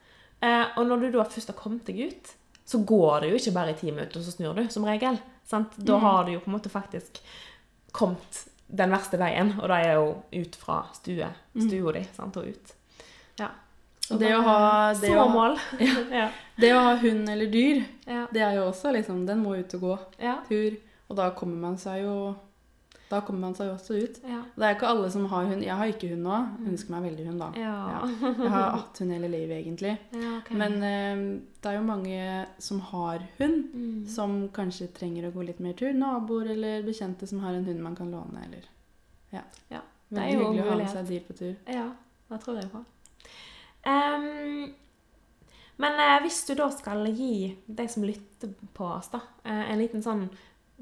Eh, 0.43 0.67
og 0.77 0.87
når 0.87 1.01
du 1.01 1.11
da 1.13 1.25
først 1.25 1.47
har 1.49 1.57
kommet 1.57 1.85
deg 1.87 2.01
ut, 2.11 2.35
så 2.67 2.85
går 2.85 3.21
det 3.23 3.31
jo 3.31 3.37
ikke 3.37 3.55
bare 3.55 3.71
i 3.71 3.79
ti 3.81 3.91
minutter, 3.91 4.19
og 4.21 4.25
så 4.27 4.33
snur 4.37 4.55
du, 4.55 4.69
som 4.69 4.85
regel. 4.85 5.19
Sant? 5.45 5.73
Da 5.79 5.97
har 5.99 6.25
du 6.25 6.33
jo 6.33 6.41
på 6.41 6.49
en 6.53 6.59
måte 6.59 6.69
faktisk 6.73 7.21
kommet 7.93 8.45
den 8.75 8.95
verste 8.95 9.19
veien, 9.21 9.53
og 9.61 9.69
det 9.71 9.81
er 9.87 9.99
jo 9.99 10.09
ut 10.35 10.57
fra 10.59 10.81
stue, 10.97 11.29
stua 11.55 11.95
di 11.97 12.03
sant, 12.17 12.39
og 12.41 12.49
ut. 12.51 12.75
Ja. 13.41 13.51
Og 14.13 14.21
det 14.21 14.33
å 14.37 14.41
ha, 14.45 14.57
det 15.01 15.13
å, 15.17 15.29
mål. 15.33 15.55
ja. 16.21 16.27
det 16.61 16.73
å 16.77 16.81
ha 16.89 16.97
hund 17.01 17.31
eller 17.31 17.49
dyr, 17.53 17.85
det 18.05 18.43
er 18.45 18.59
jo 18.59 18.67
også 18.69 18.93
liksom 18.93 19.23
Den 19.29 19.41
må 19.41 19.55
ut 19.57 19.79
og 19.79 19.87
gå 19.87 19.95
tur. 20.49 20.77
Og 21.09 21.17
da 21.17 21.31
kommer 21.37 21.69
man 21.69 21.79
seg 21.81 22.03
jo 22.05 22.17
Da 23.11 23.21
kommer 23.21 23.41
man 23.41 23.55
seg 23.55 23.69
jo 23.69 23.75
også 23.77 23.97
ut. 24.01 24.17
Ja. 24.25 24.39
Det 24.57 24.65
er 24.65 24.75
ikke 24.77 24.89
alle 24.89 25.11
som 25.13 25.27
har 25.31 25.45
hund. 25.51 25.63
Jeg 25.63 25.77
har 25.77 25.91
ikke 25.93 26.09
hund 26.15 26.23
nå. 26.25 26.39
Ønsker 26.71 26.95
meg 26.95 27.03
veldig 27.11 27.27
hund, 27.29 27.43
da. 27.43 27.49
Ja. 27.61 27.75
Jeg 28.23 28.51
har 28.55 28.71
hatt 28.79 28.99
hund 29.03 29.13
hele 29.13 29.29
livet, 29.29 29.59
egentlig. 29.61 29.93
Ja, 30.25 30.31
ok. 30.39 30.51
Men 30.61 30.77
eh, 30.89 31.25
det 31.61 31.71
er 31.71 31.77
jo 31.79 31.85
mange 31.89 32.21
som 32.59 32.81
har 32.93 33.27
hund, 33.39 33.61
Mm. 33.75 34.07
som 34.09 34.37
kanskje 34.55 34.89
trenger 34.97 35.29
å 35.29 35.33
gå 35.35 35.45
litt 35.47 35.61
mer 35.61 35.75
tur. 35.79 35.93
Naboer 35.93 36.51
eller 36.55 36.83
bekjente 36.87 37.27
som 37.29 37.41
har 37.45 37.53
en 37.59 37.65
hund 37.69 37.83
man 37.85 37.97
kan 37.99 38.11
låne, 38.11 38.47
eller 38.49 38.65
Ja. 39.35 39.43
Ja, 39.71 39.81
det 40.11 40.23
er 40.25 40.33
jo 40.33 40.45
hyggelig 40.49 40.65
å 40.65 40.71
ha 40.71 40.77
med 40.81 40.91
seg 40.91 41.07
dyr 41.13 41.25
på 41.29 41.37
tur. 41.39 41.55
Ja, 41.69 41.89
det 42.31 42.41
tror 42.45 42.57
jeg 42.61 42.71
på. 42.73 42.85
Um, 43.85 44.75
men 45.83 45.99
eh, 46.01 46.19
hvis 46.25 46.39
du 46.49 46.55
da 46.57 46.69
skal 46.73 47.05
gi 47.11 47.57
de 47.67 47.87
som 47.91 48.05
lytter 48.07 48.53
på 48.77 48.87
oss, 48.95 49.11
da, 49.13 49.21
eh, 49.45 49.65
en 49.73 49.81
liten 49.81 50.03
sånn 50.05 50.29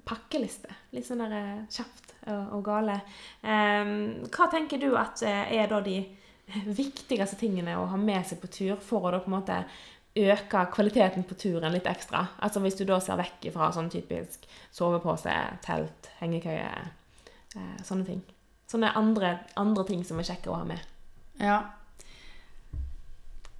pakkeliste. 0.08 0.68
Litt 0.92 1.06
sånn 1.08 1.22
der 1.24 1.32
eh, 1.38 1.62
kjapt 1.72 2.11
og, 2.30 2.60
gale. 2.64 3.00
Hva 3.42 4.48
tenker 4.52 4.78
du 4.78 4.92
at 4.98 5.22
eh, 5.26 5.56
er 5.58 5.70
da 5.70 5.80
de 5.82 5.96
viktigste 6.66 7.38
tingene 7.40 7.78
å 7.78 7.88
ha 7.90 7.98
med 7.98 8.26
seg 8.26 8.40
på 8.42 8.50
tur 8.52 8.76
for 8.82 9.08
å 9.08 9.14
da 9.14 9.22
på 9.22 9.30
en 9.30 9.36
måte 9.38 9.58
øke 10.12 10.66
kvaliteten 10.74 11.24
på 11.28 11.38
turen 11.40 11.72
litt 11.74 11.88
ekstra? 11.90 12.26
Altså 12.44 12.62
hvis 12.64 12.78
du 12.78 12.84
da 12.88 13.00
ser 13.02 13.20
vekk 13.20 13.50
fra 13.54 13.72
sånn 13.74 13.90
typisk 13.92 14.46
sovepose, 14.74 15.34
telt, 15.64 16.10
hengekøye, 16.20 16.70
eh, 17.56 17.76
sånne 17.86 18.08
ting. 18.08 18.24
Sånne 18.70 18.94
andre, 18.96 19.36
andre 19.60 19.84
ting 19.88 20.04
som 20.06 20.20
er 20.20 20.28
kjekke 20.30 20.52
å 20.52 20.60
ha 20.60 20.66
med. 20.68 20.80
Ja. 21.40 21.60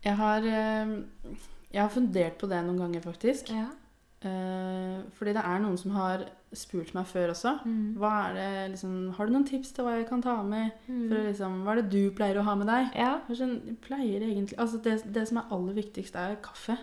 Jeg 0.03 0.19
har, 0.19 0.47
eh, 0.47 0.99
jeg 1.73 1.83
har 1.83 1.93
fundert 1.93 2.39
på 2.39 2.49
det 2.51 2.63
noen 2.65 2.81
ganger, 2.85 3.05
faktisk. 3.05 3.51
Ja. 3.51 3.71
Eh, 4.25 5.03
fordi 5.19 5.33
det 5.35 5.43
er 5.45 5.59
noen 5.65 5.77
som 5.81 5.91
har 5.97 6.25
spurt 6.55 6.93
meg 6.95 7.07
før 7.09 7.31
også. 7.33 7.57
Mm. 7.65 7.95
Hva 7.99 8.11
er 8.29 8.35
det, 8.37 8.71
liksom, 8.75 8.97
har 9.17 9.27
du 9.27 9.33
noen 9.33 9.47
tips 9.49 9.73
til 9.73 9.85
hva 9.87 9.97
jeg 9.97 10.07
kan 10.09 10.23
ta 10.23 10.37
med? 10.47 10.71
Mm. 10.87 11.09
For 11.09 11.23
liksom, 11.27 11.63
hva 11.65 11.73
er 11.77 11.81
det 11.83 11.91
du 11.91 12.11
pleier 12.15 12.39
å 12.39 12.45
ha 12.47 12.55
med 12.61 12.69
deg? 12.71 12.91
Ja. 12.95 13.15
Sånn, 13.35 13.57
pleier 13.83 14.21
egentlig, 14.23 14.59
altså 14.61 14.79
det, 14.85 14.99
det 15.13 15.27
som 15.31 15.41
er 15.43 15.51
aller 15.57 15.75
viktigst, 15.81 16.15
er 16.15 16.37
kaffe. 16.45 16.77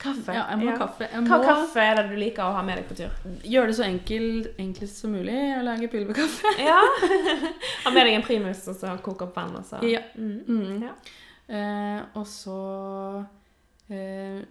Kaffe. 0.00 0.32
Ja, 0.32 0.46
jeg 0.48 0.58
må 0.62 0.70
Ja. 0.70 0.76
kaffe. 0.80 1.04
Jeg 1.12 1.22
Hva 1.28 1.38
må 1.38 1.44
kaffe 1.44 1.82
er 1.84 1.94
det 2.00 2.04
du 2.10 2.16
liker 2.16 2.42
å 2.46 2.54
ha 2.56 2.62
med 2.64 2.78
deg 2.78 2.86
på 2.88 2.96
tur? 2.96 3.10
gjøre 3.44 3.66
det 3.68 3.76
så 3.76 3.84
enkelt, 3.84 4.46
enklest 4.58 4.96
som 5.02 5.12
mulig. 5.12 5.34
Jeg 5.34 5.64
lager 5.66 5.88
pulverkaffe. 5.92 6.54
Ja. 6.70 6.80
ha 7.84 7.90
med 7.92 8.06
deg 8.06 8.14
en 8.16 8.22
primus 8.24 8.62
og 8.72 8.76
så 8.80 8.94
koke 9.04 9.26
opp 9.28 9.36
vann. 9.36 9.54
Og 9.60 9.64
så. 9.68 9.82
Ja. 9.84 10.00
Mm. 10.16 10.40
Mm. 10.48 10.82
Ja. 10.88 10.94
Eh, 11.50 12.00
og 12.16 12.24
så 12.26 12.56
eh, 13.90 14.40
mel- 14.40 14.46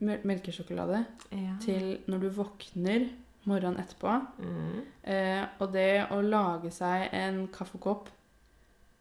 melkesjokolade 0.00 1.04
Ja. 1.30 1.56
til 1.60 1.98
når 2.08 2.18
du 2.20 2.28
våkner 2.30 3.08
morgenen 3.44 3.80
etterpå. 3.82 4.26
Mm. 4.38 4.82
Eh, 5.04 5.44
og 5.60 5.72
det 5.72 6.06
å 6.10 6.20
lage 6.22 6.70
seg 6.70 7.08
en 7.12 7.48
kaffekopp 7.48 8.08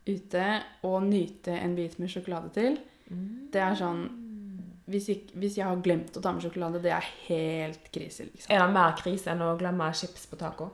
ute 0.08 0.46
og 0.84 1.04
nyte 1.04 1.52
en 1.62 1.76
bit 1.76 2.00
med 2.00 2.10
sjokolade 2.10 2.52
til, 2.54 2.78
Mm. 3.12 3.50
det 3.52 3.62
er 3.62 3.76
sånn 3.76 4.10
hvis, 4.88 5.08
jeg, 5.08 5.22
hvis 5.36 5.56
jeg 5.58 5.66
har 5.66 5.76
glemt 5.78 6.16
å 6.18 6.22
ta 6.22 6.32
med 6.34 6.42
sjokolade, 6.44 6.82
det 6.82 6.92
er 6.92 7.06
helt 7.28 7.92
krise, 7.94 8.26
liksom. 8.26 8.50
Er 8.52 8.60
det 8.66 8.74
mer 8.74 8.92
krise 8.98 9.28
enn 9.32 9.40
å 9.42 9.58
glemme 9.58 9.94
chips 9.94 10.26
på 10.28 10.36
taco? 10.38 10.72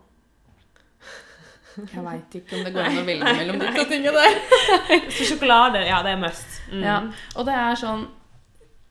Jeg 1.78 2.02
veit 2.04 2.34
ikke 2.40 2.58
om 2.58 2.64
det 2.66 2.72
går 2.74 2.88
an 2.90 2.98
å 2.98 3.04
velge 3.06 3.34
mellom 3.38 3.60
de 3.62 3.68
to 3.76 3.84
tingene 3.86 4.14
der. 4.16 4.40
Så 5.14 5.28
sjokolade, 5.30 5.84
ja, 5.86 6.00
det 6.02 6.16
er 6.16 6.22
must. 6.24 6.56
Mm. 6.72 6.82
Ja. 6.88 6.96
Og 7.38 7.46
det 7.46 7.54
er 7.54 7.76
sånn 7.78 8.08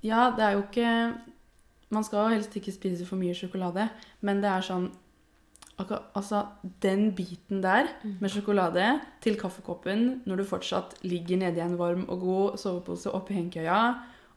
Ja, 0.07 0.31
det 0.37 0.45
er 0.47 0.55
jo 0.57 0.63
ikke 0.67 0.91
Man 1.95 2.05
skal 2.07 2.25
jo 2.25 2.35
helst 2.35 2.55
ikke 2.59 2.73
spise 2.75 3.07
for 3.07 3.19
mye 3.21 3.35
sjokolade, 3.37 3.89
men 4.27 4.41
det 4.43 4.51
er 4.51 4.65
sånn 4.67 4.89
Altså, 6.17 6.39
den 6.81 7.11
biten 7.15 7.61
der 7.61 7.91
med 8.21 8.31
sjokolade 8.33 8.87
til 9.21 9.35
kaffekoppen 9.37 10.23
når 10.25 10.37
du 10.41 10.45
fortsatt 10.49 10.95
ligger 11.05 11.37
nedi 11.43 11.61
en 11.61 11.75
varm 11.77 12.07
og 12.09 12.21
god 12.23 12.57
sovepose 12.63 13.13
oppi 13.13 13.35
hengekøya 13.37 13.81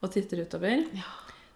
og 0.01 0.11
titter 0.11 0.41
utover 0.43 0.83
Ja. 0.97 1.07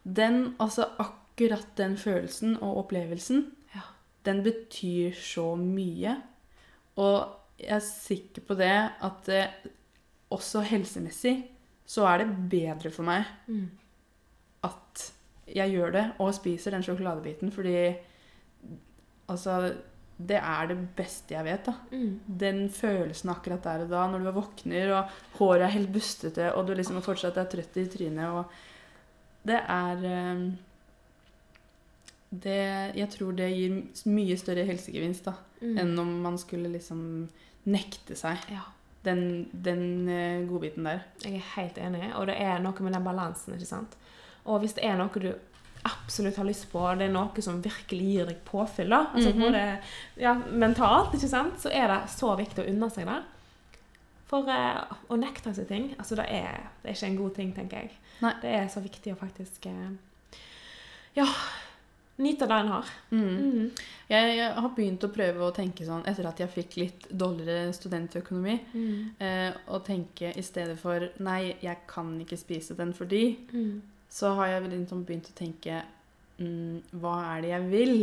Den, 0.05 0.55
altså 0.59 0.85
akkurat 0.99 1.67
den 1.77 1.97
følelsen 1.97 2.55
og 2.61 2.77
opplevelsen, 2.85 3.43
Ja. 3.75 3.81
den 4.25 4.41
betyr 4.43 5.11
så 5.15 5.55
mye. 5.59 6.15
Og 6.95 7.35
jeg 7.59 7.75
er 7.75 7.79
sikker 7.79 8.41
på 8.41 8.55
det 8.59 8.71
at 9.01 9.29
eh, 9.29 9.47
også 10.31 10.61
helsemessig 10.63 11.43
så 11.85 12.05
er 12.07 12.23
det 12.23 12.49
bedre 12.51 12.89
for 12.91 13.03
meg 13.03 13.25
Mm. 13.47 13.69
At 14.63 15.03
jeg 15.53 15.71
gjør 15.75 15.91
det 15.91 16.03
og 16.23 16.33
spiser 16.33 16.71
den 16.71 16.83
sjokoladebiten, 16.85 17.51
fordi 17.51 17.75
altså 19.29 19.57
det 20.23 20.37
er 20.37 20.67
det 20.69 20.77
beste 20.95 21.33
jeg 21.33 21.43
vet, 21.47 21.65
da. 21.65 21.73
Mm. 21.91 22.19
Den 22.39 22.59
følelsen 22.71 23.29
akkurat 23.33 23.63
der 23.65 23.83
og 23.83 23.89
da, 23.91 24.03
når 24.07 24.23
du 24.27 24.31
våkner 24.35 24.91
og 24.93 25.15
håret 25.39 25.65
er 25.65 25.73
helt 25.73 25.91
bustete, 25.93 26.51
og 26.55 26.67
du 26.67 26.73
liksom 26.77 27.01
fortsatt 27.03 27.37
er 27.41 27.49
trøtt 27.51 27.79
i 27.81 27.87
trynet, 27.91 28.29
og 28.29 28.45
det 29.43 29.57
er 29.59 30.05
eh, 30.07 30.43
det, 32.29 32.95
Jeg 32.97 33.09
tror 33.13 33.33
det 33.37 33.49
gir 33.53 33.75
mye 34.09 34.37
større 34.39 34.65
helsegevinst 34.69 35.25
da, 35.31 35.35
Mm. 35.63 35.77
enn 35.79 35.99
om 35.99 36.09
man 36.21 36.37
skulle 36.37 36.67
liksom 36.67 37.29
nekte 37.71 38.15
seg 38.19 38.35
Ja, 38.51 38.65
den, 39.05 39.45
den 39.53 40.09
eh, 40.09 40.41
godbiten 40.49 40.83
der. 40.83 41.03
jeg 41.23 41.35
er 41.35 41.45
helt 41.55 41.77
enig, 41.77 42.09
og 42.15 42.27
det 42.27 42.35
er 42.41 42.59
noe 42.59 42.73
med 42.83 42.91
den 42.93 43.03
balansen, 43.05 43.53
ikke 43.55 43.65
sant? 43.69 43.95
Og 44.45 44.59
hvis 44.61 44.73
det 44.73 44.83
er 44.85 44.97
noe 44.97 45.09
du 45.23 45.33
absolutt 45.85 46.35
har 46.39 46.45
lyst 46.47 46.69
på, 46.71 46.79
det 46.97 47.07
er 47.09 47.11
noe 47.13 47.41
som 47.43 47.61
virkelig 47.63 48.05
gir 48.13 48.25
deg 48.25 48.37
påfyll, 48.47 48.89
da, 48.89 49.01
altså 49.13 49.33
Mhm. 49.33 49.39
både 49.39 49.63
ja, 50.17 50.33
mentalt, 50.33 51.13
ikke 51.13 51.27
sant, 51.29 51.59
så 51.59 51.69
er 51.71 51.87
det 51.87 52.09
så 52.09 52.35
viktig 52.37 52.63
å 52.63 52.69
unne 52.69 52.89
seg 52.91 53.05
det. 53.05 53.21
For 54.27 54.47
eh, 54.49 54.83
å 55.09 55.17
nekte 55.19 55.53
seg 55.53 55.67
ting, 55.67 55.95
altså 55.99 56.15
det 56.15 56.25
er, 56.29 56.61
det 56.81 56.89
er 56.89 56.95
ikke 56.95 57.07
en 57.11 57.17
god 57.17 57.35
ting, 57.35 57.51
tenker 57.53 57.77
jeg. 57.77 57.91
Nei. 58.21 58.33
Det 58.41 58.49
er 58.49 58.67
så 58.67 58.79
viktig 58.81 59.13
å 59.13 59.19
faktisk, 59.19 59.65
eh, 59.65 60.37
ja, 61.15 61.25
nyte 62.17 62.47
det 62.47 62.57
en 62.61 62.67
har. 62.67 62.85
Mm. 63.11 63.21
Mm. 63.27 63.71
Jeg, 64.09 64.35
jeg 64.37 64.53
har 64.53 64.69
begynt 64.75 65.03
å 65.03 65.11
prøve 65.13 65.39
å 65.47 65.53
tenke 65.55 65.85
sånn, 65.85 66.05
etter 66.07 66.27
at 66.29 66.39
jeg 66.39 66.49
fikk 66.53 66.75
litt 66.77 67.07
dårligere 67.11 67.73
studentøkonomi, 67.73 68.59
Mm. 68.73 69.09
eh, 69.19 69.53
å 69.67 69.79
tenke 69.83 70.31
i 70.37 70.41
stedet 70.41 70.77
for 70.79 71.09
Nei, 71.19 71.55
jeg 71.61 71.77
kan 71.87 72.19
ikke 72.21 72.37
spise 72.37 72.75
den 72.77 72.93
fordi 72.93 73.37
Mm. 73.51 73.81
Så 74.13 74.29
har 74.37 74.51
jeg 74.51 74.67
liksom 74.69 75.01
begynt 75.07 75.29
å 75.31 75.35
tenke 75.37 75.79
mm, 76.37 76.81
Hva 77.01 77.13
er 77.33 77.41
det 77.45 77.49
jeg 77.53 77.69
vil? 77.71 77.95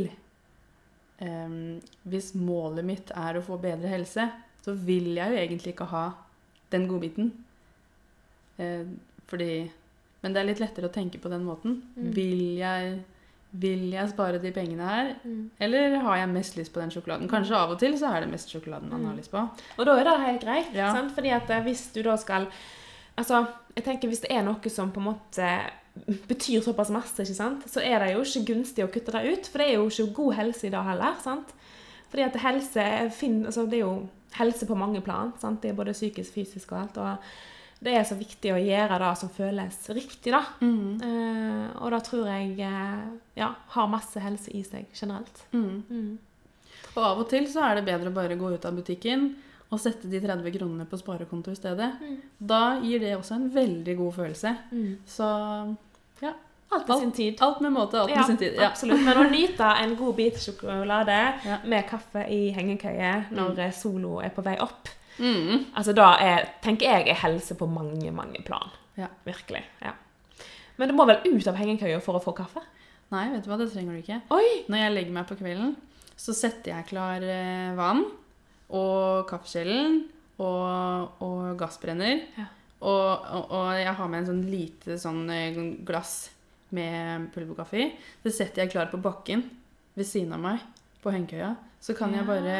Um, 1.20 1.80
hvis 2.08 2.30
målet 2.34 2.86
mitt 2.88 3.10
er 3.12 3.36
å 3.36 3.42
få 3.44 3.58
bedre 3.60 3.90
helse, 3.92 4.24
så 4.64 4.72
vil 4.72 5.10
jeg 5.18 5.34
jo 5.34 5.40
egentlig 5.42 5.74
ikke 5.74 5.90
ha 5.90 6.06
den 6.72 6.86
godbiten. 6.88 7.28
Uh, 8.58 8.88
fordi 9.28 9.70
Men 10.22 10.32
det 10.34 10.40
er 10.42 10.48
litt 10.50 10.60
lettere 10.60 10.88
å 10.88 10.92
tenke 10.92 11.20
på 11.20 11.30
den 11.32 11.44
måten. 11.46 11.78
Mm. 11.96 12.08
Vil 12.16 12.42
jeg 12.60 12.98
vil 13.52 13.86
jeg 13.90 14.10
spare 14.12 14.38
de 14.38 14.52
pengene 14.54 14.86
her, 14.86 15.08
Mm. 15.24 15.50
eller 15.58 15.96
har 16.04 16.16
jeg 16.18 16.28
mest 16.28 16.56
lyst 16.56 16.72
på 16.72 16.78
den 16.80 16.90
sjokoladen? 16.90 17.28
Kanskje 17.28 17.56
av 17.56 17.70
og 17.72 17.78
til 17.80 17.96
så 17.98 18.12
er 18.14 18.20
det 18.20 18.30
mest 18.30 18.48
sjokoladen 18.48 18.88
man 18.88 19.00
Mm. 19.00 19.06
har 19.08 19.16
lyst 19.16 19.30
på. 19.32 19.40
Og 19.78 19.86
da 19.86 19.96
er 19.98 20.04
det 20.04 20.20
helt 20.26 20.44
greit. 20.44 20.72
Ja. 20.74 20.92
Sant? 20.94 21.12
Fordi 21.16 21.30
at 21.34 21.50
eh, 21.50 21.62
hvis 21.64 21.92
du 21.92 22.02
da 22.02 22.16
skal 22.16 22.46
Altså, 23.18 23.46
jeg 23.76 23.84
tenker 23.84 24.08
hvis 24.08 24.20
det 24.20 24.30
er 24.30 24.42
noe 24.42 24.70
som 24.70 24.90
på 24.92 25.00
en 25.00 25.04
måte 25.12 25.70
betyr 26.30 26.62
såpass 26.64 26.90
masse, 26.94 27.22
ikke 27.22 27.36
sant? 27.36 27.66
så 27.70 27.82
er 27.84 27.98
det 28.04 28.12
jo 28.14 28.22
ikke 28.24 28.54
gunstig 28.54 28.84
å 28.84 28.90
kutte 28.92 29.12
det 29.16 29.24
ut. 29.32 29.50
For 29.50 29.62
det 29.62 29.68
er 29.68 29.78
jo 29.78 29.88
ikke 29.90 30.14
god 30.22 30.38
helse 30.40 30.66
i 30.66 30.72
dag 30.74 30.86
heller. 30.86 31.20
sant? 31.22 31.54
Fordi 32.10 32.26
at 32.26 32.40
helse 32.42 32.84
fin- 33.14 33.44
altså 33.46 33.68
Det 33.68 33.78
er 33.78 33.86
jo 33.86 34.08
helse 34.38 34.66
på 34.66 34.76
mange 34.76 35.00
plan. 35.00 35.32
sant? 35.38 35.62
Det 35.62 35.70
er 35.70 35.74
både 35.74 35.92
psykisk, 35.92 36.32
fysisk 36.32 36.72
og 36.72 36.80
alt. 36.80 36.98
og 36.98 37.16
det 37.82 37.94
er 37.96 38.04
så 38.04 38.14
viktig 38.14 38.52
å 38.52 38.60
gjøre 38.60 38.98
det 39.00 39.10
som 39.16 39.30
føles 39.32 39.76
riktig, 39.88 40.32
da. 40.32 40.42
Mm. 40.60 41.00
Uh, 41.00 41.82
og 41.82 41.90
da 41.94 42.00
tror 42.04 42.26
jeg 42.28 42.58
eh, 42.60 43.06
ja, 43.40 43.54
har 43.68 43.86
masse 43.88 44.20
helse 44.20 44.52
i 44.52 44.60
seg 44.62 44.90
generelt. 44.92 45.46
Mm. 45.52 45.82
Mm. 45.88 46.18
Og 46.94 47.04
av 47.06 47.22
og 47.22 47.28
til 47.30 47.48
så 47.48 47.64
er 47.64 47.78
det 47.78 47.86
bedre 47.88 48.10
å 48.10 48.12
bare 48.12 48.36
gå 48.36 48.52
ut 48.52 48.66
av 48.68 48.76
butikken 48.76 49.30
og 49.70 49.78
sette 49.78 50.08
de 50.10 50.18
30 50.20 50.50
kronene 50.56 50.84
på 50.90 50.98
sparekonto 50.98 51.52
i 51.54 51.58
stedet. 51.58 51.92
Mm. 52.02 52.16
Da 52.50 52.62
gir 52.82 52.98
det 53.02 53.12
også 53.16 53.36
en 53.36 53.48
veldig 53.54 53.96
god 54.00 54.12
følelse. 54.18 54.56
Mm. 54.72 54.96
Så 55.06 55.28
Alt 56.72 56.86
med 56.86 56.98
sin 57.00 57.12
tid. 57.12 57.40
alt 57.42 57.60
med 57.60 57.72
måte, 57.74 57.98
alt 57.98 58.12
med 58.14 58.24
sin 58.28 58.36
tid. 58.38 58.54
Ja. 58.54 58.68
absolutt. 58.68 59.00
Men 59.02 59.18
å 59.18 59.24
nyte 59.30 59.66
en 59.82 59.96
god 59.98 60.14
bit 60.14 60.36
sjokolade 60.38 61.16
Ja. 61.48 61.56
med 61.66 61.88
kaffe 61.90 62.22
i 62.30 62.52
hengekøye 62.54 63.24
når 63.34 63.56
mm. 63.58 63.72
solo 63.74 64.20
er 64.22 64.30
på 64.34 64.44
vei 64.46 64.56
opp, 64.62 64.88
Mm. 65.20 65.66
altså 65.76 65.92
da 65.92 66.14
er, 66.22 66.46
tenker 66.62 66.86
jeg 66.86 67.08
er 67.10 67.18
helse 67.24 67.52
på 67.58 67.66
mange, 67.68 68.08
mange 68.14 68.40
plan. 68.46 68.70
Ja. 68.96 69.08
Virkelig. 69.26 69.64
ja. 69.82 69.90
Men 70.78 70.88
det 70.88 70.94
må 70.96 71.04
vel 71.10 71.18
ut 71.26 71.48
av 71.50 71.58
hengekøya 71.58 71.98
for 72.00 72.16
å 72.16 72.22
få 72.22 72.32
kaffe? 72.38 72.62
Nei, 73.12 73.26
vet 73.34 73.44
du 73.44 73.50
hva, 73.50 73.58
det 73.58 73.66
trenger 73.72 73.92
du 73.92 74.00
ikke. 74.00 74.20
Oi! 74.32 74.62
Når 74.70 74.78
jeg 74.84 74.94
legger 74.94 75.12
meg 75.18 75.26
på 75.28 75.36
kvelden, 75.36 75.74
så 76.16 76.32
setter 76.32 76.72
jeg 76.72 76.86
klar 76.88 77.20
eh, 77.26 77.74
vann 77.76 78.04
og 78.76 79.26
kaffekjelen 79.30 80.02
og, 80.40 81.16
og 81.24 81.56
gassbrenner. 81.60 82.22
Ja. 82.38 82.48
Og, 82.80 83.24
og, 83.36 83.50
og 83.52 83.70
jeg 83.76 83.92
har 83.98 84.08
med 84.08 84.22
en 84.22 84.28
sånn 84.30 84.44
lite 84.48 84.96
sånn 85.00 85.24
eh, 85.34 85.56
glass 85.84 86.30
med 86.72 87.26
pulverkaffe 87.34 87.80
i. 87.82 87.88
Det 88.24 88.32
setter 88.32 88.62
jeg 88.64 88.72
klar 88.72 88.88
på 88.92 89.00
bakken 89.04 89.42
ved 89.98 90.06
siden 90.08 90.32
av 90.36 90.40
meg 90.44 90.62
på 91.02 91.12
hengekøya. 91.12 91.50
Så 91.80 91.94
kan, 91.96 92.12
jeg 92.12 92.26
bare, 92.28 92.56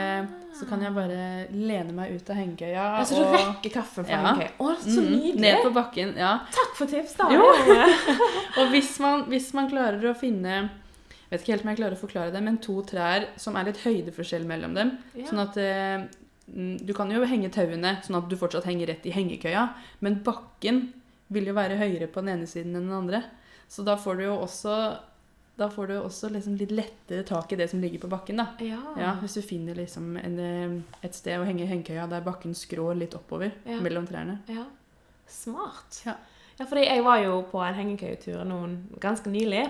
så 0.57 0.65
kan 0.65 0.81
jeg 0.81 0.95
bare 0.97 1.25
lene 1.53 1.93
meg 1.93 2.15
ut 2.17 2.31
av 2.33 2.39
hengekøya 2.39 2.85
Altså 3.03 3.19
du 3.19 3.27
rekker 3.35 3.73
kaffen 3.75 4.07
fra 4.09 4.15
Ja. 4.17 4.21
hengekøya. 4.31 4.55
Å, 4.65 4.69
så 4.81 5.03
Mm, 5.05 5.11
nydelig! 5.13 5.41
Ned 5.45 5.59
på 5.67 5.73
bakken, 5.77 6.15
ja. 6.17 6.31
Takk 6.57 6.71
for 6.79 6.89
tips, 6.89 7.13
da. 7.19 7.27
Og 8.63 8.71
hvis 8.73 8.95
man, 9.05 9.27
hvis 9.29 9.51
man 9.57 9.69
klarer 9.69 10.09
å 10.09 10.15
finne 10.17 10.63
vet 11.31 11.43
ikke 11.43 11.55
helt 11.55 11.67
om 11.67 11.73
jeg 11.73 11.81
klarer 11.81 11.97
å 11.97 12.01
forklare 12.01 12.35
det, 12.35 12.43
men 12.45 12.59
to 12.63 12.81
trær 12.87 13.29
som 13.41 13.57
er 13.57 13.69
litt 13.71 13.83
høydeforskjell 13.85 14.47
mellom 14.49 14.75
dem. 14.79 14.95
Ja. 15.15 15.29
Sånn 15.31 15.43
at 15.45 15.59
eh, 15.63 16.07
mm, 16.51 16.81
Du 16.87 16.95
kan 16.97 17.11
jo 17.15 17.23
henge 17.29 17.53
tauene 17.55 17.99
sånn 18.05 18.19
at 18.19 18.31
du 18.31 18.39
fortsatt 18.41 18.67
henger 18.69 18.91
rett 18.91 19.07
i 19.07 19.15
hengekøya, 19.15 19.69
men 20.05 20.23
bakken 20.27 20.89
vil 21.31 21.47
jo 21.47 21.55
være 21.55 21.79
høyere 21.79 22.11
på 22.11 22.25
den 22.25 22.35
ene 22.35 22.51
siden 22.51 22.75
enn 22.75 22.89
den 22.91 22.99
andre. 23.05 23.23
Så 23.71 23.87
da 23.87 23.95
får 24.01 24.19
du 24.19 24.25
jo 24.27 24.41
også 24.43 24.75
du 25.61 25.95
også 25.99 26.31
liksom 26.33 26.55
litt 26.57 26.71
lettere 26.73 27.23
tak 27.29 27.53
i 27.53 27.57
det 27.61 27.67
som 27.69 27.83
ligger 27.83 28.01
på 28.01 28.09
bakken. 28.09 28.41
Ja. 28.65 28.81
Ja, 28.97 29.11
Hvis 29.21 29.35
du 29.37 29.43
finner 29.43 29.75
liksom 29.75 30.17
en, 30.17 30.39
eh, 30.41 31.05
et 31.05 31.15
sted 31.15 31.39
å 31.39 31.45
henge 31.45 31.67
hengekøya 31.69 32.09
der 32.09 32.25
bakken 32.25 32.55
skrår 32.55 32.97
litt 32.97 33.15
oppover 33.15 33.53
mellom 33.67 34.07
trærne. 34.09 34.39
Ja. 34.49 34.65
Smart. 35.29 36.01
Ja. 36.07 36.17
Ja, 36.61 36.67
fordi 36.69 36.83
jeg 36.85 37.01
var 37.07 37.23
jo 37.25 37.39
på 37.49 37.63
en 37.65 37.75
hengekøyetur 37.79 38.43
ganske 39.01 39.31
nylig 39.33 39.63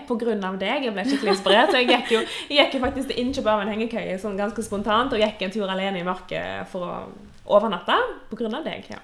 av 0.43 0.57
deg. 0.59 0.83
Jeg 0.83 0.91
ble 0.93 1.05
skikkelig 1.07 1.31
inspirert. 1.37 1.71
Så 1.71 1.79
jeg 1.79 1.87
gikk 1.87 2.09
jo, 2.17 2.19
jeg 2.51 2.57
gikk 2.65 2.73
jo 2.75 2.81
faktisk 2.83 3.13
til 3.13 3.21
innkjøp 3.23 3.47
av 3.47 3.61
en 3.63 3.71
hengekøye 3.71 4.17
sånn 4.19 4.35
ganske 4.39 4.65
spontant, 4.67 5.13
og 5.15 5.23
gikk 5.23 5.45
en 5.47 5.53
tur 5.55 5.71
alene 5.71 6.01
i 6.01 6.07
mørket 6.07 6.67
for 6.73 6.83
å 6.89 6.97
overnatte 7.51 7.95
av 8.59 8.67
deg. 8.67 8.89
Ja. 8.91 8.99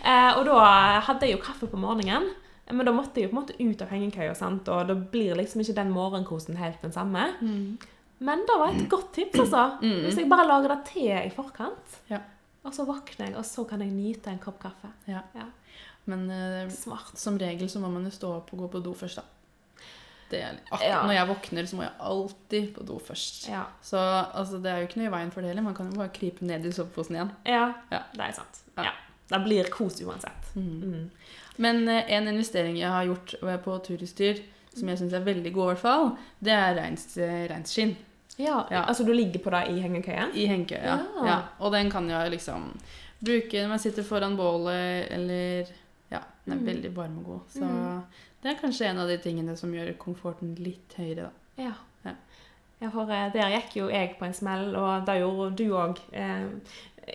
Eh, 0.00 0.30
og 0.38 0.46
da 0.48 0.62
hadde 1.06 1.28
jeg 1.28 1.36
jo 1.36 1.42
kaffe 1.44 1.68
på 1.68 1.80
morgenen. 1.80 2.30
Men 2.66 2.88
da 2.88 2.90
måtte 2.96 3.20
jeg 3.20 3.28
jo 3.28 3.30
på 3.30 3.36
en 3.36 3.42
måte 3.44 3.54
ut 3.62 3.82
av 3.84 3.92
hengekøya, 3.94 4.32
og 4.72 4.88
da 4.88 4.94
blir 4.96 5.36
liksom 5.38 5.60
ikke 5.62 5.76
den 5.76 5.92
morgenkosen 5.94 6.56
helt 6.58 6.80
den 6.82 6.90
samme. 6.96 7.28
Men 8.18 8.42
det 8.48 8.56
var 8.58 8.72
et 8.72 8.88
godt 8.90 9.12
tips, 9.14 9.38
altså. 9.44 9.76
Mm. 9.84 10.00
Hvis 10.08 10.16
jeg 10.18 10.28
bare 10.32 10.48
lager 10.48 10.72
det 10.72 10.80
te 10.88 11.04
i 11.20 11.30
forkant, 11.30 12.00
Ja. 12.10 12.18
og 12.64 12.72
så 12.74 12.84
våkner 12.88 13.28
jeg, 13.28 13.36
og 13.36 13.44
så 13.44 13.64
kan 13.68 13.80
jeg 13.84 13.92
nyte 13.92 14.32
en 14.32 14.38
kopp 14.42 14.58
kaffe. 14.58 14.90
Ja. 15.06 15.20
Ja. 15.36 15.46
Men 16.06 16.30
eh, 16.30 16.68
som 17.14 17.38
regel 17.38 17.68
så 17.70 17.80
må 17.82 17.90
man 17.90 18.04
jo 18.06 18.10
stå 18.14 18.30
opp 18.40 18.52
og 18.54 18.58
gå 18.64 18.68
på 18.76 18.82
do 18.84 18.92
først, 18.94 19.16
da. 19.16 19.22
Det 20.30 20.40
er, 20.42 20.56
Ja. 20.82 21.02
Når 21.06 21.12
jeg 21.14 21.28
våkner, 21.28 21.66
så 21.70 21.76
må 21.78 21.82
jeg 21.82 21.92
alltid 22.02 22.74
på 22.74 22.84
do 22.86 22.98
først. 22.98 23.48
Ja. 23.48 23.64
Så 23.82 23.98
altså, 24.34 24.58
det 24.62 24.70
er 24.72 24.80
jo 24.82 24.88
ikke 24.88 24.98
noe 25.02 25.06
i 25.10 25.14
veien 25.14 25.30
for 25.30 25.40
det 25.40 25.52
heller. 25.52 25.62
Man 25.62 25.74
kan 25.74 25.90
jo 25.90 25.98
bare 26.00 26.10
krype 26.14 26.42
ned 26.46 26.66
i 26.66 26.72
soveposen 26.74 27.14
igjen. 27.18 27.30
ja, 27.46 27.72
Ja. 27.92 28.00
det 28.12 28.24
er 28.24 28.32
sant. 28.32 28.62
Ja. 28.76 28.90
Det 29.28 29.40
blir 29.44 29.70
kos 29.70 30.00
uansett. 30.02 30.54
Mm. 30.54 30.82
Mm. 30.82 31.10
Men 31.58 31.88
eh, 31.88 32.04
en 32.12 32.28
investering 32.28 32.76
jeg 32.78 32.90
har 32.90 33.04
gjort 33.06 33.34
eh, 33.42 33.56
på 33.62 33.78
turutstyr, 33.86 34.42
som 34.76 34.88
jeg 34.88 34.98
syns 34.98 35.12
er 35.16 35.24
veldig 35.24 35.52
god, 35.54 35.64
i 35.64 35.74
hvert 35.74 35.82
fall, 35.82 36.10
det 36.40 36.52
er 36.52 36.78
eh, 36.78 37.94
Ja, 38.36 38.66
Ja. 38.70 38.84
Altså 38.84 39.04
du 39.04 39.12
ligger 39.12 39.38
på 39.40 39.50
det 39.50 39.68
i 39.70 39.80
hengekøyen? 39.80 40.34
i 40.34 40.46
hengekøya. 40.46 40.82
Ja. 40.82 41.26
Ja. 41.26 41.38
Og 41.60 41.72
den 41.72 41.90
kan 41.90 42.08
jeg 42.10 42.30
liksom 42.30 42.78
bruke 43.24 43.62
når 43.62 43.68
man 43.68 43.78
sitter 43.78 44.02
foran 44.02 44.36
bålet, 44.36 45.06
eller 45.10 45.66
den 46.46 46.52
er 46.54 46.60
Mm. 46.62 46.66
veldig 46.66 46.94
varm 46.96 47.18
og 47.18 47.24
god. 47.24 47.40
Så 47.50 47.64
Mm. 47.64 48.02
det 48.42 48.50
er 48.56 48.60
kanskje 48.60 48.86
en 48.90 48.98
av 48.98 49.08
de 49.08 49.18
tingene 49.18 49.56
som 49.56 49.72
gjør 49.72 49.92
komforten 49.98 50.54
litt 50.58 50.94
høyere, 50.96 51.28
da. 51.28 51.30
Ja. 51.62 51.72
Ja. 52.04 52.12
Ja, 52.80 52.90
for 52.90 53.10
eh, 53.10 53.32
der 53.32 53.50
gikk 53.50 53.76
jo 53.76 53.88
jeg 53.88 54.16
på 54.18 54.24
en 54.26 54.34
smell, 54.34 54.74
og 54.76 55.06
det 55.06 55.20
gjorde 55.20 55.56
du 55.56 55.70
òg 55.72 55.98
eh, 56.12 56.46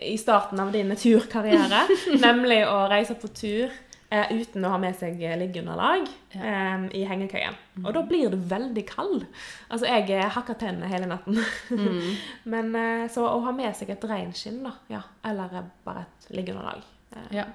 i 0.02 0.18
starten 0.18 0.60
av 0.60 0.72
din 0.72 0.90
turkarriere. 0.96 1.88
nemlig 2.22 2.66
å 2.66 2.90
reise 2.90 3.14
på 3.16 3.28
tur 3.34 3.70
eh, 4.12 4.28
uten 4.32 4.66
å 4.66 4.70
ha 4.72 4.78
med 4.78 4.96
seg 4.98 5.22
eh, 5.22 5.38
liggeunderlag 5.38 6.08
Ja. 6.34 6.42
eh, 6.42 6.88
i 6.98 7.06
hengekøyen. 7.06 7.56
Og 7.86 7.94
da 7.94 8.02
blir 8.02 8.30
du 8.32 8.38
veldig 8.38 8.86
kald. 8.88 9.26
Altså, 9.70 9.86
jeg 9.86 10.08
hakker 10.08 10.30
hakka 10.36 10.54
tennene 10.60 10.90
hele 10.90 11.06
natten. 11.06 11.38
Mm. 11.70 12.16
Men 12.46 12.76
eh, 12.76 13.08
så 13.08 13.24
å 13.30 13.44
ha 13.46 13.52
med 13.52 13.76
seg 13.76 13.90
et 13.92 14.02
reinskinn, 14.04 14.64
da, 14.64 14.72
ja, 14.90 15.02
eller 15.24 15.54
eh, 15.62 15.70
bare 15.86 16.02
et 16.08 16.30
liggeunderlag 16.36 16.82
eh, 17.16 17.38
Ja. 17.38 17.46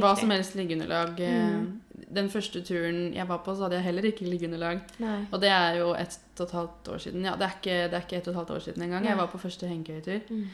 Hva 0.00 0.14
som 0.18 0.30
helst 0.30 0.54
liggeunderlag. 0.54 1.20
eh, 1.20 1.50
Mm. 1.56 1.80
Den 2.14 2.28
første 2.30 2.60
turen 2.62 3.12
jeg 3.14 3.26
var 3.28 3.38
på, 3.38 3.54
så 3.56 3.62
hadde 3.66 3.76
jeg 3.76 3.84
heller 3.84 4.02
ikke 4.04 4.24
liggeunderlag. 4.28 4.80
Nei. 4.98 5.26
Og 5.32 5.40
det 5.40 5.48
er 5.50 5.78
jo 5.80 5.92
ett 5.94 6.18
og 6.40 6.46
et 6.46 6.52
halvt 6.52 6.88
år 6.88 6.98
siden. 6.98 7.24
Ja, 7.24 7.32
det 7.36 7.42
er 7.42 7.54
ikke, 7.56 7.76
det 7.90 7.94
er 7.94 8.00
ikke 8.04 8.16
et 8.16 8.28
og 8.28 8.32
et 8.34 8.36
halvt 8.36 8.50
år 8.50 8.58
siden 8.66 8.82
engang. 8.82 9.04
Jeg 9.06 9.16
var 9.16 9.26
på 9.26 9.38
første 9.38 9.66
hengekøyetur. 9.66 10.20
Mm. 10.30 10.46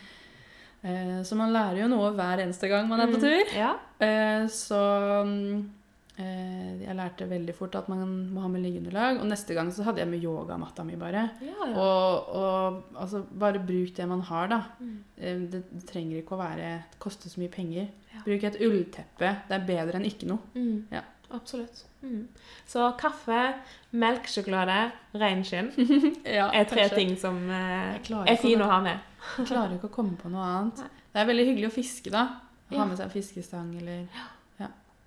Eh, 0.84 1.22
så 1.24 1.34
man 1.38 1.52
lærer 1.52 1.82
jo 1.82 1.88
noe 1.88 2.10
hver 2.16 2.40
eneste 2.42 2.68
gang 2.68 2.88
man 2.88 3.00
er 3.00 3.06
på 3.06 3.18
Mm. 3.18 3.20
tur. 3.20 3.54
Ja. 3.54 3.72
Eh, 4.00 4.46
så 4.48 5.24
mm, 5.26 5.70
jeg 6.18 6.94
lærte 6.98 7.24
veldig 7.30 7.54
fort 7.56 7.76
at 7.78 7.86
man 7.88 8.02
må 8.34 8.42
ha 8.44 8.48
med 8.52 8.60
liggeunderlag. 8.66 9.20
Og 9.22 9.28
neste 9.30 9.54
gang 9.56 9.70
så 9.72 9.86
hadde 9.86 10.02
jeg 10.02 10.10
med 10.10 10.24
yogamatta 10.24 10.84
mi 10.84 10.98
bare. 11.00 11.22
Ja, 11.40 11.54
ja. 11.70 11.72
Og, 11.72 12.34
og 12.36 12.98
altså, 13.00 13.22
bare 13.24 13.62
bruk 13.64 13.94
det 13.96 14.08
man 14.10 14.20
har, 14.28 14.50
da. 14.52 14.60
Mm. 14.82 14.98
Eh, 15.16 15.40
det, 15.54 15.62
det 15.70 15.86
trenger 15.88 16.20
ikke 16.20 16.36
å 16.36 16.42
være 16.42 16.74
koste 17.02 17.32
så 17.32 17.40
mye 17.40 17.52
penger. 17.52 17.88
Ja. 18.12 18.20
Bruk 18.26 18.44
et 18.44 18.60
ullteppe. 18.60 19.32
Det 19.48 19.56
er 19.56 19.66
bedre 19.72 19.98
enn 19.98 20.08
ikke 20.10 20.28
noe. 20.28 20.52
Mm. 20.54 20.84
Ja. 20.92 21.06
Absolutt. 21.32 21.86
Mm. 22.02 22.26
Så 22.68 22.90
kaffe, 23.00 23.54
melkesjokolade, 23.96 24.90
reinskinn 25.16 25.70
Ja, 26.26 26.50
er 26.52 26.66
tre 26.68 26.84
kanskje. 26.84 26.96
ting 26.98 27.14
som 27.16 27.38
eh, 27.48 27.94
er 28.26 28.36
fine 28.42 28.66
å 28.66 28.68
ha 28.68 28.82
med. 28.84 29.00
Jeg 29.38 29.48
klarer 29.48 29.78
ikke 29.78 29.88
å 29.88 29.94
komme 29.94 30.18
på 30.20 30.28
noe 30.32 30.44
annet. 30.44 30.82
Nei. 30.84 31.06
Det 31.12 31.22
er 31.22 31.28
veldig 31.28 31.48
hyggelig 31.48 31.70
å 31.70 31.74
fiske, 31.74 32.12
da. 32.12 32.26
Ha 32.72 32.84
med 32.88 32.96
seg 32.96 33.08
en 33.08 33.12
fiskestang 33.12 33.72
eller 33.80 34.04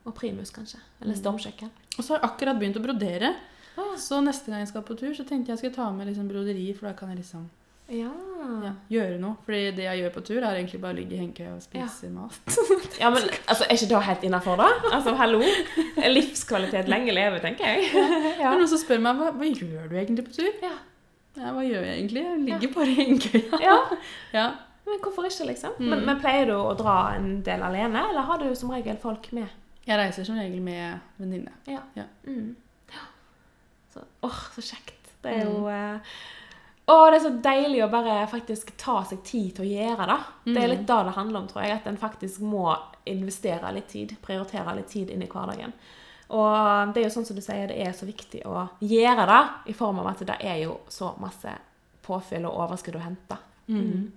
Og 0.05 0.13
primus, 0.15 0.51
kanskje. 0.53 0.79
Eller 1.01 1.13
Mm. 1.15 1.21
stormkjøkken. 1.21 1.69
Og 1.97 2.03
så 2.03 2.13
har 2.13 2.19
jeg 2.21 2.29
akkurat 2.29 2.59
begynt 2.59 2.77
å 2.77 2.83
brodere. 2.85 3.35
Ah. 3.77 3.95
Så 3.97 4.21
neste 4.23 4.47
gang 4.51 4.59
jeg 4.61 4.67
skal 4.69 4.83
på 4.83 4.95
tur, 4.97 5.13
så 5.13 5.25
tenkte 5.27 5.49
jeg 5.49 5.57
jeg 5.57 5.57
skulle 5.57 5.75
ta 5.75 5.91
med 5.91 6.07
liksom 6.07 6.27
broderi, 6.29 6.73
for 6.77 6.87
da 6.87 6.93
kan 6.93 7.09
jeg 7.09 7.17
liksom 7.23 7.49
Ja. 7.89 8.09
ja, 8.63 8.71
gjøre 8.89 9.19
noe. 9.19 9.35
Fordi 9.45 9.75
det 9.75 9.83
jeg 9.85 9.99
gjør 10.01 10.13
på 10.15 10.23
tur, 10.25 10.37
er 10.41 10.55
egentlig 10.55 10.81
bare 10.81 10.93
å 10.93 10.97
ligge 10.97 11.13
i 11.13 11.17
hengekøya 11.21 11.55
og 11.55 11.61
spise 11.61 12.09
mat. 12.09 12.39
ja, 13.01 13.09
men 13.09 13.21
altså, 13.47 13.65
er 13.69 13.75
ikke 13.75 13.89
det 13.89 14.03
helt 14.03 14.23
innafor, 14.23 14.57
da? 14.57 14.69
Altså, 14.91 15.13
hallo? 15.15 15.41
Livskvalitet 16.09 16.87
lenge 16.89 17.13
leve, 17.13 17.39
tenker 17.43 17.65
jeg. 17.65 17.89
Men 17.93 18.39
ja. 18.39 18.51
noen 18.57 18.67
som 18.71 18.79
spør 18.81 19.01
meg 19.05 19.19
hva, 19.19 19.31
hva 19.37 19.49
gjør 19.49 19.89
du 19.91 19.95
egentlig 19.99 20.25
på 20.29 20.35
tur. 20.39 20.51
Ja. 20.63 20.73
Ja, 21.35 21.51
hva 21.51 21.61
gjør 21.67 21.83
jeg 21.83 21.97
egentlig? 21.99 22.23
Jeg 22.23 22.39
ligger 22.45 22.73
bare 22.73 22.87
i 22.87 22.95
hengekøya. 23.01 23.59
ja. 23.67 23.77
Ja. 24.33 24.45
Men 24.85 24.99
hvorfor 25.01 25.25
ikke, 25.27 25.47
liksom? 25.49 25.77
Mm. 25.79 25.89
Men, 25.89 26.05
men 26.05 26.19
pleier 26.21 26.45
du 26.49 26.55
å 26.57 26.75
dra 26.77 26.97
en 27.15 27.41
del 27.45 27.63
alene, 27.65 28.03
eller 28.11 28.21
har 28.27 28.37
du 28.41 28.49
som 28.55 28.69
regel 28.73 28.97
folk 29.01 29.31
med? 29.35 29.49
Jeg 29.85 29.99
reiser 29.99 30.25
som 30.25 30.37
regel 30.39 30.61
med 30.65 30.99
venninne. 31.21 31.51
Ja. 31.69 31.81
Ja. 31.95 32.03
Mm. 32.27 32.55
Så, 33.93 34.01
åh, 34.21 34.39
så 34.55 34.61
kjekt. 34.61 35.11
Det 35.21 35.31
er 35.33 35.45
jo 35.45 35.67
eh, 35.71 36.15
Å, 36.85 36.95
det 37.09 37.17
er 37.17 37.23
så 37.23 37.31
deilig 37.41 37.79
å 37.81 37.87
bare 37.89 38.15
faktisk 38.29 38.75
ta 38.77 38.99
seg 39.09 39.23
tid 39.25 39.55
til 39.57 39.65
å 39.65 39.69
gjøre 39.71 40.05
det. 40.11 40.17
Det 40.45 40.57
er 40.61 40.67
Mm. 40.67 40.73
litt 40.75 40.83
da 40.87 40.97
det 41.03 41.13
handler 41.15 41.39
om, 41.39 41.47
tror 41.49 41.63
jeg. 41.63 41.71
At 41.79 41.87
en 41.89 41.97
faktisk 41.97 42.39
må 42.45 42.75
investere 43.09 43.71
litt 43.73 43.87
tid. 43.89 44.13
Prioritere 44.21 44.75
litt 44.77 44.87
tid 44.93 45.09
inn 45.09 45.23
i 45.25 45.29
hverdagen. 45.31 45.73
Og 46.29 46.93
det 46.93 47.01
er 47.01 47.07
jo 47.07 47.13
sånn 47.15 47.25
som 47.25 47.35
du 47.35 47.41
sier, 47.41 47.67
det 47.67 47.79
er 47.87 47.91
så 47.93 48.05
viktig 48.05 48.43
å 48.45 48.67
gjøre 48.81 49.25
det, 49.29 49.41
i 49.69 49.73
form 49.73 49.99
av 49.99 50.07
at 50.13 50.21
det 50.25 50.37
er 50.41 50.57
jo 50.63 50.79
så 50.89 51.11
masse 51.21 51.49
påfyll 52.05 52.45
og 52.45 52.57
overskudd 52.67 52.95
å 52.97 53.03
hente. 53.05 53.37
Mm. 53.67 54.11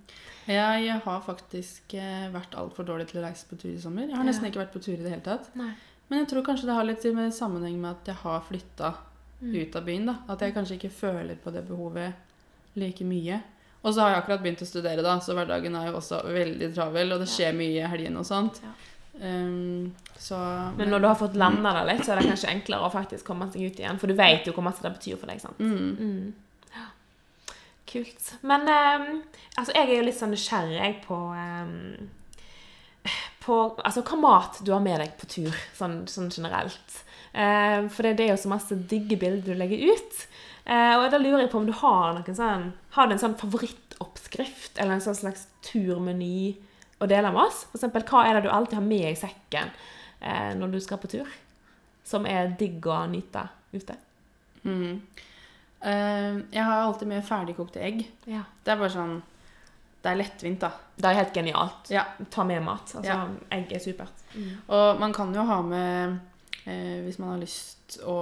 Jeg 0.49 1.01
har 1.05 1.21
faktisk 1.21 1.95
eh, 1.95 2.29
vært 2.33 2.55
altfor 2.57 2.87
dårlig 2.89 3.09
til 3.11 3.21
å 3.21 3.27
reise 3.27 3.45
på 3.51 3.59
tur 3.61 3.71
i 3.75 3.81
sommer. 3.81 4.09
Jeg 4.09 4.17
har 4.17 4.25
nesten 4.25 4.45
Ja. 4.47 4.51
ikke 4.51 4.63
vært 4.65 4.73
på 4.73 4.81
tur 4.83 4.95
i 4.95 5.03
det 5.05 5.11
hele 5.13 5.21
tatt. 5.27 5.51
Nei. 5.55 5.73
Men 6.09 6.21
jeg 6.25 6.29
tror 6.31 6.43
kanskje 6.47 6.67
det 6.71 6.75
har 6.79 6.85
litt 6.89 7.05
med 7.15 7.33
sammenheng 7.37 7.77
med 7.81 7.91
at 7.91 8.07
jeg 8.07 8.15
har 8.23 8.41
flytta 8.49 8.95
Mm. 9.43 9.55
ut 9.55 9.77
av 9.77 9.85
byen. 9.85 10.07
da. 10.07 10.15
At 10.29 10.41
jeg 10.41 10.55
kanskje 10.55 10.79
ikke 10.81 10.91
føler 10.91 11.37
på 11.37 11.53
det 11.53 11.69
behovet 11.69 12.13
like 12.75 13.05
mye. 13.05 13.43
Og 13.85 13.95
så 13.95 14.01
har 14.01 14.11
jeg 14.15 14.23
akkurat 14.25 14.43
begynt 14.43 14.63
å 14.63 14.67
studere, 14.67 15.03
da, 15.03 15.19
så 15.21 15.35
hverdagen 15.35 15.77
er 15.77 15.93
jo 15.93 15.99
også 15.99 16.25
veldig 16.27 16.75
travel. 16.75 17.13
Og 17.13 17.21
det 17.21 17.29
skjer 17.29 17.53
mye 17.55 17.85
i 17.85 17.87
helgene 17.87 18.19
og 18.19 18.25
sånt. 18.27 18.59
Ja. 18.65 18.73
Um, 19.21 19.95
så 20.19 20.37
Men 20.77 20.89
når 20.91 21.01
du 21.01 21.07
har 21.09 21.15
fått 21.17 21.35
landa 21.37 21.73
det 21.85 21.87
litt, 21.97 22.07
så 22.07 22.13
er 22.17 22.21
det 22.21 22.31
kanskje 22.31 22.51
enklere 22.55 22.87
å 22.89 22.93
faktisk 22.93 23.25
komme 23.25 23.51
seg 23.53 23.63
ut 23.71 23.77
igjen. 23.79 23.99
For 23.99 24.07
du 24.09 24.15
vet 24.15 24.45
jo 24.47 24.53
hvor 24.53 24.63
masse 24.65 24.83
det 24.83 24.93
betyr 24.99 25.17
for 25.19 25.27
deg. 25.27 25.41
sant? 25.41 25.59
mm, 25.59 25.97
Mm. 25.99 26.33
Kult. 27.89 28.35
Men 28.45 28.69
um, 28.69 29.23
altså, 29.57 29.73
jeg 29.73 29.87
er 29.87 29.95
jo 29.97 30.07
litt 30.09 30.19
sånn 30.19 30.35
nysgjerrig 30.35 30.99
på 31.07 31.17
um, 31.17 32.09
På 33.45 33.61
altså, 33.81 34.03
hva 34.05 34.19
mat 34.21 34.59
du 34.65 34.75
har 34.75 34.83
med 34.85 35.01
deg 35.01 35.15
på 35.17 35.29
tur, 35.31 35.55
sånn, 35.77 36.03
sånn 36.11 36.29
generelt. 36.35 36.99
Uh, 37.33 37.89
for 37.93 38.05
det, 38.05 38.19
det 38.19 38.27
er 38.27 38.35
jo 38.35 38.43
så 38.43 38.53
masse 38.53 38.77
digge 38.91 39.17
bilder 39.21 39.55
du 39.55 39.59
legger 39.59 39.95
ut. 39.95 40.25
Uh, 40.69 40.99
og 40.99 41.07
da 41.15 41.21
lurer 41.21 41.47
jeg 41.47 41.53
på 41.53 41.63
om 41.63 41.69
du 41.69 41.73
har 41.81 42.13
noen 42.13 42.37
sånn 42.37 42.65
Har 42.93 43.07
du 43.09 43.15
en 43.15 43.21
sånn 43.23 43.39
favorittoppskrift 43.41 44.77
eller 44.77 44.99
en 44.99 45.05
sånn 45.05 45.17
slags 45.17 45.47
turmeny 45.65 46.59
å 47.01 47.09
dele 47.09 47.31
med 47.33 47.47
oss? 47.47 47.63
For 47.71 47.81
eksempel, 47.81 48.05
hva 48.11 48.27
er 48.27 48.37
det 48.37 48.45
du 48.45 48.53
alltid 48.53 48.83
har 48.83 48.85
med 48.85 49.07
i 49.15 49.17
sekken 49.17 49.73
uh, 49.73 50.53
når 50.61 50.75
du 50.75 50.83
skal 50.85 51.01
på 51.01 51.09
tur? 51.15 51.31
Som 52.05 52.29
er 52.29 52.53
digg 52.61 52.85
å 52.85 53.01
nyte 53.09 53.49
ute? 53.73 53.97
mm. 54.69 55.01
Um, 55.81 56.41
jeg 56.51 56.65
har 56.65 56.83
alltid 56.83 57.09
med 57.09 57.27
ferdigkokte 57.27 57.83
egg. 57.83 58.01
Ja. 58.27 58.43
Det 58.65 58.73
er 58.73 58.81
bare 58.81 58.91
sånn 58.91 59.19
Det 60.03 60.11
er 60.11 60.19
lettvint, 60.19 60.61
da. 60.63 60.73
Det 60.97 61.07
er 61.11 61.17
helt 61.21 61.35
genialt. 61.35 61.91
Ja. 61.91 62.05
Ta 62.31 62.45
med 62.47 62.63
mat. 62.63 62.95
Altså, 62.97 63.07
Ja. 63.07 63.29
Egg 63.55 63.73
er 63.73 63.83
supert. 63.83 64.25
Og 64.69 64.99
man 65.01 65.13
kan 65.13 65.35
jo 65.35 65.43
ha 65.47 65.61
med 65.63 66.19
uh, 66.67 66.99
Hvis 67.05 67.19
man 67.19 67.35
har 67.35 67.39
lyst 67.43 67.99
å 68.05 68.19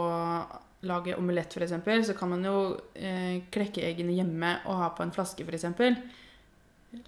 lage 0.86 1.16
omelett, 1.18 1.57
f.eks., 1.57 2.07
så 2.07 2.14
kan 2.14 2.30
man 2.30 2.44
jo 2.44 2.76
uh, 2.76 3.36
klekke 3.50 3.82
eggene 3.82 4.14
hjemme 4.14 4.59
og 4.66 4.76
ha 4.78 4.90
på 4.94 5.02
en 5.02 5.12
flaske, 5.12 5.42
f.eks. 5.42 5.64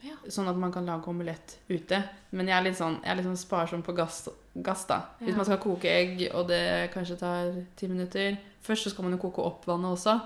Ja. 0.04 0.16
Sånn 0.28 0.48
at 0.50 0.56
man 0.58 0.72
kan 0.74 0.88
lage 0.88 1.08
omelett 1.08 1.58
ute. 1.68 2.00
Men 2.34 2.48
jeg 2.50 2.56
er 2.56 2.64
litt 2.66 2.78
sånn, 2.80 2.98
jeg 3.04 3.12
er 3.12 3.20
litt 3.20 3.28
sånn 3.28 3.38
sparsom 3.40 3.84
på 3.86 3.94
gass, 3.96 4.24
gass 4.64 4.84
da. 4.88 4.98
Hvis 5.20 5.36
man 5.36 5.46
skal 5.46 5.60
koke 5.62 5.88
egg, 5.92 6.24
og 6.34 6.48
det 6.50 6.90
kanskje 6.92 7.20
tar 7.20 7.52
ti 7.78 7.88
minutter 7.88 8.36
Først 8.68 8.84
så 8.84 8.90
skal 8.90 9.06
man 9.06 9.14
jo 9.14 9.20
koke 9.22 9.40
opp 9.46 9.62
vannet 9.68 9.94
også. 9.94 10.16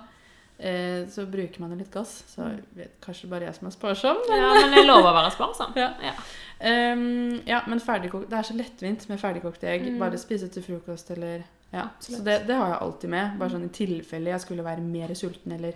Eh, 0.58 1.08
så 1.10 1.24
bruker 1.26 1.60
man 1.60 1.70
jo 1.72 1.76
litt 1.80 1.90
gass. 1.90 2.22
Så 2.30 2.44
vet 2.76 2.98
kanskje 3.02 3.28
bare 3.30 3.48
jeg 3.48 3.54
som 3.54 3.66
er 3.66 3.74
sparsom. 3.74 4.16
Ja, 4.30 4.52
men 4.54 4.70
det 4.76 4.82
er 4.84 4.86
lov 4.86 5.04
å 5.08 5.14
være 5.16 5.30
sparsom. 5.34 5.72
Ja. 5.82 5.92
Ja. 6.02 6.14
Um, 6.62 7.40
ja, 7.46 7.58
men 7.66 7.80
ferdigkokt 7.82 8.28
Det 8.30 8.36
er 8.38 8.46
så 8.46 8.54
lettvint 8.54 9.08
med 9.10 9.18
ferdigkokte 9.18 9.66
egg. 9.66 9.88
Mm. 9.90 9.96
Bare 9.98 10.18
spise 10.22 10.46
til 10.48 10.62
frokost 10.62 11.10
eller 11.10 11.42
Ja. 11.72 11.88
Så 11.98 12.20
det, 12.22 12.44
det 12.46 12.54
har 12.54 12.68
jeg 12.74 12.78
alltid 12.84 13.10
med. 13.10 13.38
Bare 13.40 13.50
sånn 13.56 13.64
i 13.66 13.72
tilfelle 13.74 14.30
jeg 14.30 14.44
skulle 14.44 14.62
være 14.66 14.84
mer 14.84 15.14
sulten 15.18 15.56
eller 15.58 15.74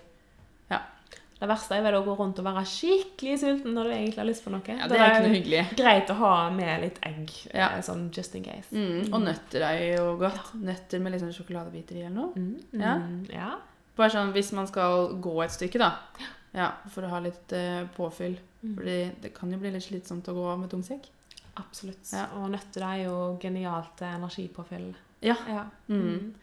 Det 1.36 1.44
verste 1.50 1.76
er 1.76 1.82
vel 1.84 1.98
å 1.98 2.04
gå 2.06 2.14
rundt 2.16 2.38
og 2.40 2.46
være 2.46 2.62
skikkelig 2.64 3.34
sulten 3.42 3.74
når 3.76 3.84
du 3.84 3.92
egentlig 3.92 4.20
har 4.22 4.28
lyst 4.30 4.44
på 4.46 4.52
noe. 4.54 4.62
Ja, 4.72 4.86
det 4.88 4.96
er 4.96 5.10
ikke 5.10 5.26
noe 5.26 5.34
hyggelig. 5.34 5.64
greit 5.76 6.08
å 6.08 6.14
ha 6.16 6.30
med 6.48 6.80
litt 6.80 7.00
egg, 7.04 7.28
Ja. 7.52 7.66
eh, 7.76 7.82
sånn 7.84 8.06
just 8.16 8.34
in 8.38 8.42
case. 8.46 8.70
Mm, 8.72 9.12
og 9.12 9.20
nøtter 9.20 9.60
er 9.68 9.82
jo 9.98 10.16
godt. 10.16 10.54
Nøtter 10.56 11.02
med 11.04 11.12
litt 11.12 11.20
sånn 11.20 11.34
sjokoladebiter 11.36 11.98
i 11.98 12.06
eller 12.06 12.16
noe. 12.16 12.32
Mm, 12.32 13.26
Ja. 13.34 13.50
Mm, 13.96 13.98
ja. 13.98 14.02
Bare 14.02 14.12
sånn 14.12 14.32
hvis 14.36 14.52
man 14.52 14.68
skal 14.68 15.16
gå 15.24 15.36
et 15.42 15.54
stykke, 15.54 15.80
da. 15.80 15.92
Ja, 16.56 16.70
For 16.92 17.04
å 17.04 17.10
ha 17.12 17.20
litt 17.20 17.52
uh, 17.52 17.84
påfyll. 17.96 18.38
Mm. 18.62 18.76
Fordi 18.76 18.98
det 19.22 19.34
kan 19.36 19.50
jo 19.52 19.58
bli 19.60 19.74
litt 19.74 19.84
slitsomt 19.84 20.28
å 20.28 20.36
gå 20.36 20.56
med 20.56 20.70
tung 20.72 20.84
sekk. 20.84 21.10
Absolutt. 21.56 22.12
Ja. 22.12 22.28
Og 22.36 22.50
nøtter 22.52 22.84
er 22.84 23.02
jo 23.06 23.18
genialt 23.40 24.00
eh, 24.04 24.16
energipåfyll. 24.16 24.90
Ja. 25.24 25.36
Ja. 25.48 25.66
Mm. 25.88 26.34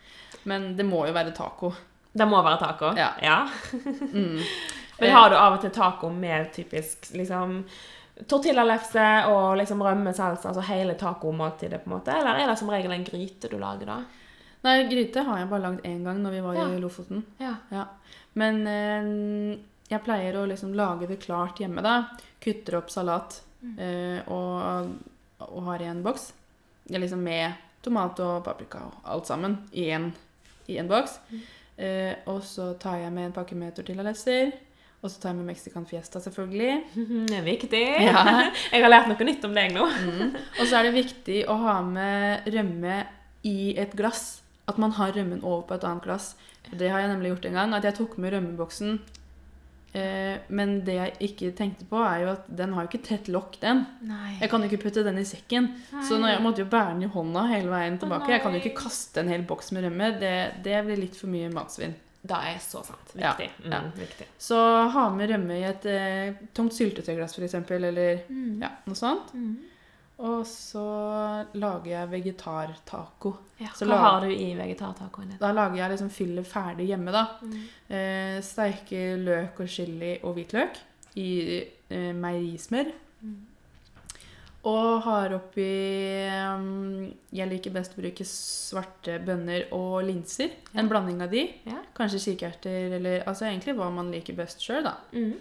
Men 0.50 0.72
det 0.78 0.86
må 0.88 1.04
jo 1.08 1.14
være 1.14 1.34
taco. 1.38 1.74
Det 2.14 2.26
må 2.30 2.42
være 2.46 2.62
taco. 2.62 2.94
Ja. 3.28 3.44
Mm. 4.14 4.40
Men 5.00 5.12
har 5.12 5.30
du 5.30 5.36
av 5.36 5.58
og 5.58 5.62
til 5.62 5.74
taco 5.74 6.10
med 6.14 6.52
typisk 6.54 7.12
liksom 7.18 7.64
tortillalefse 8.30 9.06
og 9.34 9.58
liksom 9.58 9.82
rømmesalsa, 9.84 10.52
altså 10.52 10.64
hele 10.68 10.94
tacomåltidet, 10.98 11.82
på 11.84 11.90
en 11.90 11.96
måte? 11.96 12.14
Eller 12.14 12.40
er 12.40 12.52
det 12.52 12.58
som 12.62 12.70
regel 12.72 12.94
en 12.94 13.06
gryte 13.06 13.50
du 13.50 13.58
lager 13.62 13.90
da? 13.90 13.98
Nei, 14.64 14.76
gryte 14.88 15.24
har 15.28 15.40
jeg 15.42 15.50
bare 15.52 15.62
lagd 15.66 15.82
én 15.86 16.04
gang 16.06 16.22
når 16.24 16.32
vi 16.38 16.42
var 16.46 16.56
Ja. 16.56 16.68
i 16.72 16.80
Lofoten. 16.80 17.24
Ja. 17.40 17.56
Ja. 17.72 17.86
Men 18.40 18.62
eh, 18.68 19.58
jeg 19.92 20.04
pleier 20.06 20.38
å 20.40 20.46
liksom 20.48 20.74
lage 20.74 21.08
det 21.08 21.20
klart 21.26 21.60
hjemme, 21.60 21.82
da. 21.84 21.98
Kutter 22.44 22.80
opp 22.82 22.90
salat 22.94 23.42
Mm. 23.64 23.78
eh, 23.80 24.22
og, 24.28 24.90
og 25.40 25.64
har 25.70 25.80
i 25.80 25.86
en 25.88 26.02
boks. 26.04 26.34
Liksom 26.92 27.22
med 27.24 27.54
tomat 27.82 28.20
og 28.20 28.42
paprika 28.44 28.82
og 28.90 28.94
alt 29.06 29.26
sammen 29.30 29.58
i 29.72 29.86
en, 29.96 30.10
i 30.68 30.76
en 30.82 30.88
boks. 30.92 31.14
Mm. 31.32 31.40
Eh, 31.78 32.14
og 32.28 32.42
så 32.44 32.74
tar 32.78 32.98
jeg 33.00 33.12
med 33.16 33.30
en 33.30 33.32
pakke 33.38 33.56
med 33.56 33.72
tortillalesser. 33.76 34.52
Og 35.02 35.10
så 35.12 35.20
tar 35.22 35.30
jeg 35.32 35.38
med 35.38 35.46
mexican 35.54 35.86
fiesta, 35.88 36.20
selvfølgelig. 36.20 36.84
Det 37.32 37.38
er 37.40 37.44
viktig. 37.48 37.84
Ja. 38.04 38.52
Jeg 38.72 38.84
har 38.84 38.90
lært 38.92 39.08
noe 39.08 39.26
nytt 39.28 39.44
om 39.48 39.56
deg 39.56 39.72
nå. 39.76 39.88
Mm. 39.88 40.36
Og 40.60 40.68
så 40.68 40.78
er 40.80 40.84
det 40.90 40.94
viktig 41.00 41.42
å 41.48 41.56
ha 41.64 41.82
med 41.84 42.46
rømme 42.52 43.02
i 43.48 43.74
et 43.80 43.96
glass. 43.96 44.42
At 44.68 44.78
man 44.80 44.92
har 44.96 45.12
rømmen 45.12 45.42
over 45.44 45.66
på 45.68 45.76
et 45.76 45.84
annet 45.84 46.04
glass. 46.06 46.36
Det 46.72 46.88
har 46.90 47.00
jeg 47.04 47.10
nemlig 47.12 47.34
gjort 47.34 47.46
en 47.50 47.58
gang. 47.60 47.74
At 47.76 47.84
jeg 47.90 47.98
tok 47.98 48.18
med 48.18 48.32
rømmeboksen. 48.34 49.00
Eh, 49.94 50.38
men 50.48 50.72
det 50.88 50.94
jeg 50.96 51.12
ikke 51.28 51.50
tenkte 51.58 51.86
på, 51.86 52.00
er 52.02 52.24
jo 52.24 52.30
at 52.32 52.48
den 52.50 52.72
har 52.74 52.86
jo 52.86 52.90
ikke 52.90 53.04
tett 53.06 53.28
lokk, 53.30 53.60
den. 53.62 53.84
Nei. 54.10 54.38
Jeg 54.40 54.50
kan 54.50 54.64
jo 54.64 54.70
ikke 54.72 54.86
putte 54.88 55.04
den 55.06 55.20
i 55.22 55.26
sekken. 55.28 55.68
Så 56.08 56.18
når 56.18 56.34
jeg 56.34 56.46
måtte 56.46 56.64
jo 56.64 56.70
bære 56.72 56.96
den 56.96 57.04
i 57.06 57.12
hånda 57.14 57.44
hele 57.52 57.70
veien 57.74 58.00
tilbake. 58.02 58.32
Jeg 58.34 58.42
kan 58.46 58.56
jo 58.56 58.64
ikke 58.64 58.80
kaste 58.80 59.22
en 59.22 59.30
hel 59.30 59.44
boks 59.50 59.70
med 59.76 59.86
rømme. 59.86 60.14
Det, 60.24 60.34
det 60.66 60.80
blir 60.88 61.04
litt 61.04 61.20
for 61.20 61.30
mye 61.34 61.52
matsvinn. 61.54 61.94
Da 62.24 62.40
er 62.48 62.58
så 62.64 62.80
sant. 62.88 63.12
Ja, 63.20 63.34
Viktig. 63.36 63.50
ja. 63.68 63.82
Mm, 63.84 63.92
viktig. 64.00 64.26
Så 64.40 64.58
ha 64.96 65.10
med 65.12 65.30
rømme 65.30 65.60
i 65.60 65.66
et 65.68 65.86
eh, 65.92 66.38
tomt 66.56 66.72
syltetøyglass, 66.74 67.36
f.eks., 67.36 67.58
eller 67.76 68.24
ja, 68.64 68.70
noe 68.88 68.96
sånt. 68.96 69.34
Mm. 69.36 69.58
Og 70.24 70.46
så 70.48 70.84
lager 71.60 71.90
jeg 71.92 72.12
vegetartaco. 72.14 73.34
Ja. 73.60 73.74
Hva 73.76 73.88
lager, 73.90 74.04
har 74.06 74.22
du 74.24 74.32
i 74.32 74.52
vegetartacoen? 74.56 75.34
Da 75.42 75.52
lager 75.52 75.82
jeg 75.82 75.94
liksom 75.94 76.12
fyller 76.16 76.46
ferdig 76.48 76.88
hjemme, 76.94 77.12
da. 77.12 77.26
Mm. 77.44 77.64
Eh, 77.98 78.38
steiker 78.46 79.18
løk 79.20 79.60
og 79.66 79.72
chili 79.72 80.14
og 80.22 80.38
hvitløk 80.38 80.80
i 81.20 81.34
eh, 81.60 82.14
meierismør. 82.16 82.94
Mm. 83.24 83.42
Og 84.64 85.02
har 85.04 85.34
oppi 85.36 85.68
um, 86.56 87.10
Jeg 87.36 87.50
liker 87.52 87.74
best 87.76 87.98
å 87.98 88.00
bruke 88.00 88.24
svarte 88.28 89.18
bønner 89.20 89.68
og 89.76 90.06
linser. 90.08 90.56
Ja. 90.72 90.78
En 90.80 90.92
blanding 90.92 91.20
av 91.26 91.34
de. 91.36 91.50
Ja. 91.68 91.82
Kanskje 91.98 92.22
kikerter 92.30 92.96
eller 93.00 93.28
Altså 93.28 93.50
egentlig 93.50 93.76
hva 93.76 93.92
man 93.92 94.14
liker 94.14 94.40
best 94.40 94.64
sjøl, 94.64 94.88
da. 94.88 94.96
Mm. 95.12 95.36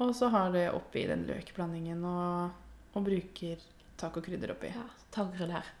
Og 0.00 0.16
så 0.16 0.32
har 0.32 0.56
det 0.56 0.70
oppi 0.72 1.04
den 1.08 1.28
løkblandingen 1.28 2.00
og, 2.08 2.56
og 2.96 3.04
bruker 3.04 3.60
tacokrydder 4.00 4.54
oppi. 4.56 4.70
Ja, 4.74 4.86
tacokrydder. 5.14 5.74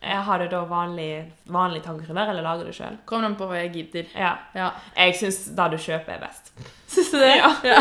Jeg 0.00 0.22
Har 0.22 0.38
du 0.38 0.46
da 0.46 0.60
vanlig, 0.70 1.32
vanlig 1.50 1.82
tacokrydder, 1.82 2.30
eller 2.30 2.44
lager 2.46 2.68
du 2.68 2.72
sjøl? 2.72 3.00
Kommer 3.04 3.26
an 3.26 3.36
på 3.38 3.48
hva 3.50 3.58
jeg 3.64 3.72
gidder. 3.74 4.12
Ja. 4.14 4.36
Ja. 4.54 4.68
Jeg 4.94 5.16
syns 5.18 5.40
det 5.58 5.66
du 5.72 5.78
kjøper, 5.82 6.14
er 6.14 6.22
best. 6.22 6.52
Syns 6.92 7.10
du 7.10 7.18
det? 7.18 7.32
Ja. 7.40 7.50
ja. 7.66 7.80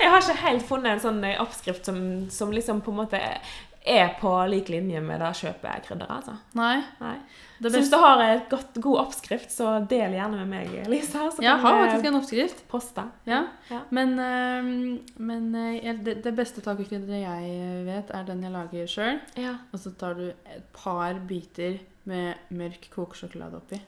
Jeg 0.00 0.10
har 0.10 0.22
ikke 0.22 0.46
helt 0.46 0.64
funnet 0.68 0.94
en 0.94 1.02
sånn 1.04 1.20
eh, 1.28 1.36
oppskrift 1.42 1.84
som, 1.86 2.00
som 2.32 2.54
liksom 2.54 2.80
på 2.82 2.94
en 2.94 3.02
måte 3.02 3.20
er 3.84 4.14
på 4.20 4.30
lik 4.50 4.68
linje 4.68 5.00
med 5.00 5.20
det 5.22 5.30
kjøpekrydderet, 5.38 6.10
altså. 6.10 6.34
Nei. 6.58 6.78
Nei. 7.00 7.16
Det 7.58 7.72
Syns 7.72 7.88
beste 7.88 7.96
du 7.96 8.04
har 8.04 8.22
et 8.22 8.48
godt, 8.50 8.78
god 8.84 8.98
oppskrift, 9.02 9.50
så 9.50 9.72
del 9.90 10.14
gjerne 10.14 10.38
med 10.42 10.50
meg, 10.52 10.74
Lisa. 10.90 11.26
Så 11.34 11.42
kan 11.42 11.62
har 11.62 11.78
faktisk 11.84 12.08
en 12.10 12.18
oppskrift. 12.20 12.64
poste. 12.70 13.04
Ja. 13.26 13.42
Ja. 13.70 13.80
Men, 13.90 14.14
øhm, 14.22 14.98
men 15.16 15.48
øh, 15.54 16.02
det, 16.04 16.18
det 16.24 16.34
beste 16.36 16.62
tacokrydderet 16.62 17.24
jeg 17.24 17.84
vet, 17.88 18.10
er 18.14 18.26
den 18.28 18.42
jeg 18.46 18.54
lager 18.54 18.90
sjøl. 18.90 19.22
Ja. 19.36 19.56
Og 19.72 19.82
så 19.82 19.94
tar 19.98 20.18
du 20.18 20.28
et 20.28 20.66
par 20.76 21.18
biter 21.28 21.78
med 22.08 22.34
mørk 22.50 22.90
kokesjokolade 22.94 23.58
oppi. 23.58 23.80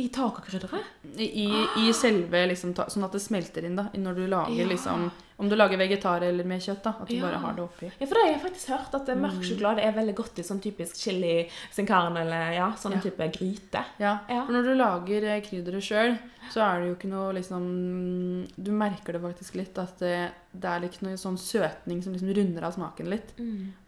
I 0.00 0.08
tacokrydderet? 0.08 0.92
I, 1.16 1.26
i, 1.44 1.48
i 1.88 1.92
selve, 1.96 2.46
liksom, 2.48 2.72
sånn 2.74 3.04
at 3.04 3.12
det 3.16 3.20
smelter 3.24 3.66
inn, 3.68 3.76
da. 3.76 3.88
Når 3.94 4.14
du 4.22 4.26
lager 4.26 4.56
Ja. 4.64 4.66
liksom 4.70 5.10
Om 5.40 5.48
du 5.48 5.54
lager 5.56 5.78
vegetar 5.80 6.20
eller 6.20 6.44
med 6.44 6.60
kjøtt, 6.60 6.82
da. 6.84 6.90
At 7.00 7.08
du 7.08 7.14
Ja. 7.16 7.22
bare 7.22 7.38
har 7.40 7.54
det 7.56 7.62
oppi. 7.62 7.86
Ja, 7.98 8.04
for 8.06 8.14
det 8.14 8.24
har 8.26 8.32
jeg 8.34 8.40
faktisk 8.42 8.68
hørt, 8.74 8.94
at 8.98 9.08
eh, 9.08 9.14
mørk 9.16 9.38
Mm. 9.38 9.44
sjokolade 9.48 9.78
er 9.86 9.92
veldig 9.96 10.14
godt 10.14 10.38
i 10.38 10.42
sånn 10.44 10.60
typisk 10.60 10.96
chili 11.00 11.48
sin 11.72 11.86
carne 11.88 12.20
eller 12.20 12.52
ja, 12.52 12.66
sånn 12.76 12.92
Ja. 12.92 13.00
type 13.00 13.28
gryte. 13.32 13.82
Ja. 13.98 14.18
Ja. 14.28 14.44
For 14.44 14.52
når 14.52 14.62
du 14.68 14.74
lager 14.76 15.24
eh, 15.24 15.40
krydderet 15.40 15.80
sjøl, 15.82 16.18
så 16.52 16.60
er 16.60 16.80
det 16.80 16.88
jo 16.90 16.94
ikke 16.96 17.08
noe 17.14 17.32
liksom 17.32 18.46
Du 18.62 18.70
merker 18.70 19.12
det 19.16 19.22
faktisk 19.22 19.54
litt 19.56 19.78
at 19.78 19.98
det, 19.98 20.30
det 20.52 20.68
er 20.68 20.80
ikke 20.86 21.02
noe 21.06 21.16
sånn 21.16 21.38
søtning 21.38 22.02
som 22.04 22.12
liksom 22.12 22.34
runder 22.36 22.62
av 22.64 22.74
smaken 22.74 23.08
litt. 23.08 23.32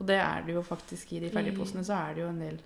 Og 0.01 0.07
det 0.07 0.17
er 0.21 0.43
det 0.47 0.55
jo 0.55 0.63
faktisk 0.63 1.13
i 1.13 1.21
de 1.21 1.29
ferdigposene. 1.31 1.85
Så 1.85 1.93
er 1.93 2.15
det 2.15 2.23
jo 2.23 2.29
en 2.29 2.39
del 2.41 2.59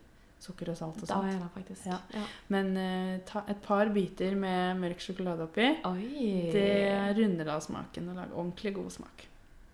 sukker 0.46 0.70
og 0.72 0.76
salt 0.78 1.02
og 1.02 1.08
Da 1.08 1.14
sånt. 1.18 1.28
er 1.34 1.38
det 1.42 1.52
faktisk. 1.54 1.86
Ja. 1.90 1.98
Ja. 2.14 2.24
Men 2.54 2.72
uh, 2.78 3.14
ta 3.28 3.42
et 3.50 3.60
par 3.66 3.90
biter 3.94 4.34
med 4.38 4.80
mørk 4.80 5.00
sjokolade 5.02 5.42
oppi, 5.48 5.68
Oi. 5.84 6.50
det 6.54 7.16
runder 7.18 7.50
av 7.56 7.60
smaken 7.66 8.08
og 8.12 8.16
lager 8.22 8.36
ordentlig 8.38 8.74
god 8.78 8.92
smak. 9.00 9.26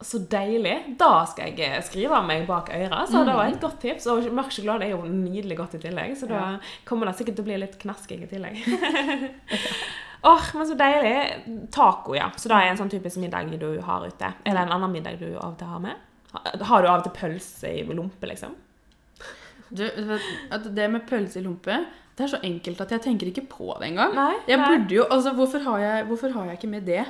Så 0.02 0.18
deilig. 0.26 0.96
Da 0.98 1.24
skal 1.30 1.52
jeg 1.52 1.60
eh, 1.62 1.76
skrive 1.86 2.18
meg 2.26 2.40
bak 2.48 2.72
øret. 2.74 3.04
Så 3.06 3.20
det 3.22 3.36
var 3.36 3.46
Mm. 3.46 3.52
et 3.54 3.60
godt 3.62 3.76
tips. 3.84 4.06
Og 4.10 4.24
mørk 4.34 4.50
sjokolade 4.50 4.82
er 4.88 4.96
jo 4.96 5.02
nydelig 5.06 5.56
godt 5.60 5.76
i 5.78 5.78
tillegg, 5.84 6.16
så 6.18 6.26
da 6.26 6.34
Ja. 6.40 6.58
kommer 6.84 7.06
det 7.06 7.14
sikkert 7.20 7.36
til 7.36 7.44
å 7.44 7.46
bli 7.46 7.58
litt 7.62 7.78
knasking 7.78 8.24
i 8.24 8.26
tillegg. 8.26 8.58
Åh, 10.24 10.42
men 10.54 10.66
så 10.66 10.74
deilig. 10.74 11.68
Taco, 11.74 12.14
ja. 12.14 12.30
Så 12.36 12.48
det 12.50 12.56
er 12.58 12.70
en 12.72 12.76
sånn 12.78 12.90
typisk 12.90 13.18
middag 13.22 13.48
du 13.58 13.80
har 13.82 14.04
ute. 14.06 14.32
Er 14.46 14.54
det 14.54 14.60
en 14.66 14.74
annen 14.76 14.92
middag 14.92 15.18
du 15.18 15.32
av 15.36 15.52
og 15.52 15.58
til 15.58 15.66
har 15.70 15.80
med? 15.82 15.96
Har 16.62 16.82
du 16.82 16.88
av 16.88 17.00
og 17.00 17.06
til 17.08 17.12
pølse 17.16 17.72
i 17.72 17.82
lompe, 17.94 18.26
liksom? 18.30 18.54
Du, 19.72 19.82
det 20.76 20.90
med 20.92 21.06
pølse 21.08 21.40
i 21.40 21.44
lompe, 21.46 21.78
det 22.18 22.26
er 22.26 22.30
så 22.34 22.40
enkelt 22.44 22.80
at 22.84 22.90
jeg 22.92 23.02
tenker 23.06 23.30
ikke 23.30 23.46
på 23.48 23.70
det 23.80 23.88
engang. 23.92 24.12
Nei? 24.18 24.34
Jeg 24.50 24.60
nei. 24.60 24.68
burde 24.68 24.94
jo, 24.98 25.06
altså 25.10 25.32
hvorfor 25.38 25.64
har 25.64 25.78
jeg, 25.80 26.04
hvorfor 26.10 26.34
har 26.36 26.50
jeg 26.50 26.58
ikke 26.60 26.68
med 26.74 26.86
det, 26.86 27.04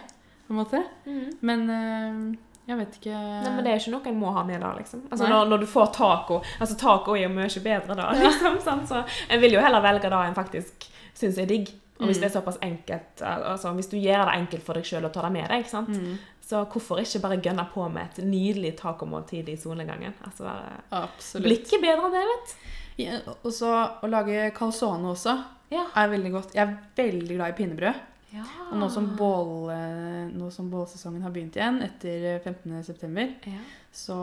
på 0.46 0.54
en 0.54 0.60
måte? 0.60 0.82
Mm. 1.06 1.26
Men 1.50 1.64
eh, 1.74 2.38
jeg 2.70 2.78
vet 2.78 2.96
ikke 3.00 3.10
Nei, 3.18 3.50
men 3.56 3.64
det 3.66 3.72
er 3.72 3.80
ikke 3.82 3.94
noe 3.96 4.06
en 4.12 4.20
må 4.22 4.30
ha 4.36 4.44
med 4.46 4.62
da, 4.62 4.70
liksom. 4.78 5.02
Altså, 5.10 5.26
når, 5.26 5.48
når 5.50 5.64
du 5.64 5.66
får 5.66 5.88
taco 5.96 6.36
Altså, 6.60 6.76
taco 6.78 7.16
er 7.18 7.24
jo 7.24 7.32
mye 7.34 7.62
bedre 7.64 7.96
da, 7.98 8.12
liksom. 8.22 8.60
sant? 8.62 8.86
Så 8.90 9.02
en 9.28 9.42
vil 9.42 9.56
jo 9.58 9.62
heller 9.64 9.82
velge 9.82 10.10
det 10.12 10.20
en 10.28 10.38
faktisk 10.38 10.86
syns 11.18 11.38
er 11.42 11.50
digg. 11.50 11.72
Og 12.00 12.08
hvis 12.08 12.18
Mm. 12.18 12.22
det 12.22 12.28
er 12.30 12.32
såpass 12.40 12.56
enkelt, 12.62 13.20
altså 13.22 13.70
hvis 13.76 13.86
du 13.92 13.96
gjør 14.00 14.24
det 14.26 14.38
enkelt 14.40 14.62
for 14.66 14.74
deg 14.74 14.86
sjøl 14.88 15.04
å 15.06 15.10
ta 15.14 15.22
det 15.22 15.28
med 15.36 15.44
deg, 15.52 15.60
ikke 15.62 15.70
sant? 15.70 15.90
Mm, 15.94 16.16
så 16.52 16.62
hvorfor 16.68 17.00
ikke 17.00 17.22
bare 17.24 17.40
gønne 17.42 17.64
på 17.72 17.88
med 17.92 18.12
et 18.12 18.22
nydelig 18.28 18.74
tacomåltid 18.82 19.48
i 19.48 19.56
solnedgangen? 19.60 20.12
Altså, 20.28 20.44
det 20.44 21.00
absolutt. 21.00 21.46
Blikket 21.48 21.80
bedre 21.82 22.06
enn 22.10 22.14
det, 22.18 22.22
vet. 22.30 22.54
Ja, 23.00 23.18
og 23.32 23.50
så 23.56 23.72
å 24.04 24.08
lage 24.12 24.50
calzone 24.56 25.14
også 25.16 25.32
Ja. 25.72 25.86
er 25.96 26.10
veldig 26.12 26.32
godt. 26.34 26.52
Jeg 26.54 26.68
er 26.68 26.74
veldig 26.98 27.36
glad 27.38 27.54
i 27.54 27.56
pinnebrød. 27.62 28.00
ja. 28.34 28.44
Og 28.70 28.76
nå 28.80 28.86
som, 28.92 29.06
bål, 29.16 29.70
eh, 29.72 30.28
nå 30.32 30.50
som 30.52 30.68
bålsesongen 30.72 31.22
har 31.24 31.30
begynt 31.32 31.56
igjen, 31.56 31.80
etter 31.84 32.38
15. 32.44 32.82
september, 32.84 33.32
ja. 33.48 33.58
så 33.92 34.16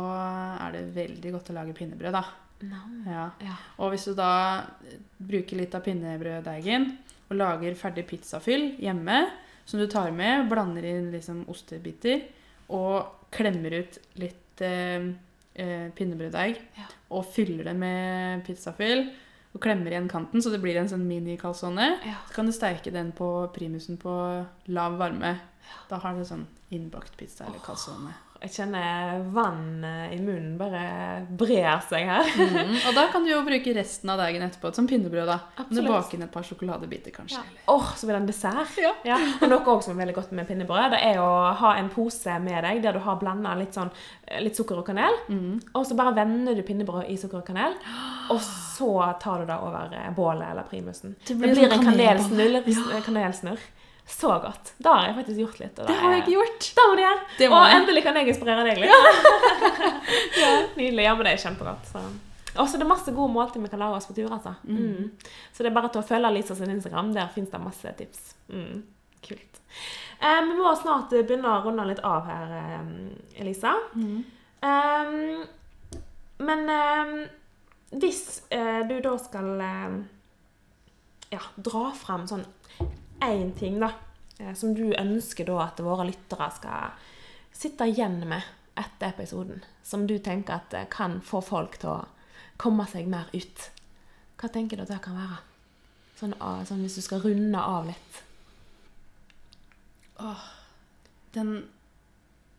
er 0.62 0.72
det 0.78 0.86
veldig 0.96 1.32
godt 1.36 1.50
å 1.52 1.58
lage 1.58 1.74
pinnebrød, 1.78 2.12
da. 2.14 2.24
No. 2.62 2.80
Ja. 3.08 3.28
Ja. 3.42 3.56
Og 3.80 3.92
hvis 3.94 4.06
du 4.10 4.14
da 4.18 4.66
bruker 5.18 5.58
litt 5.62 5.76
av 5.78 5.82
pinnebrøddeigen 5.86 6.90
og 7.30 7.38
lager 7.38 7.76
ferdig 7.80 8.06
pizzafyll 8.10 8.76
hjemme, 8.82 9.22
som 9.66 9.80
du 9.80 9.88
tar 9.88 10.12
med, 10.12 10.48
blander 10.50 10.86
inn 10.86 11.12
liksom 11.12 11.46
ostebiter 11.50 12.24
og 12.70 13.06
klemmer 13.32 13.80
ut 13.82 13.98
litt 14.22 14.62
eh, 14.62 15.10
eh, 15.56 15.90
pinnebrøddeig 15.96 16.58
Ja. 16.78 16.86
og 17.12 17.26
fyller 17.34 17.64
det 17.70 17.76
med 17.76 18.46
pizzafyll 18.46 19.10
og 19.54 19.62
klemmer 19.62 19.92
igjen 19.92 20.10
kanten 20.10 20.42
så 20.42 20.52
det 20.54 20.62
blir 20.62 20.78
en 20.78 20.88
sånn 20.90 21.08
mini-calzone, 21.10 22.00
Ja. 22.06 22.16
så 22.28 22.34
kan 22.36 22.46
du 22.46 22.52
steike 22.52 22.92
den 22.94 23.12
på 23.12 23.50
primusen 23.54 23.98
på 23.98 24.46
lav 24.68 24.98
varme. 24.98 25.40
Da 25.90 25.98
har 25.98 26.14
du 26.16 26.22
sånn 26.26 26.46
innbakt 26.72 27.16
pizza 27.18 27.46
eller 27.46 27.60
calzone. 27.66 28.14
Jeg 28.40 28.54
kjenner 28.56 29.20
vann 29.36 29.84
eh, 29.84 30.14
i 30.16 30.20
munnen 30.24 30.54
bare 30.60 30.82
brer 31.40 31.82
seg 31.90 32.06
her. 32.08 32.30
Mm. 32.40 32.76
Og 32.88 32.96
da 32.96 33.04
kan 33.12 33.26
du 33.26 33.32
jo 33.34 33.42
bruke 33.44 33.74
resten 33.76 34.12
av 34.14 34.22
dagen 34.22 34.46
etterpå 34.46 34.72
som 34.76 34.88
pinnebrød. 34.88 35.26
da. 35.28 35.36
Kan 35.58 35.68
du 35.68 35.82
Absolutt. 35.82 35.92
bake 35.92 36.16
inn 36.16 36.24
et 36.24 36.32
par 36.32 36.46
sjokoladebiter, 36.48 37.12
kanskje. 37.16 37.42
Ja. 37.42 37.58
oh, 37.68 37.82
Åh, 37.82 37.90
så 38.00 38.08
blir 38.08 38.16
det 38.16 38.22
en 38.22 38.30
dessert. 38.30 38.78
Ja. 39.08 39.18
Og 39.42 39.46
noe 39.52 39.60
også 39.60 39.90
som 39.90 39.98
er 39.98 40.06
veldig 40.06 40.16
godt 40.22 40.32
med 40.40 40.48
pinnebrød, 40.48 40.94
det 40.96 41.02
er 41.10 41.20
å 41.20 41.30
ha 41.60 41.74
en 41.82 41.90
pose 41.92 42.38
med 42.44 42.64
deg 42.64 42.80
der 42.86 42.96
du 42.96 43.02
har 43.04 43.20
blanda 43.20 43.56
litt, 43.60 43.76
sånn, 43.76 43.92
eh, 44.28 44.40
litt 44.46 44.56
sukker 44.60 44.80
og 44.80 44.88
kanel. 44.88 45.20
Mm. 45.28 45.60
Og 45.74 45.88
så 45.90 45.98
bare 46.00 46.16
vender 46.16 46.56
du 46.56 46.64
pinnebrød 46.68 47.10
i 47.12 47.18
sukker 47.20 47.42
og 47.42 47.48
kanel, 47.50 47.76
og 48.32 48.40
så 48.40 48.94
tar 49.20 49.44
du 49.44 49.50
det 49.52 49.60
over 49.68 49.98
eh, 50.00 50.10
bålet 50.16 50.48
eller 50.54 50.64
primusen. 50.70 51.18
Det 51.26 51.34
Det 51.34 51.42
blir 51.44 51.56
blir, 51.56 51.68
sånn 51.68 51.76
en 51.80 51.92
kanelsnurr. 51.92 53.04
kanelsnurr. 53.06 53.68
Så 54.10 54.32
godt. 54.44 54.74
Da 54.82 54.94
har 54.98 55.10
jeg 55.10 55.16
faktisk 55.20 55.40
gjort 55.44 55.60
litt. 55.62 55.82
Det 55.88 55.96
har 56.02 56.16
jeg 56.16 56.24
ikke 56.24 56.34
gjort. 56.34 56.70
Da 56.76 56.86
må 56.90 56.96
du 56.98 57.04
gjøre. 57.04 57.20
Det 57.38 57.50
og 57.50 57.60
jeg. 57.62 57.76
endelig 57.78 58.04
kan 58.08 58.18
jeg 58.20 58.32
inspirere 58.34 58.66
deg 58.68 58.82
litt. 58.82 58.92
ja, 60.42 60.50
nydelig. 60.80 61.06
Ja, 61.06 61.14
men 61.16 61.28
det 61.28 61.36
er 61.36 61.44
kjempegodt. 61.46 61.92
Så. 61.92 62.02
Også 62.60 62.80
det 62.80 62.88
er 62.88 62.90
masse 62.90 63.14
gode 63.16 63.32
måltid 63.36 63.64
vi 63.64 63.72
kan 63.72 63.84
lage 63.84 64.00
oss 64.02 64.10
på 64.10 64.18
tur. 64.18 64.34
altså. 64.34 64.56
Mm. 64.66 65.12
Så 65.54 65.64
det 65.64 65.72
er 65.72 65.78
bare 65.78 65.92
til 65.94 66.02
å 66.02 66.08
følge 66.10 66.34
Lisa 66.36 66.58
sin 66.58 66.74
Instagram. 66.74 67.14
Der 67.16 67.32
fins 67.36 67.54
det 67.54 67.62
masse 67.64 67.94
tips. 68.02 68.34
Mm. 68.50 68.82
Kult. 69.28 69.62
Eh, 70.20 70.42
vi 70.50 70.58
må 70.58 70.74
snart 70.76 71.14
begynne 71.14 71.54
å 71.54 71.62
runde 71.64 71.86
litt 71.88 72.04
av 72.04 72.28
her, 72.28 72.58
eh, 72.60 73.42
Elisa. 73.44 73.78
Mm. 73.96 74.20
Eh, 74.68 75.16
men 76.40 76.70
um, 76.72 77.20
hvis 78.00 78.44
uh, 78.54 78.88
du 78.88 79.00
da 79.04 79.16
skal 79.20 79.62
eh, 79.66 79.96
ja, 81.34 81.42
dra 81.58 81.90
fram 81.98 82.28
sånn 82.30 82.46
én 83.22 83.54
ting, 83.58 83.80
da, 83.80 83.92
eh, 84.40 84.54
som 84.54 84.74
du 84.74 84.94
ønsker 84.94 85.46
da 85.46 85.60
at 85.66 85.82
våre 85.84 86.08
lyttere 86.10 86.50
skal 86.56 86.92
sitte 87.54 87.88
igjen 87.90 88.22
med 88.30 88.42
etter 88.80 89.12
episoden, 89.12 89.64
som 89.84 90.08
du 90.08 90.18
tenker 90.20 90.60
at 90.60 90.74
eh, 90.74 90.88
kan 90.92 91.20
få 91.22 91.42
folk 91.44 91.80
til 91.82 91.90
å 91.96 92.08
komme 92.58 92.88
seg 92.92 93.08
mer 93.12 93.32
ut, 93.34 93.70
hva 94.40 94.52
tenker 94.52 94.78
du 94.78 94.86
at 94.86 94.94
det 94.94 95.02
kan 95.04 95.18
være? 95.20 95.42
Sånn, 96.20 96.36
ah, 96.44 96.64
sånn 96.68 96.84
hvis 96.84 97.00
du 97.00 97.04
skal 97.04 97.22
runde 97.24 97.60
av 97.60 97.88
litt. 97.88 98.24
Den 101.32 101.54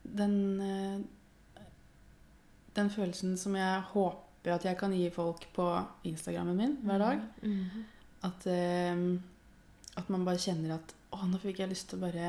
den, 0.03 0.61
eh, 0.61 1.01
den 2.73 2.91
følelsen 2.91 3.37
som 3.39 3.57
jeg 3.57 3.83
håper 3.93 4.55
at 4.55 4.65
jeg 4.65 4.79
kan 4.81 4.95
gi 4.95 5.09
folk 5.13 5.45
på 5.55 5.67
Instagrammen 6.09 6.57
min 6.57 6.77
hver 6.83 6.99
dag. 6.99 7.21
Mhm. 7.43 7.85
At, 8.23 8.47
eh, 8.47 9.19
at 10.01 10.09
man 10.13 10.25
bare 10.27 10.41
kjenner 10.43 10.75
at 10.79 10.95
Å, 11.13 11.25
nå 11.27 11.39
fikk 11.43 11.59
jeg 11.59 11.71
lyst 11.73 11.89
til 11.91 11.99
å 11.99 12.05
bare 12.05 12.27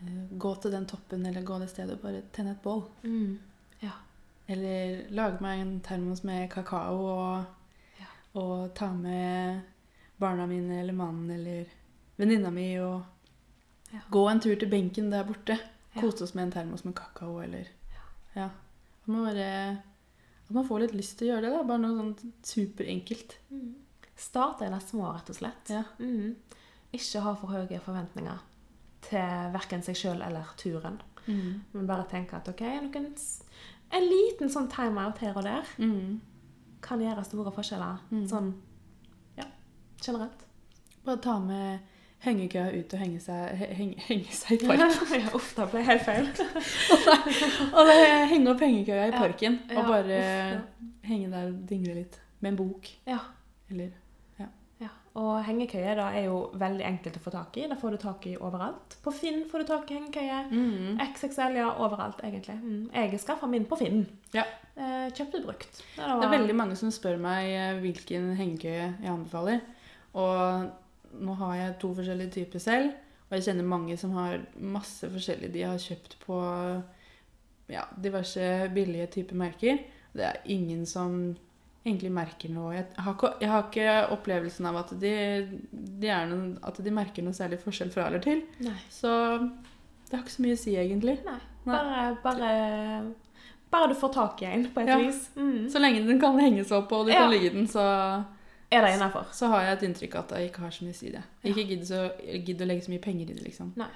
uh, 0.00 0.20
gå 0.40 0.52
til 0.62 0.72
den 0.72 0.86
toppen 0.88 1.26
eller 1.28 1.42
gå 1.44 1.58
det 1.60 1.68
stedet 1.68 1.98
og 1.98 2.04
bare 2.06 2.22
tenne 2.32 2.54
et 2.54 2.62
bål. 2.64 2.86
Mm. 3.04 3.34
Ja. 3.82 3.92
Eller 4.48 5.02
lage 5.12 5.42
meg 5.44 5.60
en 5.60 5.74
termos 5.84 6.22
med 6.24 6.48
kakao 6.54 6.96
og, 7.04 7.44
Ja. 8.00 8.06
og 8.40 8.72
ta 8.74 8.88
med 8.96 9.60
barna 10.20 10.46
mine 10.48 10.80
eller 10.80 10.96
mannen 10.96 11.30
eller 11.36 11.66
venninna 12.16 12.50
mi 12.50 12.70
og 12.80 13.02
Ja. 13.92 14.00
gå 14.10 14.24
en 14.30 14.40
tur 14.40 14.54
til 14.56 14.70
benken 14.70 15.10
der 15.10 15.24
borte. 15.28 15.58
Kose 16.00 16.22
oss 16.24 16.34
med 16.34 16.44
en 16.44 16.52
termos 16.52 16.84
med 16.84 16.94
kakao 16.94 17.40
eller 17.42 17.68
Ja. 18.36 18.48
Man 19.06 19.24
bare 19.26 19.70
At 20.48 20.50
man 20.54 20.64
får 20.66 20.80
litt 20.80 20.94
lyst 20.94 21.18
til 21.18 21.28
å 21.28 21.34
gjøre 21.34 21.42
det. 21.42 21.50
da, 21.58 21.62
Bare 21.62 21.78
noe 21.78 21.96
sånn 21.98 22.32
superenkelt. 22.42 23.36
Mm. 23.50 23.74
Starte 24.20 24.66
i 24.66 24.70
det 24.72 24.82
små, 24.84 25.08
rett 25.14 25.30
og 25.32 25.36
slett. 25.38 25.70
Ja. 25.72 25.82
Mm. 25.98 26.34
Ikke 26.92 27.22
ha 27.24 27.32
for 27.38 27.54
høye 27.54 27.78
forventninger 27.80 28.40
til 29.06 29.52
verken 29.54 29.82
seg 29.86 29.96
sjøl 29.96 30.20
eller 30.26 30.50
turen. 30.60 30.98
Mm. 31.26 31.60
Men 31.72 31.86
bare 31.88 32.04
tenke 32.10 32.36
at 32.36 32.48
ok, 32.50 32.60
noen, 32.84 33.14
en 33.96 34.04
liten 34.10 34.50
sånn 34.52 34.68
timeout 34.72 35.18
her 35.22 35.36
og 35.38 35.46
der 35.46 35.64
Mm. 35.78 36.18
kan 36.82 37.00
gjøre 37.00 37.24
store 37.24 37.52
forskjeller. 37.54 37.98
Mm. 38.10 38.26
Sånn 38.28 38.50
ja, 39.38 39.46
generelt. 40.04 40.44
Bare 41.04 41.16
ta 41.24 41.38
med 41.40 41.80
hengekøya 42.20 42.74
ut 42.76 42.92
og 42.92 43.00
henge 43.00 43.20
seg, 43.24 43.56
henge, 43.78 43.96
henge 44.04 44.32
seg 44.36 44.60
i 44.62 44.66
parken. 44.68 45.20
ja, 45.20 45.30
uff, 45.34 45.54
det 45.56 45.68
ble 45.72 45.82
helt 45.86 46.04
feil. 46.04 46.28
og 47.76 47.86
det, 47.88 47.96
henge 48.34 48.52
opp 48.52 48.60
hengekøya 48.66 49.06
i 49.08 49.14
parken 49.16 49.58
Ja, 49.70 49.80
og 49.80 49.88
bare 49.88 50.20
uff, 50.58 50.84
henge 51.08 51.30
der 51.32 51.48
og 51.48 51.62
dingle 51.70 51.94
litt 52.02 52.20
med 52.40 52.52
en 52.52 52.58
bok. 52.60 52.90
Ja. 53.08 53.18
Eller 53.70 53.88
ja. 53.94 53.96
Og 55.20 55.42
hengekøye 55.44 55.94
da 55.98 56.06
er 56.16 56.28
jo 56.28 56.38
veldig 56.56 56.84
enkelt 56.86 57.18
å 57.18 57.22
få 57.24 57.32
tak 57.34 57.58
i. 57.60 57.66
Det 57.68 57.76
får 57.80 57.96
du 57.96 58.00
tak 58.00 58.26
i 58.30 58.36
overalt. 58.38 58.96
På 59.04 59.12
Finn 59.12 59.42
får 59.50 59.62
du 59.62 59.68
tak 59.68 59.90
i 59.90 59.98
hengekøye. 59.98 60.38
mm. 60.50 61.00
XXL, 61.04 61.58
ja, 61.60 61.68
overalt 61.84 62.22
egentlig. 62.24 62.56
Mm. 62.62 62.86
Jeg 62.94 63.20
skaffa 63.20 63.48
min 63.50 63.66
på 63.68 63.76
Finn. 63.80 64.06
Ja. 64.32 64.46
Eh, 64.76 65.10
kjøpte 65.12 65.42
brukt. 65.44 65.82
Det 65.96 66.06
Det 66.06 66.28
er 66.28 66.36
veldig 66.38 66.56
mange 66.56 66.76
som 66.76 66.92
spør 66.94 67.20
meg 67.20 67.50
eh, 67.52 67.80
hvilken 67.82 68.32
hengekøye 68.38 68.86
jeg 69.02 69.12
anbefaler. 69.12 69.60
Og 70.14 71.20
nå 71.20 71.36
har 71.42 71.54
jeg 71.58 71.78
to 71.82 71.92
forskjellige 71.94 72.34
typer 72.38 72.62
selv, 72.62 72.96
og 73.28 73.36
jeg 73.36 73.44
kjenner 73.48 73.66
mange 73.66 73.96
som 73.98 74.14
har 74.16 74.40
masse 74.56 75.06
forskjellige 75.10 75.52
de 75.52 75.62
har 75.66 75.78
kjøpt 75.78 76.16
på 76.24 76.38
ja, 77.70 77.84
diverse 78.02 78.70
billige 78.74 79.06
typer 79.18 79.38
merker. 79.38 79.78
Det 80.12 80.26
er 80.26 80.40
ingen 80.50 80.86
som 80.86 81.36
egentlig 81.86 82.10
merker 82.12 82.50
noe. 82.52 82.74
Jeg 82.74 82.86
har 82.98 83.14
ikke, 83.14 83.30
jeg 83.40 83.48
har 83.50 83.62
ikke 83.68 83.92
opplevelsen 84.16 84.66
av 84.68 84.76
at 84.82 84.90
de, 85.00 85.12
de 85.72 86.08
er 86.12 86.26
noen, 86.28 86.58
at 86.66 86.76
de 86.84 86.90
merker 86.92 87.24
noe 87.24 87.32
særlig 87.36 87.60
forskjell 87.62 87.90
fra 87.94 88.06
eller 88.10 88.20
til. 88.24 88.42
Nei. 88.66 88.76
Så 88.92 89.08
det 89.40 90.12
har 90.16 90.24
ikke 90.24 90.36
så 90.36 90.42
mye 90.44 90.58
å 90.58 90.60
si, 90.60 90.74
egentlig. 90.76 91.16
Nei. 91.24 91.38
Bare, 91.64 92.02
bare, 92.24 92.50
bare 93.72 93.88
du 93.92 93.94
får 94.00 94.12
tak 94.16 94.42
i 94.42 94.50
en, 94.50 94.66
på 94.74 94.80
et 94.82 94.88
Ja. 94.88 94.98
vis. 94.98 95.30
Mm. 95.36 95.68
Så 95.72 95.78
lenge 95.80 96.04
den 96.06 96.20
kan 96.20 96.38
henges 96.40 96.72
opp 96.72 96.92
og 96.92 97.06
du 97.06 97.12
Ja. 97.12 97.22
kan 97.24 97.30
ligge 97.30 97.46
i 97.50 97.54
den, 97.56 97.66
så 97.68 98.24
Er 98.72 98.82
det 98.82 98.94
innafor? 98.96 99.26
så 99.32 99.48
har 99.48 99.62
jeg 99.64 99.72
et 99.78 99.82
inntrykk 99.88 100.14
av 100.16 100.24
at 100.24 100.38
jeg 100.38 100.50
ikke 100.50 100.60
har 100.62 100.70
så 100.70 100.84
mye 100.84 100.94
å 100.94 101.00
si 101.00 101.10
det. 101.10 101.22
Ikke 101.44 101.60
ja. 101.60 101.66
ikke 101.66 102.44
gidd 102.46 102.60
å 102.60 102.66
legge 102.66 102.84
så 102.86 102.90
mye 102.92 103.02
penger 103.02 103.30
i 103.30 103.34
det, 103.34 103.42
liksom. 103.44 103.72
Nei. 103.76 103.88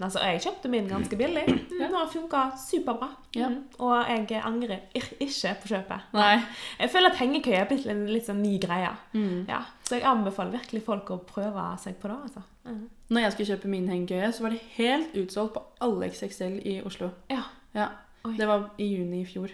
Altså, 0.00 0.20
jeg 0.24 0.40
kjøpte 0.44 0.70
min 0.72 0.88
ganske 0.88 1.16
billig. 1.16 1.44
Mm, 1.80 1.86
Den 1.86 1.94
har 1.96 2.08
funka 2.12 2.40
superbra. 2.60 3.06
Ja. 3.36 3.48
Mm. 3.48 3.60
Og 3.80 4.08
jeg 4.10 4.40
angrer 4.44 4.80
ikke 4.94 5.54
på 5.62 5.68
kjøpet. 5.70 6.10
Nei. 6.12 6.42
Jeg 6.80 6.90
føler 6.92 7.08
at 7.12 7.20
hengekøye 7.20 7.56
er 7.60 7.68
blitt 7.70 7.86
en 7.88 8.02
litt 8.10 8.26
sånn 8.28 8.42
ny 8.42 8.58
greie. 8.60 8.90
Mm. 9.14 9.46
Ja. 9.48 9.62
Så 9.88 9.96
jeg 9.96 10.04
anbefaler 10.10 10.58
virkelig 10.58 10.82
folk 10.84 11.08
å 11.14 11.18
prøve 11.24 11.64
seg 11.80 11.96
på 12.02 12.10
det. 12.10 12.18
altså. 12.26 12.42
Mm. 12.68 12.82
Når 13.10 13.24
jeg 13.24 13.32
skulle 13.32 13.50
kjøpe 13.54 13.72
min 13.72 13.88
hengekøye, 13.88 14.28
så 14.36 14.44
var 14.44 14.54
det 14.54 14.60
helt 14.76 15.16
utsolgt 15.22 15.54
på 15.56 15.62
alle 15.86 16.10
XXL 16.12 16.60
i 16.68 16.76
Oslo. 16.84 17.10
Ja. 17.32 17.42
Ja. 17.74 17.88
Det 18.36 18.46
var 18.50 18.68
i 18.76 18.90
juni 18.92 19.22
i 19.22 19.28
fjor. 19.28 19.52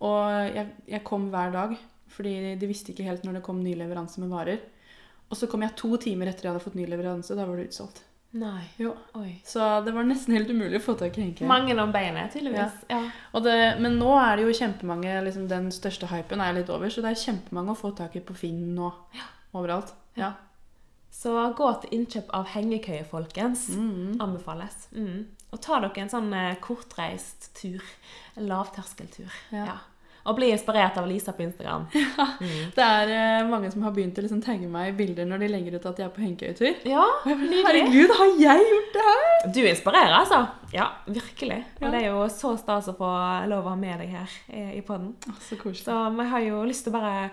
Og 0.00 0.54
jeg, 0.56 0.66
jeg 0.88 1.04
kom 1.04 1.28
hver 1.34 1.52
dag, 1.52 1.74
fordi 2.08 2.54
de 2.56 2.68
visste 2.70 2.94
ikke 2.94 3.04
helt 3.04 3.26
når 3.26 3.36
det 3.38 3.42
kom 3.44 3.60
ny 3.60 3.74
leveranse 3.76 4.22
med 4.22 4.32
varer. 4.32 4.62
Og 5.28 5.36
så 5.36 5.46
kom 5.50 5.62
jeg 5.62 5.76
to 5.78 5.92
timer 6.00 6.30
etter 6.30 6.48
jeg 6.48 6.54
hadde 6.54 6.64
fått 6.64 6.78
ny 6.78 6.86
leveranse. 6.88 7.36
Da 7.36 7.44
var 7.46 7.60
det 7.60 7.68
utsolgt. 7.68 8.00
Nei. 8.30 8.62
Jo. 8.78 8.92
Oi. 9.18 9.40
Så 9.44 9.80
det 9.84 9.90
var 9.94 10.06
nesten 10.06 10.36
helt 10.36 10.50
umulig 10.50 10.78
å 10.78 10.84
få 10.84 10.94
tak 10.98 11.16
i 11.18 11.24
Henke. 11.24 11.46
Mange 11.50 11.74
om 11.82 11.90
beinet, 11.94 12.30
tydeligvis. 12.34 12.84
Ja. 12.90 13.00
Og 13.34 13.42
det, 13.42 13.56
men 13.82 13.98
nå 13.98 14.12
er 14.20 14.38
det 14.38 14.44
jo 14.46 14.54
kjempemange 14.54 15.16
liksom 15.26 15.48
Den 15.50 15.70
største 15.74 16.06
hypen 16.12 16.42
er 16.44 16.54
litt 16.54 16.70
over, 16.70 16.92
så 16.92 17.02
det 17.02 17.10
er 17.10 17.24
kjempemange 17.24 17.74
å 17.74 17.80
få 17.80 17.90
tak 17.98 18.14
i 18.14 18.22
på 18.22 18.36
Finn 18.38 18.68
nå. 18.76 18.92
Overalt. 19.58 19.90
Ja. 20.18 20.36
Så 21.10 21.34
gå 21.58 21.72
til 21.82 21.98
innkjøp 21.98 22.30
av 22.38 22.46
hengekøye, 22.54 23.02
folkens. 23.10 23.66
Mm. 23.74 24.20
Anbefales. 24.22 24.86
Mm. 24.94 25.26
Og 25.50 25.62
ta 25.64 25.80
dere 25.82 26.04
en 26.04 26.12
sånn 26.12 26.30
eh, 26.36 26.54
kortreist 26.62 27.50
tur. 27.58 27.82
En 28.38 28.46
lavterskeltur. 28.46 29.26
Ja. 29.50 29.80
Ja. 30.20 30.30
Og 30.30 30.36
bli 30.36 30.50
inspirert 30.52 30.96
av 31.00 31.06
Lisa 31.08 31.32
på 31.32 31.42
Instagram. 31.46 31.86
Mm. 32.40 32.70
Det 32.76 32.84
er 32.84 33.10
uh, 33.42 33.48
mange 33.50 33.68
som 33.72 33.82
har 33.84 33.92
begynt 33.92 34.16
å 34.18 34.22
liksom 34.24 34.40
tagge 34.44 34.68
meg 34.70 34.90
i 34.90 34.94
bilder 34.96 35.26
når 35.28 35.42
de 35.42 35.48
legger 35.50 35.74
ut 35.76 35.86
at 35.90 35.96
de 35.98 36.04
er 36.06 36.12
på 36.14 36.22
hengekøyetur. 36.22 36.78
Ja, 36.88 37.04
jeg. 37.26 37.36
Herregud, 37.66 38.12
har 38.16 38.30
jeg 38.40 38.64
gjort 38.70 38.94
det 38.96 39.04
her?! 39.08 39.26
Du 39.56 39.58
inspirerer, 39.68 40.14
altså. 40.16 40.38
Ja, 40.72 40.86
virkelig. 41.06 41.58
Og 41.82 41.90
det 41.92 42.00
er 42.02 42.06
jo 42.14 42.22
så 42.32 42.54
stas 42.60 42.88
å 42.92 42.94
få 42.96 43.10
lov 43.50 43.66
å 43.66 43.72
ha 43.74 43.76
med 43.80 44.00
deg 44.00 44.12
her 44.14 44.36
i, 44.52 44.62
i 44.78 44.82
podden. 44.86 45.12
Så 45.48 45.58
koselig. 45.60 45.84
Så 45.84 45.96
vi 46.16 46.26
har 46.32 46.44
jo 46.46 46.62
lyst 46.68 46.86
til 46.86 46.94
å 46.94 46.96
bare 46.96 47.30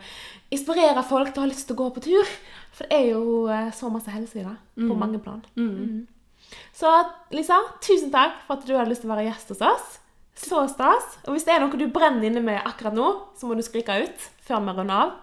inspirere 0.55 1.03
folk 1.07 1.31
til 1.33 1.43
å 1.43 1.45
ha 1.45 1.51
lyst 1.51 1.67
til 1.69 1.77
å 1.77 1.81
gå 1.83 1.89
på 1.97 2.03
tur. 2.07 2.33
For 2.75 2.87
det 2.89 2.99
er 2.99 3.07
jo 3.13 3.23
uh, 3.47 3.69
så 3.75 3.91
masse 3.93 4.11
helse 4.13 4.39
i 4.41 4.45
det, 4.47 4.55
på 4.75 4.87
Mm. 4.91 4.99
mange 5.05 5.19
plan. 5.23 5.39
Mm. 5.55 5.71
Mm. 5.71 6.51
Så 6.75 6.91
Lisa, 7.35 7.57
tusen 7.83 8.11
takk 8.13 8.43
for 8.47 8.57
at 8.59 8.67
du 8.67 8.75
hadde 8.75 8.91
lyst 8.91 9.03
til 9.05 9.11
å 9.11 9.15
være 9.15 9.27
gjest 9.29 9.55
hos 9.55 9.63
oss. 9.71 9.97
Så 10.37 10.63
stas. 10.69 11.17
Og 11.25 11.33
hvis 11.35 11.43
det 11.47 11.55
er 11.55 11.63
noe 11.63 11.77
du 11.79 11.87
brenner 11.91 12.27
inne 12.29 12.43
med 12.45 12.59
akkurat 12.65 12.93
nå, 12.93 13.07
så 13.37 13.47
må 13.49 13.55
du 13.57 13.63
skrike 13.65 13.95
ut 14.03 14.27
før 14.45 14.61
vi 14.67 14.75
runder 14.77 14.93
av. 15.07 15.15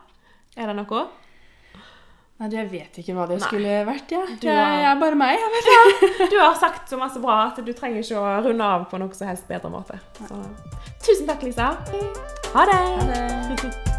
Er 0.59 0.67
det 0.73 0.77
noe? 0.81 1.05
Nei, 2.43 2.49
jeg 2.51 2.67
vet 2.73 2.97
ikke 2.99 3.15
hva 3.15 3.29
det 3.31 3.39
Nei. 3.39 3.47
skulle 3.47 3.75
vært, 3.87 4.11
Ja. 4.11 4.25
Du 4.27 4.47
Jeg, 4.49 4.57
har- 4.59 4.97
er 4.97 5.01
bare 5.01 5.15
meg. 5.15 5.39
Jeg 5.39 5.51
vet. 5.55 6.31
Du 6.35 6.39
har 6.41 6.55
sagt 6.59 6.91
så 6.91 6.99
masse 6.99 7.21
bra 7.23 7.47
at 7.47 7.65
du 7.65 7.73
trenger 7.73 8.03
ikke 8.03 8.19
å 8.19 8.43
runde 8.45 8.65
av 8.65 8.89
på 8.91 8.99
noe 8.99 9.15
som 9.15 9.29
helst 9.31 9.47
bedre 9.49 9.71
måte. 9.71 10.01
Så, 10.19 10.43
tusen 11.07 11.27
takk, 11.31 11.43
Lisa. 11.47 11.77
Ha 12.55 12.67
det! 12.67 12.81
Ha 12.83 13.07
det. 13.15 13.91